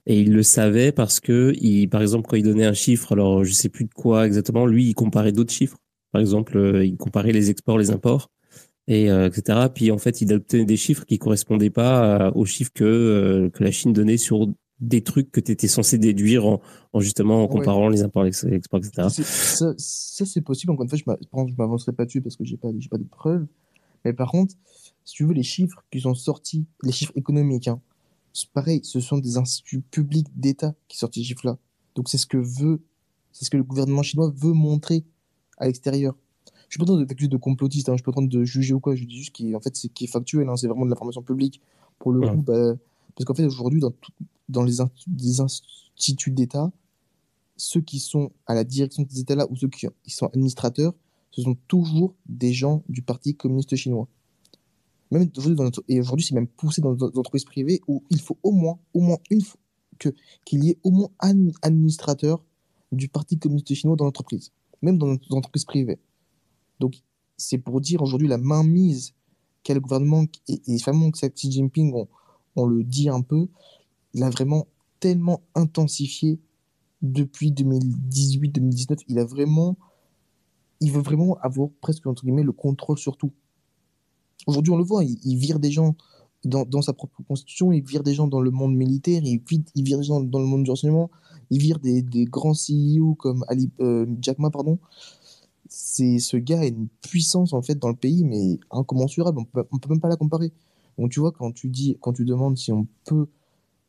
[0.06, 3.44] Et il le savait parce que, il, par exemple, quand il donnait un chiffre, alors
[3.44, 5.78] je sais plus de quoi exactement, lui, il comparait d'autres chiffres.
[6.12, 8.30] Par exemple, euh, il comparait les exports, les imports,
[8.86, 9.66] et euh, etc.
[9.74, 13.62] Puis en fait, il obtenait des chiffres qui correspondaient pas aux chiffres que euh, que
[13.62, 14.48] la Chine donnait sur
[14.80, 16.60] des trucs que tu étais censé déduire en,
[17.00, 19.08] justement en comparant les imports, les exports, etc.
[19.10, 20.72] Ça, ça c'est possible.
[20.72, 23.46] Encore une fois, je m'avancerai pas dessus parce que j'ai pas, j'ai pas de preuves.
[24.04, 24.54] Mais par contre,
[25.04, 27.80] si tu veux, les chiffres qui sont sortis, les chiffres économiques, hein,
[28.52, 31.58] pareil, ce sont des instituts publics d'État qui sortent ces chiffres-là.
[31.94, 32.80] Donc c'est ce que veut,
[33.32, 35.04] c'est ce que le gouvernement chinois veut montrer
[35.56, 36.14] à l'extérieur.
[36.68, 38.44] Je suis pas en train de de complotiste, hein, je suis pas en train de
[38.44, 40.68] juger ou quoi, je dis juste qu'il en fait, c'est qui est factuel, hein, c'est
[40.68, 41.60] vraiment de l'information publique.
[41.98, 42.74] Pour le coup, bah,
[43.16, 43.92] parce qu'en fait aujourd'hui dans,
[44.48, 46.70] dans les, instituts d'État,
[47.56, 50.94] ceux qui sont à la direction de ces États-là ou ceux qui sont administrateurs,
[51.38, 54.08] ce sont toujours des gens du Parti communiste chinois.
[55.12, 55.30] Même
[55.86, 59.00] et aujourd'hui, c'est même poussé dans les entreprises privées où il faut au moins, au
[59.00, 59.60] moins une fois
[60.00, 60.08] que
[60.44, 62.44] qu'il y ait au moins un administrateur
[62.90, 64.50] du Parti communiste chinois dans l'entreprise,
[64.82, 66.00] même dans les entreprises privées.
[66.80, 66.96] Donc,
[67.36, 69.14] c'est pour dire aujourd'hui la mainmise
[69.62, 72.08] qu'a le gouvernement et, et que Xi Jinping, on,
[72.56, 73.46] on, le dit un peu,
[74.12, 74.66] il a vraiment
[74.98, 76.40] tellement intensifié
[77.00, 79.04] depuis 2018-2019.
[79.06, 79.76] Il a vraiment,
[80.80, 83.32] il veut vraiment avoir presque entre guillemets le contrôle sur tout.
[84.46, 85.96] Aujourd'hui, on le voit, il, vire des gens
[86.44, 89.42] dans, sa propre constitution, il vire des gens dans le monde militaire, il,
[89.82, 91.10] vire des gens dans le monde du renseignement,
[91.50, 94.78] il vire des, grands CEO comme Ali, euh, Jack Ma, pardon.
[95.68, 99.64] C'est, ce gars a une puissance en fait dans le pays, mais incommensurable, on peut,
[99.64, 100.52] peut même pas la comparer.
[100.96, 103.26] Donc tu vois, quand tu dis, quand tu demandes si on peut,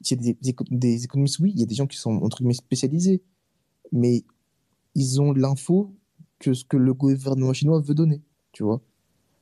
[0.02, 2.38] s'il y a des, des, économistes, oui, il y a des gens qui sont entre
[2.40, 3.22] guillemets spécialisés,
[3.92, 4.24] mais
[4.96, 5.94] ils ont l'info
[6.40, 8.22] que ce que le gouvernement chinois veut donner,
[8.52, 8.82] tu vois.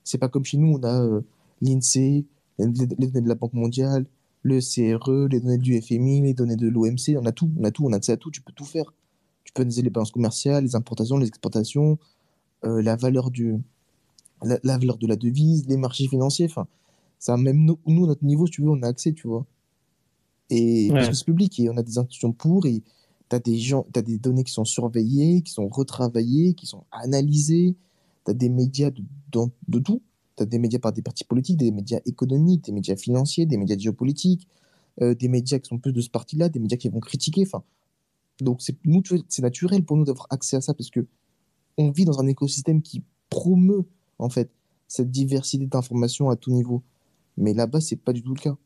[0.04, 1.22] C'est pas comme chez nous, on a euh,
[1.62, 2.26] l'INSEE,
[2.60, 4.06] les, données de la Banque mondiale,
[4.44, 7.72] le CRE, les données du FMI, les données de l'OMC, on a tout, on a
[7.72, 8.94] tout, on a accès à tout, tu peux tout faire.
[9.44, 11.98] Tu peux analyser les balances commerciales, les importations, les exportations,
[12.66, 13.58] euh, la valeur du
[14.44, 16.68] la, valeur de la devise, les marchés financiers, enfin
[17.20, 19.46] ça même nous, nous, notre niveau si tu veux on a accès tu vois
[20.50, 22.84] et parce que c'est public et on a des institutions pour et
[23.30, 26.86] tu as des gens as des données qui sont surveillées qui sont retravaillées qui sont
[26.92, 27.76] analysées
[28.28, 29.02] tu as des médias de,
[29.68, 30.02] de, tout.
[30.36, 33.58] Tu as des médias par des partis politiques, des médias économiques, des médias financiers, des
[33.58, 34.48] médias géopolitiques,
[35.02, 37.44] euh, des médias qui sont plus de ce parti-là, des médias qui vont critiquer.
[37.46, 37.64] Enfin,
[38.42, 38.76] donc, c'est,
[39.30, 41.06] c'est naturel pour nous d'avoir accès à ça parce que
[41.78, 43.86] on vit dans un écosystème qui promeut,
[44.20, 44.52] en fait,
[44.88, 46.84] cette diversité d'informations à tout niveau.
[47.38, 48.58] Mais là-bas, c'est pas du tout le cas.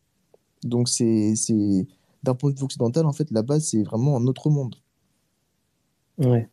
[0.64, 1.36] Donc, c'est
[2.24, 4.76] d'un point de vue occidental, en fait, là-bas, c'est vraiment un autre monde.
[6.18, 6.50] Ouais.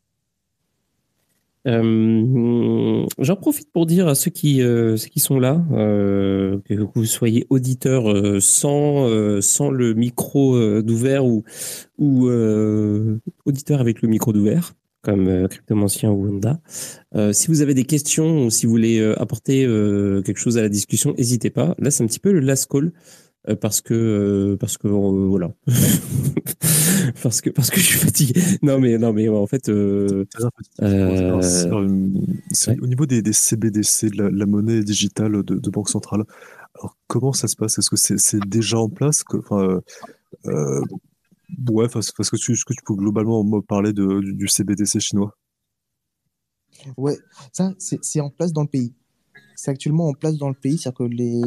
[1.67, 6.75] Euh, j'en profite pour dire à ceux qui, euh, ceux qui sont là, euh, que
[6.95, 11.45] vous soyez auditeur sans, sans le micro d'ouvert ou,
[11.99, 12.29] ou
[13.45, 16.61] auditeur avec le micro d'ouvert, comme Cryptomancien ou Honda.
[17.33, 19.63] si vous avez des questions ou si vous voulez apporter
[20.25, 21.75] quelque chose à la discussion, n'hésitez pas.
[21.79, 22.93] Là, c'est un petit peu le last call.
[23.49, 25.53] Euh, parce que euh, parce que euh, voilà.
[27.23, 28.39] Parce que parce que je suis fatigué.
[28.61, 30.27] Non mais non mais en fait au
[32.87, 36.25] niveau des, des CBDC de la, monnaie digitale de, banque centrale.
[36.75, 37.79] Alors comment ça se passe?
[37.79, 39.23] Est-ce que c'est déjà en place?
[39.23, 39.81] Que enfin
[41.71, 45.35] ouais parce, que tu, est-ce que tu peux globalement me parler de, du CBDC chinois.
[46.97, 47.17] Ouais
[47.53, 48.93] ça c'est en place dans le pays
[49.59, 50.79] c'est actuellement en place dans le pays.
[50.79, 51.43] C'est-à-dire que les.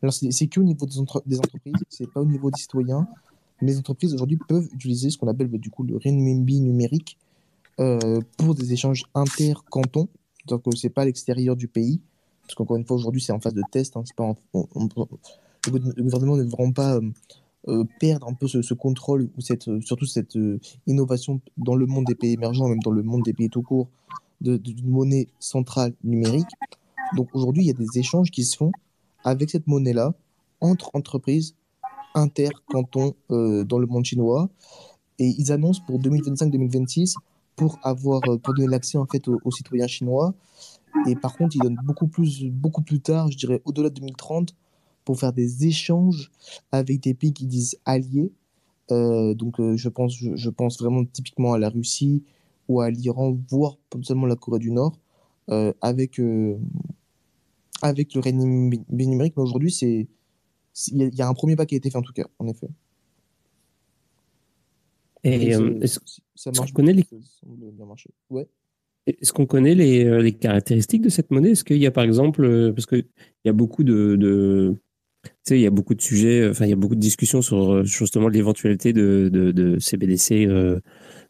[0.00, 0.94] Alors, c'est qu'au niveau des,
[1.26, 3.08] des entreprises, c'est pas au niveau des citoyens.
[3.60, 7.18] Les entreprises aujourd'hui peuvent utiliser ce qu'on appelle du coup le renminbi numérique
[7.80, 10.08] euh, pour des échanges inter-cantons.
[10.46, 12.00] Donc, c'est pas à l'extérieur du pays.
[12.42, 13.96] Parce qu'encore une fois, aujourd'hui, c'est en phase de test.
[13.96, 17.10] Hein, pas le gouvernement ne veut pas euh,
[17.66, 19.40] euh, perdre un peu ce, contrôle ou
[19.80, 20.38] surtout cette
[20.86, 23.88] innovation dans le monde des pays émergents, même dans le monde des pays tout court,
[24.40, 26.46] d'une monnaie centrale numérique.
[27.16, 28.72] Donc aujourd'hui, il y a des échanges qui se font
[29.24, 30.14] avec cette monnaie-là
[30.60, 31.54] entre entreprises
[32.14, 34.48] inter-cantons euh, dans le monde chinois.
[35.18, 37.14] Et ils annoncent pour 2025-2026
[37.56, 40.34] pour, avoir, euh, pour donner l'accès en fait aux, citoyens chinois.
[41.06, 44.54] Et par contre, ils donnent beaucoup plus, beaucoup plus tard, je dirais au-delà de 2030,
[45.04, 46.30] pour faire des échanges
[46.72, 48.32] avec des pays qui disent alliés.
[48.90, 52.22] Euh, donc je, pense, je, pense vraiment typiquement à la Russie
[52.68, 54.98] ou à l'Iran, voire potentiellement la Corée du Nord,
[55.50, 56.58] euh, avec, euh,
[57.82, 59.34] avec le renminbi numérique.
[59.36, 60.06] Mais aujourd'hui, c'est
[60.92, 62.12] il y, a- il y a un premier pas qui a été fait en tout
[62.12, 62.68] cas, en effet.
[65.24, 65.98] Et euh, est-ce
[66.36, 67.04] ça qu'on connaît les.
[68.30, 68.46] Ouais.
[69.06, 71.50] est-ce qu'on connaît les, euh, les caractéristiques de cette monnaie?
[71.50, 73.04] Est-ce qu'il y a par exemple, euh, parce qu'il
[73.44, 74.76] y a beaucoup de, de
[75.24, 77.00] tu sais, il y a beaucoup de sujets, euh, enfin, il y a beaucoup de
[77.00, 80.78] discussions sur sur justement l'éventualité de, de, de CBDC, euh,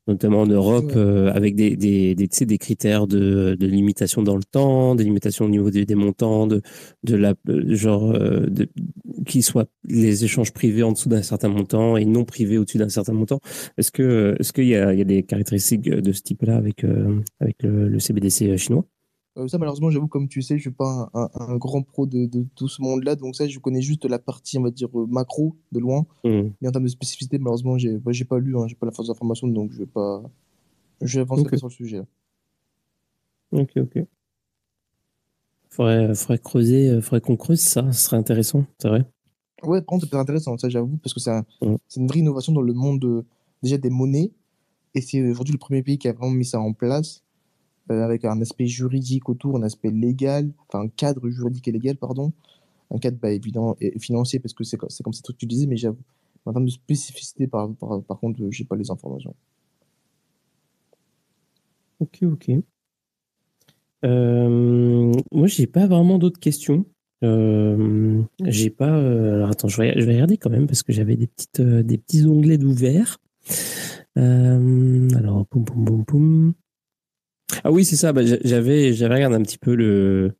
[0.08, 0.96] notamment en Europe, Ouais.
[0.96, 4.94] euh, avec des, des, des, tu sais, des critères de, de limitation dans le temps,
[4.94, 6.62] des limitations au niveau des, des montants, de,
[7.04, 8.68] de la, euh, genre, euh, de,
[9.26, 12.88] qui soient les échanges privés en dessous d'un certain montant et non privés au-dessus d'un
[12.88, 13.40] certain montant.
[13.76, 16.84] Est-ce que, est-ce qu'il y a, il y a des caractéristiques de ce type-là avec,
[17.40, 18.84] avec le, le CBDC chinois?
[19.38, 22.06] Euh, ça, malheureusement, j'avoue, comme tu sais, je suis pas un, un- un grand pro
[22.06, 24.88] de, de tout ce monde-là, donc ça, je connais juste la partie, on va dire,
[24.98, 26.06] euh, macro, de loin.
[26.24, 26.48] Hmm.
[26.60, 29.08] Mais en termes de spécificité, malheureusement, j'ai bah, pas lu, hein, j'ai pas la force
[29.08, 30.22] d'information, donc je vais pas.
[31.00, 32.02] Je vais avancer sur le sujet.
[33.52, 34.04] Ok, ok.
[35.70, 39.04] Faudrait, faudrait creuser, euh, faudrait qu'on creuse ça, ce serait intéressant, c'est vrai.
[39.62, 41.76] Ouais, par contre, c'est intéressant, ça, j'avoue, parce que c'est un- Mm.
[41.86, 43.24] c'est une vraie innovation dans le monde
[43.62, 44.32] déjà des monnaies,
[44.94, 47.22] et c'est aujourd'hui le premier pays qui a vraiment mis ça en place,
[47.90, 52.32] avec un aspect juridique autour, un aspect légal, enfin un cadre juridique et légal, pardon,
[52.94, 55.66] un cadre bah, évident et financier, parce que c'est co- c'est comme ça tu disais,
[55.66, 55.98] mais j'avoue,
[56.46, 59.34] en termes de spécificité, par, par, par contre, euh, j'ai pas les informations.
[62.00, 62.50] Ok, ok.
[64.04, 66.84] Euh, moi, j'ai pas vraiment d'autres questions.
[67.24, 68.96] Euh, j'ai pas.
[68.96, 71.60] euh, alors attends, je vais, je vais regarder quand même parce que j'avais des petites,
[71.60, 73.18] euh, des petits onglets d'ouvert.
[74.16, 76.54] Euh, alors, poum, poum, poum, poum.
[77.64, 78.12] Ah oui, c'est ça.
[78.12, 80.32] bah, j'a- j'avais, j'avais regardé un petit peu le,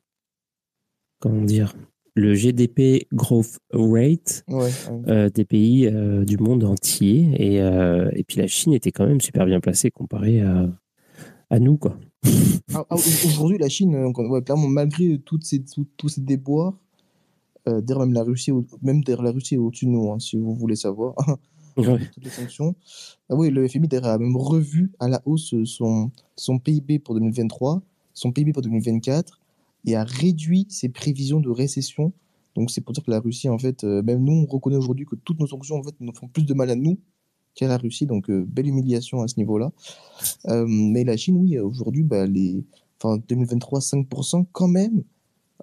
[1.19, 1.73] comment dire,
[2.15, 4.71] le GDP growth rate Ouais, ouais.
[5.09, 7.29] euh, des pays euh, du monde entier.
[7.37, 10.67] Et, euh, et puis la Chine était quand même super bien placée comparée à,
[11.49, 11.97] à nous, quoi.
[12.73, 12.97] Ah, ah, au-
[13.27, 16.73] Aujourd'hui, la Chine, ouais, clairement, malgré toutes ces, tout- tous ces déboires,
[17.65, 18.51] d'ailleurs, même la Russie,
[18.81, 21.13] même d'ailleurs, la Russie est au-dessus de nous, hein, si vous voulez savoir,
[21.79, 22.09] Ouais.
[22.13, 22.75] toutes les sanctions.
[23.29, 27.81] Ah oui, le FMI a même revu à la hausse son, son PIB pour 2023,
[28.13, 29.39] son PIB pour 2024,
[29.85, 32.11] et a réduit ses prévisions de récession.
[32.55, 35.05] Donc, c'est pour dire que la Russie, en fait, euh, même nous, on reconnaît aujourd'hui
[35.05, 36.99] que toutes nos sanctions, en fait, nous font plus de mal à nous
[37.55, 38.05] qu'à la Russie.
[38.05, 39.71] Donc, euh, belle humiliation à ce niveau-là.
[40.47, 42.63] Euh, mais la Chine, oui, aujourd'hui, bah, les,
[43.01, 45.03] enfin, 2023, 5% quand même,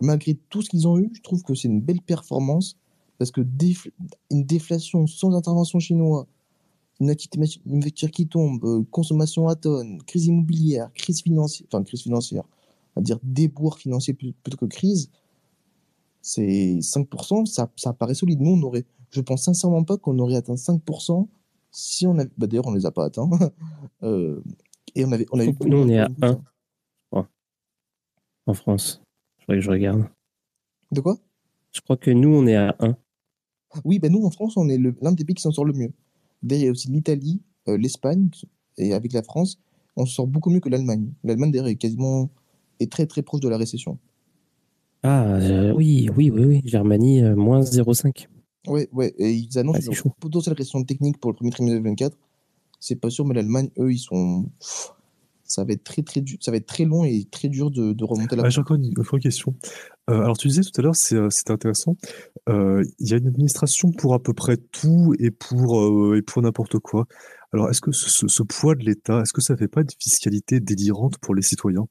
[0.00, 2.78] malgré tout ce qu'ils ont eu, je trouve que c'est une belle performance
[3.18, 3.90] parce que déf-
[4.30, 6.26] une déflation sans intervention chinoise,
[7.00, 11.82] une activité une facture qui tombe, euh, consommation à tonnes, crise immobilière, crise financière, enfin
[11.84, 12.44] crise financière,
[12.94, 15.10] on va dire déboire financier plutôt que crise,
[16.22, 18.40] c'est 5%, ça, ça paraît solide.
[18.40, 21.28] Nous, on aurait, je pense sincèrement pas qu'on aurait atteint 5%
[21.70, 23.28] si on avait, bah, d'ailleurs, on les a pas atteints.
[24.02, 24.42] Euh,
[24.94, 27.26] et on avait, on a eu Nous, on est à beaucoup de 1 temps.
[28.46, 29.02] en France.
[29.38, 30.04] Je crois que je regarde.
[30.92, 31.16] De quoi?
[31.72, 32.96] Je crois que nous, on est à 1.
[33.84, 35.92] Oui, ben nous, en France, on est l'un des pays qui s'en sort le mieux.
[36.42, 38.28] D'ailleurs, il y a aussi l'Italie, euh, l'Espagne,
[38.78, 39.58] et avec la France,
[39.96, 41.12] on se sort beaucoup mieux que l'Allemagne.
[41.24, 42.30] L'Allemagne, d'ailleurs, est quasiment
[42.80, 43.98] est très très proche de la récession.
[45.02, 46.62] Ah, euh, oui, oui, oui, oui.
[46.64, 48.28] Germanie, euh, moins 0,5.
[48.66, 52.16] Ouais, ouais, et ils annoncent Ah, une potentielle récession technique pour le premier trimestre 2024.
[52.80, 54.46] C'est pas sûr, mais l'Allemagne, eux, ils sont.
[54.58, 54.92] pff,
[55.46, 57.92] Ça va être très très dur, ça va être très long et très dur de,
[57.92, 59.54] de remonter la Ah, J'ai encore une, une question.
[60.10, 61.96] Euh, alors, tu disais tout à l'heure, c'est, euh, intéressant.
[62.48, 66.22] euh, Il y a une administration pour à peu près tout et pour, euh, et
[66.22, 67.06] pour n'importe quoi.
[67.52, 69.88] Alors, est-ce que ce, ce- ce poids de l'État, est-ce que ça fait pas une
[70.00, 71.86] fiscalité délirante pour les citoyens?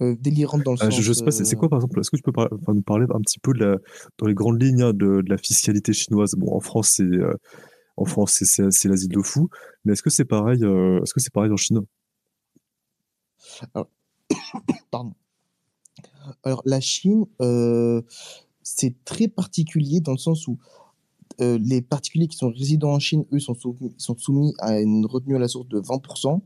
[0.00, 0.96] délirante dans le sens.
[0.96, 2.00] je, je sais pas, c'est quoi par exemple?
[2.00, 3.76] Est-ce que tu peux par- enfin, nous parler un petit peu de la,
[4.18, 6.34] dans les grandes lignes hein, de, de la fiscalité chinoise?
[6.36, 7.04] Bon, en France, c'est
[8.02, 9.48] en France, c'est l'asile de fou,
[9.84, 11.82] mais est-ce que c'est pareil, euh, est-ce que c'est pareil en Chine?
[14.90, 15.14] Pardon.
[16.42, 18.02] Alors, la Chine, euh,
[18.62, 20.58] c'est très particulier dans le sens où
[21.40, 25.06] euh, les particuliers qui sont résidents en Chine, eux, sont soumis, sont soumis à une
[25.06, 26.40] retenue à la source de 20%,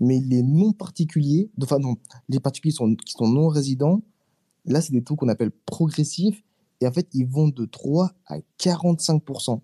[0.00, 1.96] mais les non-particuliers, enfin non,
[2.28, 4.02] les particuliers sont, qui sont non résidents,
[4.66, 6.42] là, c'est des taux qu'on appelle progressifs,
[6.82, 9.62] et en fait, ils vont de 3 à 45%.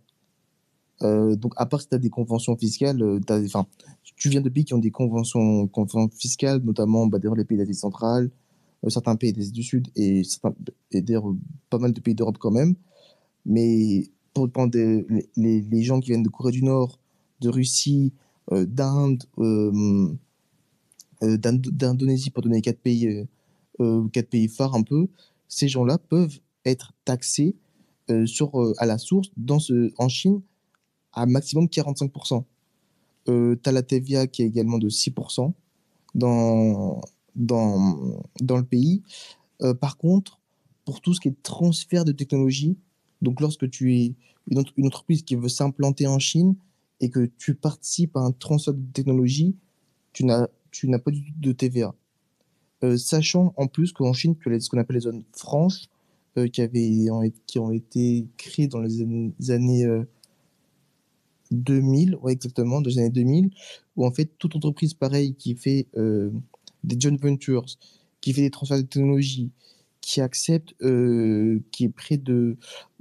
[1.03, 3.67] Euh, donc, à part si tu as des conventions fiscales, euh, enfin,
[4.17, 5.69] tu viens de pays qui ont des conventions,
[6.13, 8.31] fiscales, notamment bah, les pays d'Asie centrale,
[8.85, 10.55] euh, certains pays d'Asie du Sud et, certains,
[11.71, 12.75] pas mal de pays d'Europe quand même.
[13.47, 15.07] Mais pour prendre des-
[15.37, 16.99] les, gens qui viennent de Corée du Nord,
[17.41, 18.13] de Russie,
[18.51, 19.23] d'Inde,
[21.23, 23.27] d'Indo- d'Indonésie, pour donner quatre pays,
[24.13, 25.09] quatre pays phares un peu,
[25.49, 27.57] ces gens-là peuvent être taxés
[28.09, 29.59] à la source dans
[29.99, 30.43] en Chine
[31.15, 32.45] à maximum 45%.
[33.29, 35.53] Euh, tu as la TVA qui est également de 6%
[36.15, 37.01] dans,
[37.35, 39.03] dans, dans le pays.
[39.63, 40.41] Euh, par contre,
[40.85, 42.77] pour tout ce qui est transfert de technologie,
[43.23, 44.15] donc lorsque tu es
[44.51, 46.55] une, entreprise qui veut s'implanter en Chine
[47.01, 49.57] et que tu participes à un transfert de technologie,
[50.13, 51.95] tu n'as tu pas du tout de TVA.
[52.83, 55.87] Euh, sachant en plus qu'en Chine, que ce qu'on appelle les zones franches,
[56.37, 59.87] euh, qui, avaient, qui ont été créées dans les années,
[61.55, 63.51] 2000, euh, ouais, exactement, les années 2000,
[63.97, 65.87] où en fait, toute entreprise pareille qui fait
[66.85, 67.65] des joint ventures,
[68.21, 69.51] qui fait des transferts de technologie,
[70.01, 72.57] qui accepte, qui est près de,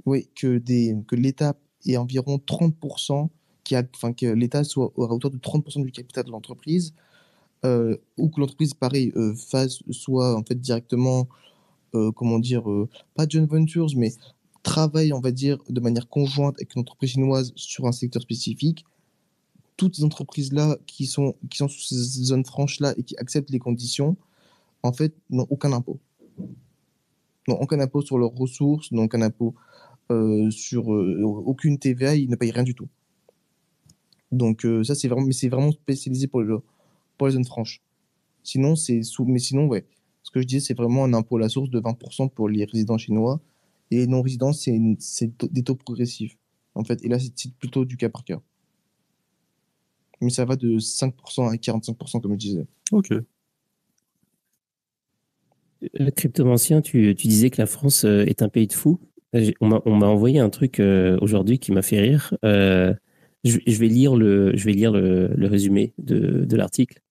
[0.06, 1.54] ouais, que, des, l'État
[1.86, 3.28] ait environ 30%,
[3.64, 6.94] qui a, enfin, que l'État soit à hauteur de 30% du capital de l'entreprise,
[7.64, 11.28] euh, ou que l'entreprise, pareil, euh, fasse soit en fait directement,
[11.94, 12.64] euh, comment dire,
[13.14, 14.12] pas joint ventures, mais
[14.64, 18.84] travaille, on va dire, de manière conjointe avec une entreprise chinoise sur un secteur spécifique,
[19.76, 23.60] toutes ces entreprises-là qui sont, qui sont sous ces zones franches-là et qui acceptent les
[23.60, 24.16] conditions,
[24.82, 26.00] en fait, n'ont aucun impôt.
[27.46, 29.54] N'ont aucun impôt sur leurs ressources, n'ont aucun impôt
[30.50, 32.88] sur aucune TVA, ils ne payent rien du tout.
[34.32, 37.82] Donc ça, c'est vraiment, vraiment spécialisé pour les zones franches.
[38.42, 39.24] Sinon, c'est sous...
[39.24, 39.86] Mais sinon, ouais,
[40.22, 42.64] ce que je disais, c'est vraiment un impôt à la source de 20% pour les
[42.64, 43.40] résidents chinois.
[43.90, 44.78] Et les non-résidents, c'est
[45.50, 46.36] des taux progressifs.
[46.74, 48.40] En fait, et là, c'est plutôt du cas par cas.
[50.20, 52.66] Mais ça va de 5% à 45%, comme je disais.
[52.92, 53.12] Ok.
[55.92, 59.00] Le cryptomancien, tu, tu disais que la France euh, est un pays de fous.
[59.60, 62.34] On m'a envoyé un truc euh, aujourd'hui qui m'a fait rire.
[62.44, 62.94] Euh,
[63.42, 67.02] je, vais lire le, je vais lire le, le résumé de, de l'article.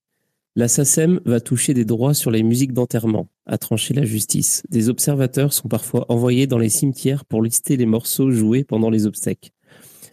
[0.55, 4.61] La SACEM va toucher des droits sur les musiques d'enterrement, a tranché la justice.
[4.69, 9.07] Des observateurs sont parfois envoyés dans les cimetières pour lister les morceaux joués pendant les
[9.07, 9.51] obsèques.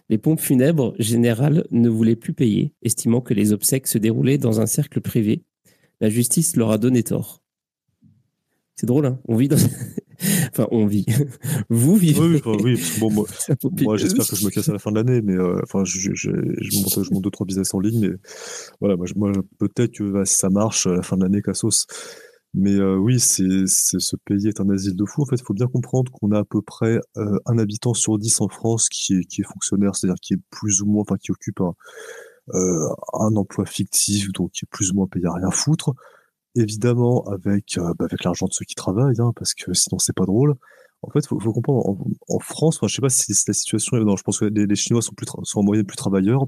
[0.09, 4.59] Les pompes funèbres générales ne voulaient plus payer, estimant que les obsèques se déroulaient dans
[4.59, 5.43] un cercle privé.
[5.99, 7.40] La justice leur a donné tort.
[8.81, 9.57] C'est drôle, hein On vit dans...
[10.49, 11.05] enfin, on vit.
[11.69, 12.19] Vous vivez.
[12.19, 13.27] Oui, oui bon, moi,
[13.83, 15.99] moi j'espère que je me casse à la fin de l'année, mais euh, enfin, je,
[16.15, 18.17] je, je, monte, je monte deux, trois business en ligne, mais
[18.79, 21.85] voilà, moi, moi peut-être que bah, ça marche à la fin de l'année, Cassos.
[22.55, 25.21] Mais euh, oui, c'est, ce pays est un asile de fous.
[25.21, 28.17] En fait, il faut bien comprendre qu'on a à peu près euh, un habitant sur
[28.17, 31.17] dix en France qui est, qui est fonctionnaire, c'est-à-dire qui est plus ou moins, enfin,
[31.17, 31.75] qui occupe un,
[32.51, 35.93] un emploi fictif, donc qui est plus ou moins payé à rien foutre
[36.55, 40.15] évidemment avec, euh, bah, avec l'argent de ceux qui travaillent, hein, parce que sinon c'est
[40.15, 40.55] pas drôle.
[41.03, 41.97] En fait, faut, faut comprendre, en,
[42.29, 45.01] en France, je sais pas si la situation non, je pense que les, les Chinois
[45.01, 46.45] sont, plus sont en moyenne plus travailleurs.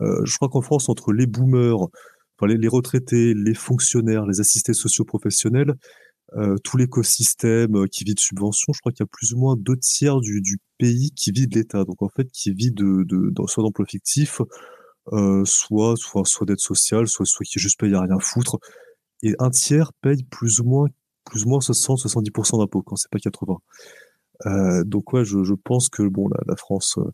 [0.00, 4.40] Euh, je crois qu'en France, entre les boomers, enfin, les, les, retraités, les fonctionnaires, les
[4.40, 5.74] assistés sociaux professionnels,
[6.36, 9.38] euh, tout l'écosystème euh, qui vit de subventions, je crois qu'il y a plus ou
[9.38, 11.84] moins deux tiers du, du pays qui vit de l'État.
[11.84, 14.42] Donc en fait, qui vit de, de, de soit d'emplois fictifs,
[15.12, 18.58] euh, soit, soit, soit d'aide sociale, soit, soit qui juste payé à rien foutre
[19.22, 20.88] et un tiers paye plus ou moins
[21.24, 23.58] plus ou moins 60-70% d'impôts quand c'est pas 80.
[24.46, 27.10] Euh, donc ouais, je, je, pense que bon, la, la, France, euh,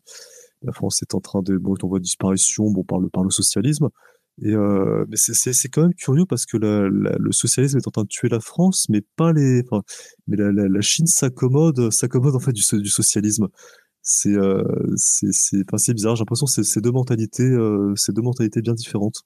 [0.61, 3.29] la France est en train de, bon, on voit disparition, bon, par le par le
[3.29, 3.89] socialisme.
[4.41, 7.91] Et euh, mais c'est quand même curieux parce que la, la, le socialisme est en
[7.91, 9.81] train de tuer la France, mais pas les, enfin,
[10.27, 13.47] mais la, la, Chine s'accommode, s'accommode en fait du, du socialisme.
[14.01, 14.63] C'est euh,
[14.97, 15.29] c'est
[15.67, 16.15] enfin, c'est bizarre.
[16.15, 19.23] J'ai l'impression que c'est deux mentalités, euh, c'est deux mentalités bien différentes.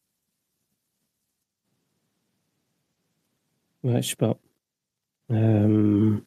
[3.84, 4.38] Ouais, je sais pas.
[5.32, 6.18] Euh,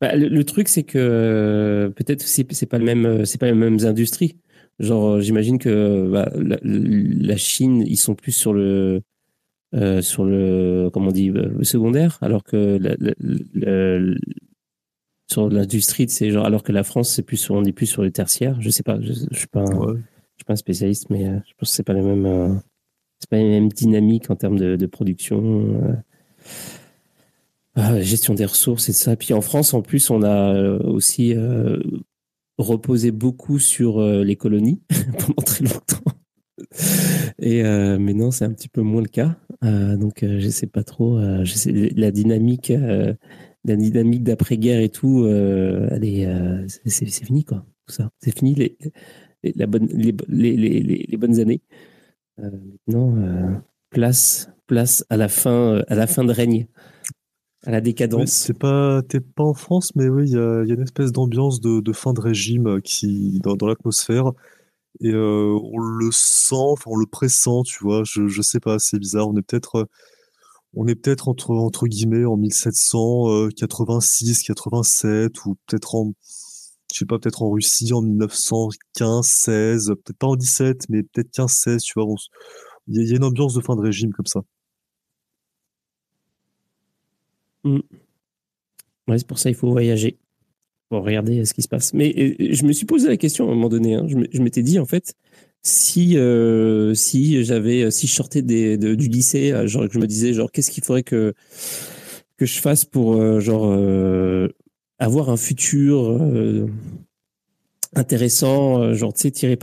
[0.00, 3.78] bah, le, truc, c'est que peut-être c'est c'est pas le même, c'est pas les mêmes
[3.84, 4.36] industries.
[4.78, 9.02] Genre, j'imagine que bah, la, la, Chine, ils sont plus sur le
[9.74, 12.96] euh, sur le comment on dit le secondaire, alors que la,
[15.28, 18.02] sur l'industrie, c'est genre alors que la France, c'est plus sur, on est plus sur
[18.02, 18.60] le tertiaire.
[18.60, 21.38] Je sais pas, je, je suis pas, un, je suis pas un spécialiste, mais euh,
[21.46, 22.54] je pense que c'est pas les mêmes, euh,
[23.18, 25.42] c'est pas les mêmes dynamiques en termes de, de production.
[25.82, 25.94] Euh.
[27.78, 29.16] Ah, gestion des ressources et ça.
[29.16, 31.78] Puis en France, en plus, on a euh, aussi euh,
[32.56, 34.80] reposé beaucoup sur euh, les colonies
[35.18, 36.02] pendant très longtemps.
[37.38, 39.36] Et euh, maintenant, c'est un petit peu moins le cas.
[39.62, 41.20] Donc, je sais pas trop.
[41.44, 45.26] je sais, la dynamique, la dynamique d'après-guerre et tout,
[46.86, 47.66] c'est, fini quoi.
[47.88, 48.78] Ça, c'est fini les,
[49.42, 51.62] les, les bonnes années.
[52.38, 56.68] maintenant, place, place à la fin, à la fin de règne
[57.66, 58.30] à la décadence.
[58.30, 61.12] c'est pas, t'es pas en France, mais oui, il y a, y a, une espèce
[61.12, 64.32] d'ambiance de, de, fin de régime euh, qui dans, dans l'atmosphère
[65.00, 68.02] et euh, on le sent, enfin on le pressent, tu vois.
[68.04, 69.28] Je, je sais pas, c'est bizarre.
[69.28, 69.84] On est peut-être, euh,
[70.74, 76.12] on est peut-être entre entre guillemets en 1786, 87 ou peut-être en
[76.92, 81.30] je sais pas, peut-être en Russie en 1915, 16, peut-être pas en 17, mais peut-être
[81.32, 82.06] 15, 16, tu vois.
[82.88, 84.42] Il y, a une ambiance de fin de régime comme ça.
[87.66, 87.80] Mm.
[89.08, 90.18] Ouais, c'est pour ça qu'il faut voyager
[90.88, 91.92] pour regarder ce qui se passe.
[91.94, 93.94] Mais je me suis posé la question à un moment donné.
[93.94, 94.06] Hein.
[94.08, 95.14] Je m'étais dit, en fait,
[95.62, 100.50] si, euh, si j'avais, si je sortais du lycée, euh, genre, je me disais, genre,
[100.52, 101.34] qu'est-ce qu'il faudrait que,
[102.36, 103.76] que je fasse pour, euh, genre,
[104.98, 106.20] avoir un futur
[107.94, 109.58] intéressant, genre, tu sais, tirer,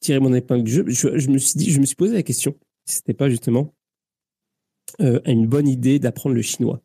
[0.00, 0.84] tirer mon épingle du jeu.
[0.88, 3.74] Je, me suis dit, je me suis posé la question si c'était pas justement
[4.98, 6.82] une bonne idée d'apprendre le chinois.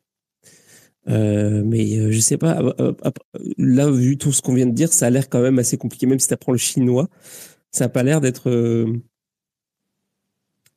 [1.10, 2.60] Euh, mais euh, je sais pas.
[2.80, 2.92] Euh,
[3.58, 6.06] là, vu tout ce qu'on vient de dire, ça a l'air quand même assez compliqué.
[6.06, 7.08] Même si tu apprends le chinois,
[7.72, 8.50] ça n'a pas l'air d'être.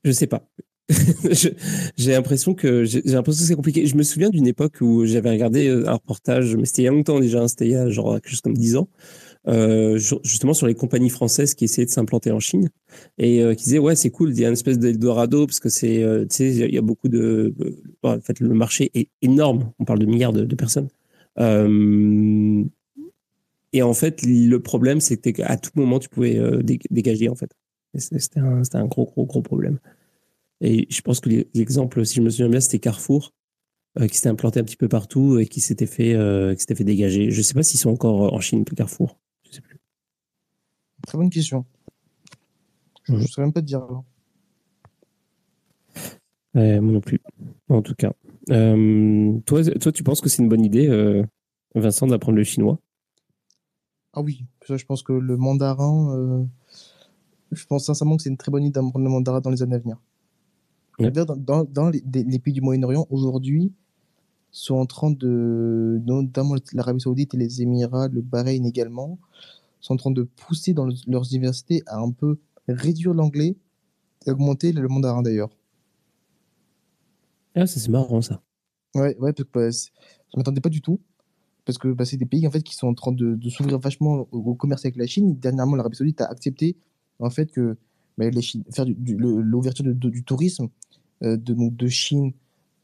[0.03, 0.47] Je sais pas.
[1.97, 3.85] j'ai l'impression que j'ai l'impression que c'est compliqué.
[3.85, 6.91] Je me souviens d'une époque où j'avais regardé un reportage, mais c'était il y a
[6.91, 8.89] longtemps déjà, hein, c'était il y a genre quelque chose comme 10 ans,
[9.45, 12.70] euh, justement sur les compagnies françaises qui essayaient de s'implanter en Chine
[13.18, 15.68] et euh, qui disaient ouais c'est cool il y a une espèce d'Eldorado parce que
[15.68, 17.53] c'est euh, tu sais il y a beaucoup de
[18.03, 20.88] en fait le marché est énorme on parle de milliards de, personnes
[23.74, 26.40] et en fait le problème c'était qu'à tout moment tu pouvais
[26.90, 27.52] dégager en fait
[27.98, 29.78] c'était un, gros gros gros problème
[30.61, 33.34] et je pense que l'exemple si je me souviens bien c'était Carrefour
[34.10, 36.18] qui s'était implanté un petit peu partout et qui s'était fait,
[36.56, 37.30] qui s'était fait dégager.
[37.30, 39.20] Je ne sais pas s'ils sont encore en Chine, Carrefour.
[41.07, 41.65] Très bonne question.
[43.03, 43.27] Je ne mhm.
[43.27, 43.81] saurais même pas te dire.
[46.53, 47.19] moi non plus.
[47.69, 48.13] En tout cas.
[48.51, 51.23] Euh, toi, toi, tu penses que c'est une bonne idée, euh,
[51.75, 52.80] Vincent, d'apprendre le chinois?
[54.13, 54.45] Ah oui.
[54.67, 56.43] Je pense que le mandarin, euh,
[57.51, 59.75] je pense sincèrement que c'est une très bonne idée d'apprendre le mandarin dans les années
[59.75, 59.97] à venir.
[60.99, 63.73] Dans, les, les, pays du Moyen-Orient, aujourd'hui,
[64.51, 69.17] sont en train de, notamment l'Arabie Saoudite et les Émirats, le Bahreïn également,
[69.84, 73.57] sont en train de pousser dans leurs universités à un peu réduire l'anglais
[74.26, 75.49] et augmenter le mandarin d'ailleurs.
[77.55, 78.41] Ah, c'est marrant ça.
[78.95, 80.99] Ouais, ouais, parce que bah, je m'attendais pas du tout.
[81.65, 83.80] Parce que bah, c'est des pays en fait, qui sont en train de, de s'ouvrir
[83.80, 85.38] vachement au, commerce avec la Chine.
[85.38, 86.77] Dernièrement, l'Arabie Saoudite a accepté
[87.19, 87.77] en fait que
[88.18, 90.69] bah, les Chine, faire l'ouverture du tourisme
[91.23, 92.34] euh, de, de Chine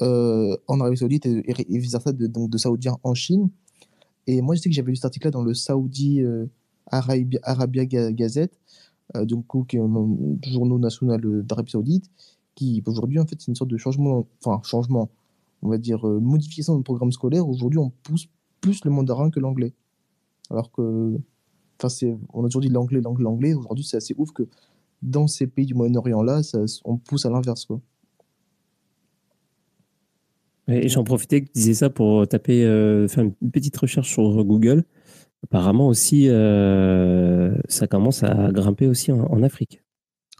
[0.01, 3.49] euh, en Arabie Saoudite et, de, donc, de Saoudiens en Chine.
[4.27, 6.45] Et moi, je sais que j'avais lu cet article-là dans le Saudi, euh,
[6.91, 8.57] Arabia, Gazette,
[9.15, 10.07] euh, donc, qui est un
[10.43, 12.09] journal national d'Arabie Saoudite,
[12.55, 15.09] qui aujourd'hui, en fait, c'est une sorte de changement, enfin, changement,
[15.61, 17.47] on va dire, euh, modification de programme scolaire.
[17.47, 18.27] Aujourd'hui, on pousse
[18.61, 19.73] plus le mandarin que l'anglais.
[20.49, 21.17] Alors que,
[21.81, 21.93] enfin,
[22.33, 23.53] on a toujours dit l'anglais, l'anglais, l'anglais.
[23.53, 24.47] Aujourd'hui, c'est assez ouf que
[25.01, 26.41] dans ces pays du Moyen-Orient-là,
[26.83, 27.79] on pousse à l'inverse, quoi.
[30.67, 34.85] Et j'en profitais tu disais ça pour taper, euh, faire une petite recherche sur Google.
[35.43, 39.81] Apparemment aussi, euh, ça commence à grimper aussi en, Afrique.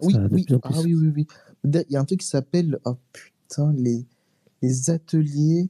[0.02, 0.46] Oui, oui.
[0.64, 1.28] Ah, oui, oui, oui.
[1.64, 4.06] Il y a un truc qui s'appelle, oh putain, les,
[4.62, 5.70] les ateliers.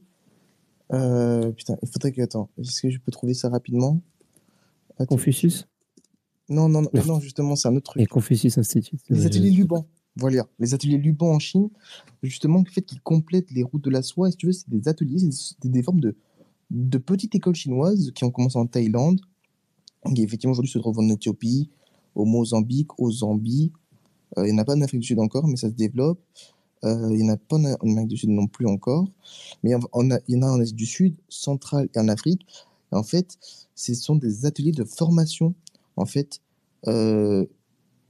[0.92, 2.20] Euh, putain, il faudrait que.
[2.22, 4.02] Attends, est-ce que je peux trouver ça rapidement?
[5.06, 5.66] Confucius?
[6.48, 8.02] Non, non, non, non, justement, c'est un autre truc.
[8.02, 9.00] Et Confucius Institute.
[9.08, 9.86] Les ateliers Luban.
[10.16, 11.70] Voilà, les ateliers Luban en Chine,
[12.24, 14.88] justement, le fait qu'ils complètent les routes de la soie, si tu veux, c'est des
[14.88, 16.16] ateliers, c'est des formes de,
[16.70, 19.20] de petites écoles chinoises qui ont commencé en Thaïlande,
[20.14, 21.70] qui effectivement aujourd'hui se trouvent en Éthiopie,
[22.14, 23.72] au Mozambique, au Zambie.
[24.38, 26.20] Euh, il n'y en a pas en Afrique du Sud encore, mais ça se développe.
[26.84, 29.06] Euh, il n'y en a pas en Amérique du Sud non plus encore.
[29.62, 32.46] Mais il y en a en Asie du Sud, centrale et en Afrique.
[32.92, 33.38] en fait,
[33.74, 35.54] ce sont des ateliers de formation
[35.96, 36.40] en fait,
[36.86, 37.44] euh,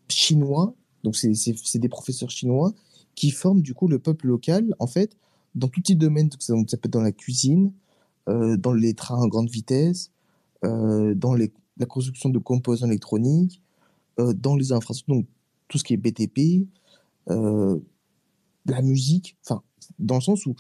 [0.09, 0.75] chinois.
[1.03, 2.73] Donc, c'est des professeurs chinois
[3.15, 5.17] qui forment du coup le peuple local, en fait,
[5.55, 6.31] dans tout type de domaine.
[6.39, 7.73] Ça, ça peut être dans la cuisine,
[8.57, 10.11] dans les trains à grande vitesse,
[10.65, 13.63] euh, dans la construction de composants électroniques,
[14.19, 15.27] euh, dans les infrastructures, donc
[15.69, 16.67] tout ce qui est BTP,
[18.67, 19.63] la musique, enfin,
[19.99, 20.55] dans le sens où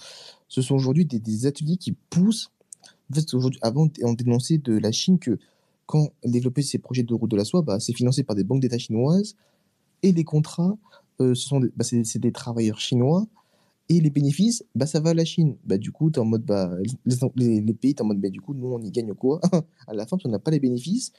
[0.48, 2.51] ce sont aujourd'hui des, ateliers qui poussent.
[3.10, 5.38] En fait, aujourd'hui, avant, on dénonçait de la Chine que
[5.86, 8.44] quand elle développait ses projets de route de la soie, bah, c'est financé par des
[8.44, 9.36] banques d'État chinoises
[10.02, 10.78] et les contrats,
[11.18, 13.26] ce sont bah, c'est des travailleurs chinois
[13.90, 15.56] et les bénéfices, bah, ça va à la Chine.
[15.64, 16.70] Bah, du coup, tu en mode, bah,
[17.36, 19.40] les, pays, tu en mode, bah, du coup, nous, on y gagne quoi?
[19.88, 21.12] À la fin, si on n'a pas les bénéfices,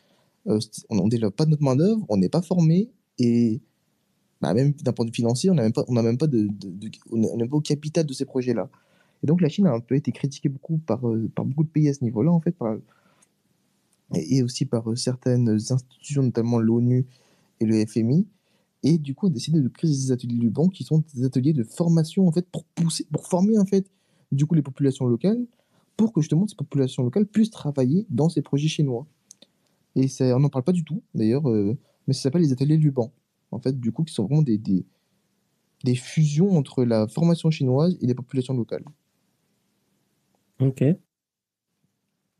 [0.47, 0.57] euh,
[0.89, 2.89] on ne développe pas notre main-d'œuvre, on n'est pas formé,
[3.19, 3.59] et
[4.39, 6.47] bah, même d'un point de vue financier, on n'a même pas, on même pas de,
[7.11, 8.69] on n'est pas au capital de ces projets-là.
[9.21, 11.69] Et donc, la Chine a un peu été critiquée beaucoup par, euh, par beaucoup de
[11.69, 12.55] pays à ce niveau-là, en fait,
[14.15, 17.05] et aussi par euh, certaines institutions, notamment l'ONU
[17.59, 18.27] et le FMI,
[18.83, 21.23] et du coup, on a décidé de créer ces ateliers du banc qui sont des
[21.23, 23.91] ateliers de formation en fait pour pousser, pour former en fait
[24.31, 25.45] du coup les populations locales
[25.97, 29.05] pour que justement ces populations locales puissent travailler dans ces projets chinois.
[29.95, 31.77] Et ça, on n'en parle pas du tout, d'ailleurs, euh,
[32.07, 33.11] mais ça s'appelle les ateliers Luban.
[33.51, 34.85] En fait, du coup, qui sont vraiment des, des,
[35.83, 38.85] des fusions entre la formation chinoise et les populations locales.
[40.59, 40.83] Ok.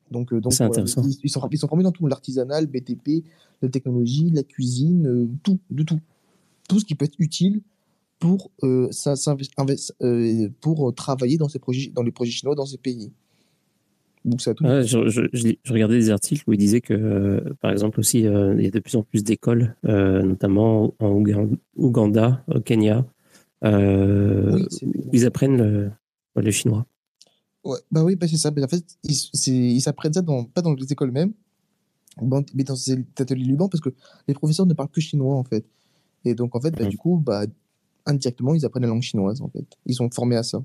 [0.09, 1.03] Donc, euh, donc voilà, intéressant.
[1.03, 3.25] ils, ils sont, ils sont formés dans tout, l'artisanal, BTP,
[3.61, 5.99] la technologie, la cuisine, euh, tout, de tout.
[6.71, 7.61] Tout ce qui peut être utile
[8.17, 8.89] pour, euh,
[10.01, 13.11] euh, pour euh, travailler dans, ces projets, dans les projets chinois dans ces pays.
[14.23, 18.61] Donc, ça je, regardais des articles où ils disaient que, euh, par exemple, aussi, il
[18.61, 23.05] y a de plus en plus d'écoles, notamment en Ougan- Ouganda, au Kenya,
[23.63, 25.91] Oui, où ils apprennent le,
[26.37, 26.85] le chinois.
[27.65, 28.49] Ouais, bah oui, bah c'est ça.
[28.51, 31.33] Mais en fait, ils s'apprennent ça dans, pas dans les écoles mêmes,
[32.53, 33.89] mais dans ces ateliers Luban, parce que
[34.29, 35.65] les professeurs ne parlent que chinois, en fait.
[36.25, 37.45] Et donc, en fait, bah, du coup, bah,
[38.05, 39.65] indirectement, ils apprennent la langue chinoise, en fait.
[39.85, 40.63] Ils sont formés à ça.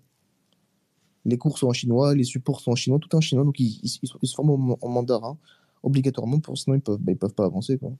[1.24, 3.58] Les cours sont en chinois, les supports sont en chinois, tout est en chinois, donc
[3.58, 5.36] ils, ils, ils, sont- ils se forment en, en mandarin,
[5.82, 7.92] obligatoirement, pour, sinon ils peuvent, bah, ils peuvent pas avancer, quoi.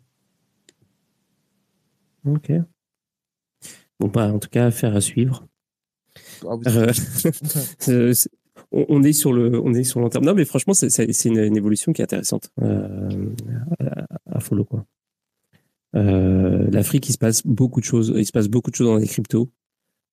[2.26, 2.52] Ok.
[4.00, 5.46] Bon, bah, en tout cas, affaire à suivre.
[6.46, 6.92] Ah, Euh,
[7.88, 8.12] Euh,
[8.72, 10.24] on, est sur le, on est sur long terme.
[10.24, 13.30] Non, mais franchement, c'est c'est- c'est une, une évolution qui est intéressante euh,
[13.80, 14.06] à,
[14.36, 14.84] à follow quoi.
[15.94, 18.12] Euh, L'Afrique, il se passe beaucoup de choses.
[18.16, 19.50] Il se passe beaucoup de choses dans les cryptos.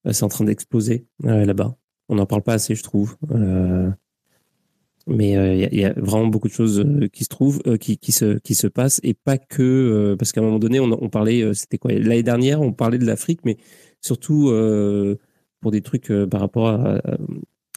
[0.08, 1.76] Euh, c'est en train d'exploser euh, là-bas.
[2.10, 3.18] On n'en parle pas assez, je trouve.
[5.06, 8.68] Mais il y, a- vraiment beaucoup de choses qui se trouvent, qui, se qui se
[8.68, 11.92] passent et pas que parce qu'à un moment donné, on, parlait, c'était quoi?
[11.92, 13.58] L'année dernière, on parlait de l'Afrique, mais
[14.00, 14.54] surtout
[15.60, 17.02] pour des trucs par rapport à,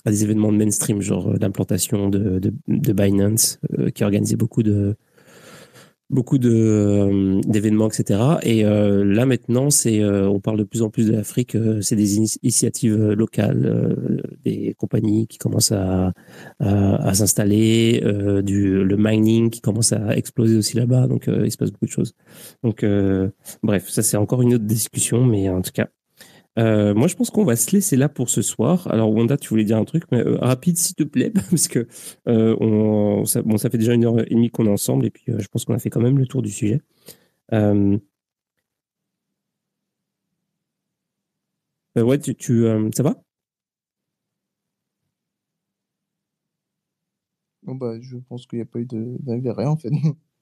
[0.06, 3.59] des événements de mainstream, genre l'implantation de, de, de Binance,
[3.93, 4.97] qui organisait beaucoup de
[6.11, 8.39] beaucoup de euh, d'événements, etc.
[8.43, 11.55] Et euh, là maintenant, c'est euh, on parle de plus en plus de l'Afrique.
[11.57, 13.97] euh, c'est des ini- initiatives euh, locales,
[14.45, 16.12] des compagnies qui commencent à
[16.61, 18.01] à, à s'installer,
[18.45, 21.07] du le mining qui commence à exploser aussi là-bas.
[21.09, 22.15] Donc il se passe beaucoup de choses.
[22.62, 22.85] Donc
[23.62, 25.89] bref, ça c'est encore une autre discussion, mais en tout cas.
[26.59, 28.89] Euh, moi, je pense qu'on va se laisser là pour ce soir.
[28.91, 31.87] Alors, Wanda, tu voulais dire un truc, mais euh, rapide, s'il te plaît, parce que
[32.28, 35.24] euh, ça, bon, ça fait déjà une heure et demie qu'on est ensemble, et puis
[35.39, 36.81] je pense qu'on a fait quand même le tour du sujet.
[41.97, 42.65] Ouais, tu,
[42.95, 43.16] ça va?
[47.62, 49.91] Bon, bah, je pense qu'il n'y a pas eu de, rien, en fait.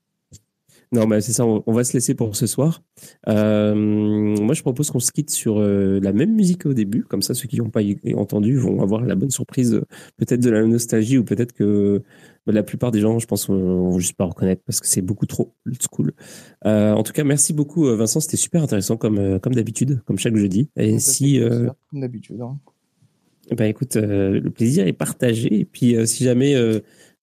[0.95, 2.81] Non, bah, c'est ça, on, on va se laisser pour ce soir.
[3.29, 7.21] Euh, moi, je propose qu'on se quitte sur euh, la même musique qu'au début, comme
[7.21, 7.81] ça, ceux qui n'ont pas
[8.15, 9.85] entendu vont avoir la bonne surprise, euh,
[10.19, 12.03] peut-être de la nostalgie, ou peut-être que
[12.47, 15.03] bah, la plupart des gens, je pense, vont vont juste pas reconnaître parce que c'est
[15.03, 16.13] beaucoup trop old school.
[16.65, 20.37] Euh, en tout cas, merci beaucoup, Vincent, c'était super intéressant comme, comme d'habitude, comme chaque
[20.37, 20.71] jeudi.
[20.77, 21.41] Et bah, si,
[21.91, 22.41] Comme d'habitude.
[22.41, 22.57] hein.
[23.57, 25.61] bah écoute, euh, le plaisir est partagé.
[25.61, 26.55] Et puis, si jamais,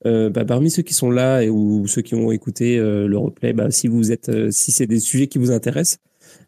[0.06, 3.18] euh, bah, parmi ceux qui sont là et ou ceux qui ont écouté euh, le
[3.18, 6.00] replay, bah, si vous êtes, euh, si c'est des sujets qui vous intéressent,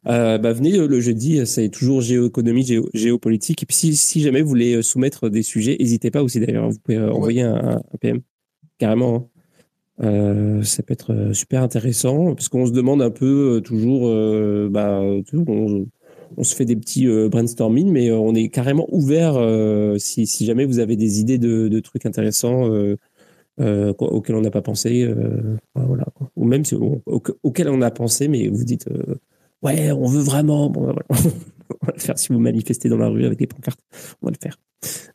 [0.05, 1.45] bah, venez le jeudi.
[1.45, 3.63] C'est toujours géoéconomie, géo- géopolitique.
[3.63, 6.69] Et puis, si, si jamais vous voulez soumettre des sujets, n'hésitez pas aussi d'ailleurs.
[6.69, 7.09] Vous pouvez Ouais.
[7.09, 8.21] envoyer un, un PM
[8.79, 9.15] carrément.
[9.15, 9.27] hein.
[10.01, 14.67] Euh, ça peut être super intéressant parce qu'on se demande un peu euh, toujours, euh,
[14.71, 15.85] bah, on,
[16.35, 19.35] on se fait des petits brainstorming, mais on est carrément ouvert
[19.99, 22.67] si, si jamais vous avez des idées de, de trucs intéressants
[23.59, 26.05] euh, auxquels on n'a pas pensé, euh, voilà,
[26.35, 29.15] ou même si, au- au- auxquels on a pensé, mais vous dites euh,
[29.61, 33.37] ouais, on veut vraiment, on va le faire si vous manifestez dans la rue avec
[33.39, 33.79] des pancartes,
[34.21, 34.57] on va le faire.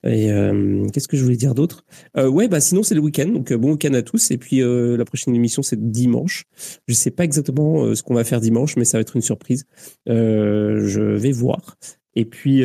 [0.04, 1.84] Et euh, qu'est-ce que je voulais dire d'autre?
[2.16, 4.30] Ouais, bah sinon c'est le week-end, donc bon week-end à tous.
[4.30, 6.44] Et puis la prochaine émission c'est dimanche.
[6.86, 9.66] Je sais pas exactement ce qu'on va faire dimanche, mais ça va être une surprise.
[10.06, 11.76] Je vais voir.
[12.14, 12.62] Et puis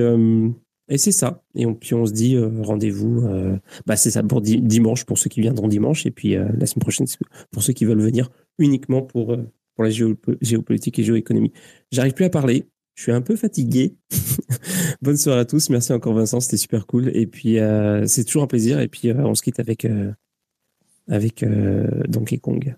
[0.93, 1.43] et c'est ça.
[1.55, 3.25] Et puis on se dit euh, rendez-vous.
[3.25, 6.05] euh, bah c'est ça pour di- dimanche pour ceux qui viendront dimanche.
[6.05, 7.05] Et puis euh, la semaine prochaine
[7.51, 8.29] pour ceux qui veulent venir
[8.59, 9.35] uniquement pour
[9.75, 11.51] pour la géopo- géopolitique et géoéconomie.
[11.91, 12.65] J'arrive plus à parler.
[12.95, 13.95] Je suis un peu fatigué.
[15.01, 15.69] Bonne soirée à tous.
[15.71, 17.09] Merci encore Vincent, c'était super cool.
[17.15, 17.57] Et puis
[18.05, 18.79] c'est toujours un plaisir.
[18.79, 19.87] Et puis on se quitte avec
[21.09, 21.43] avec
[22.07, 22.75] Donkey Kong.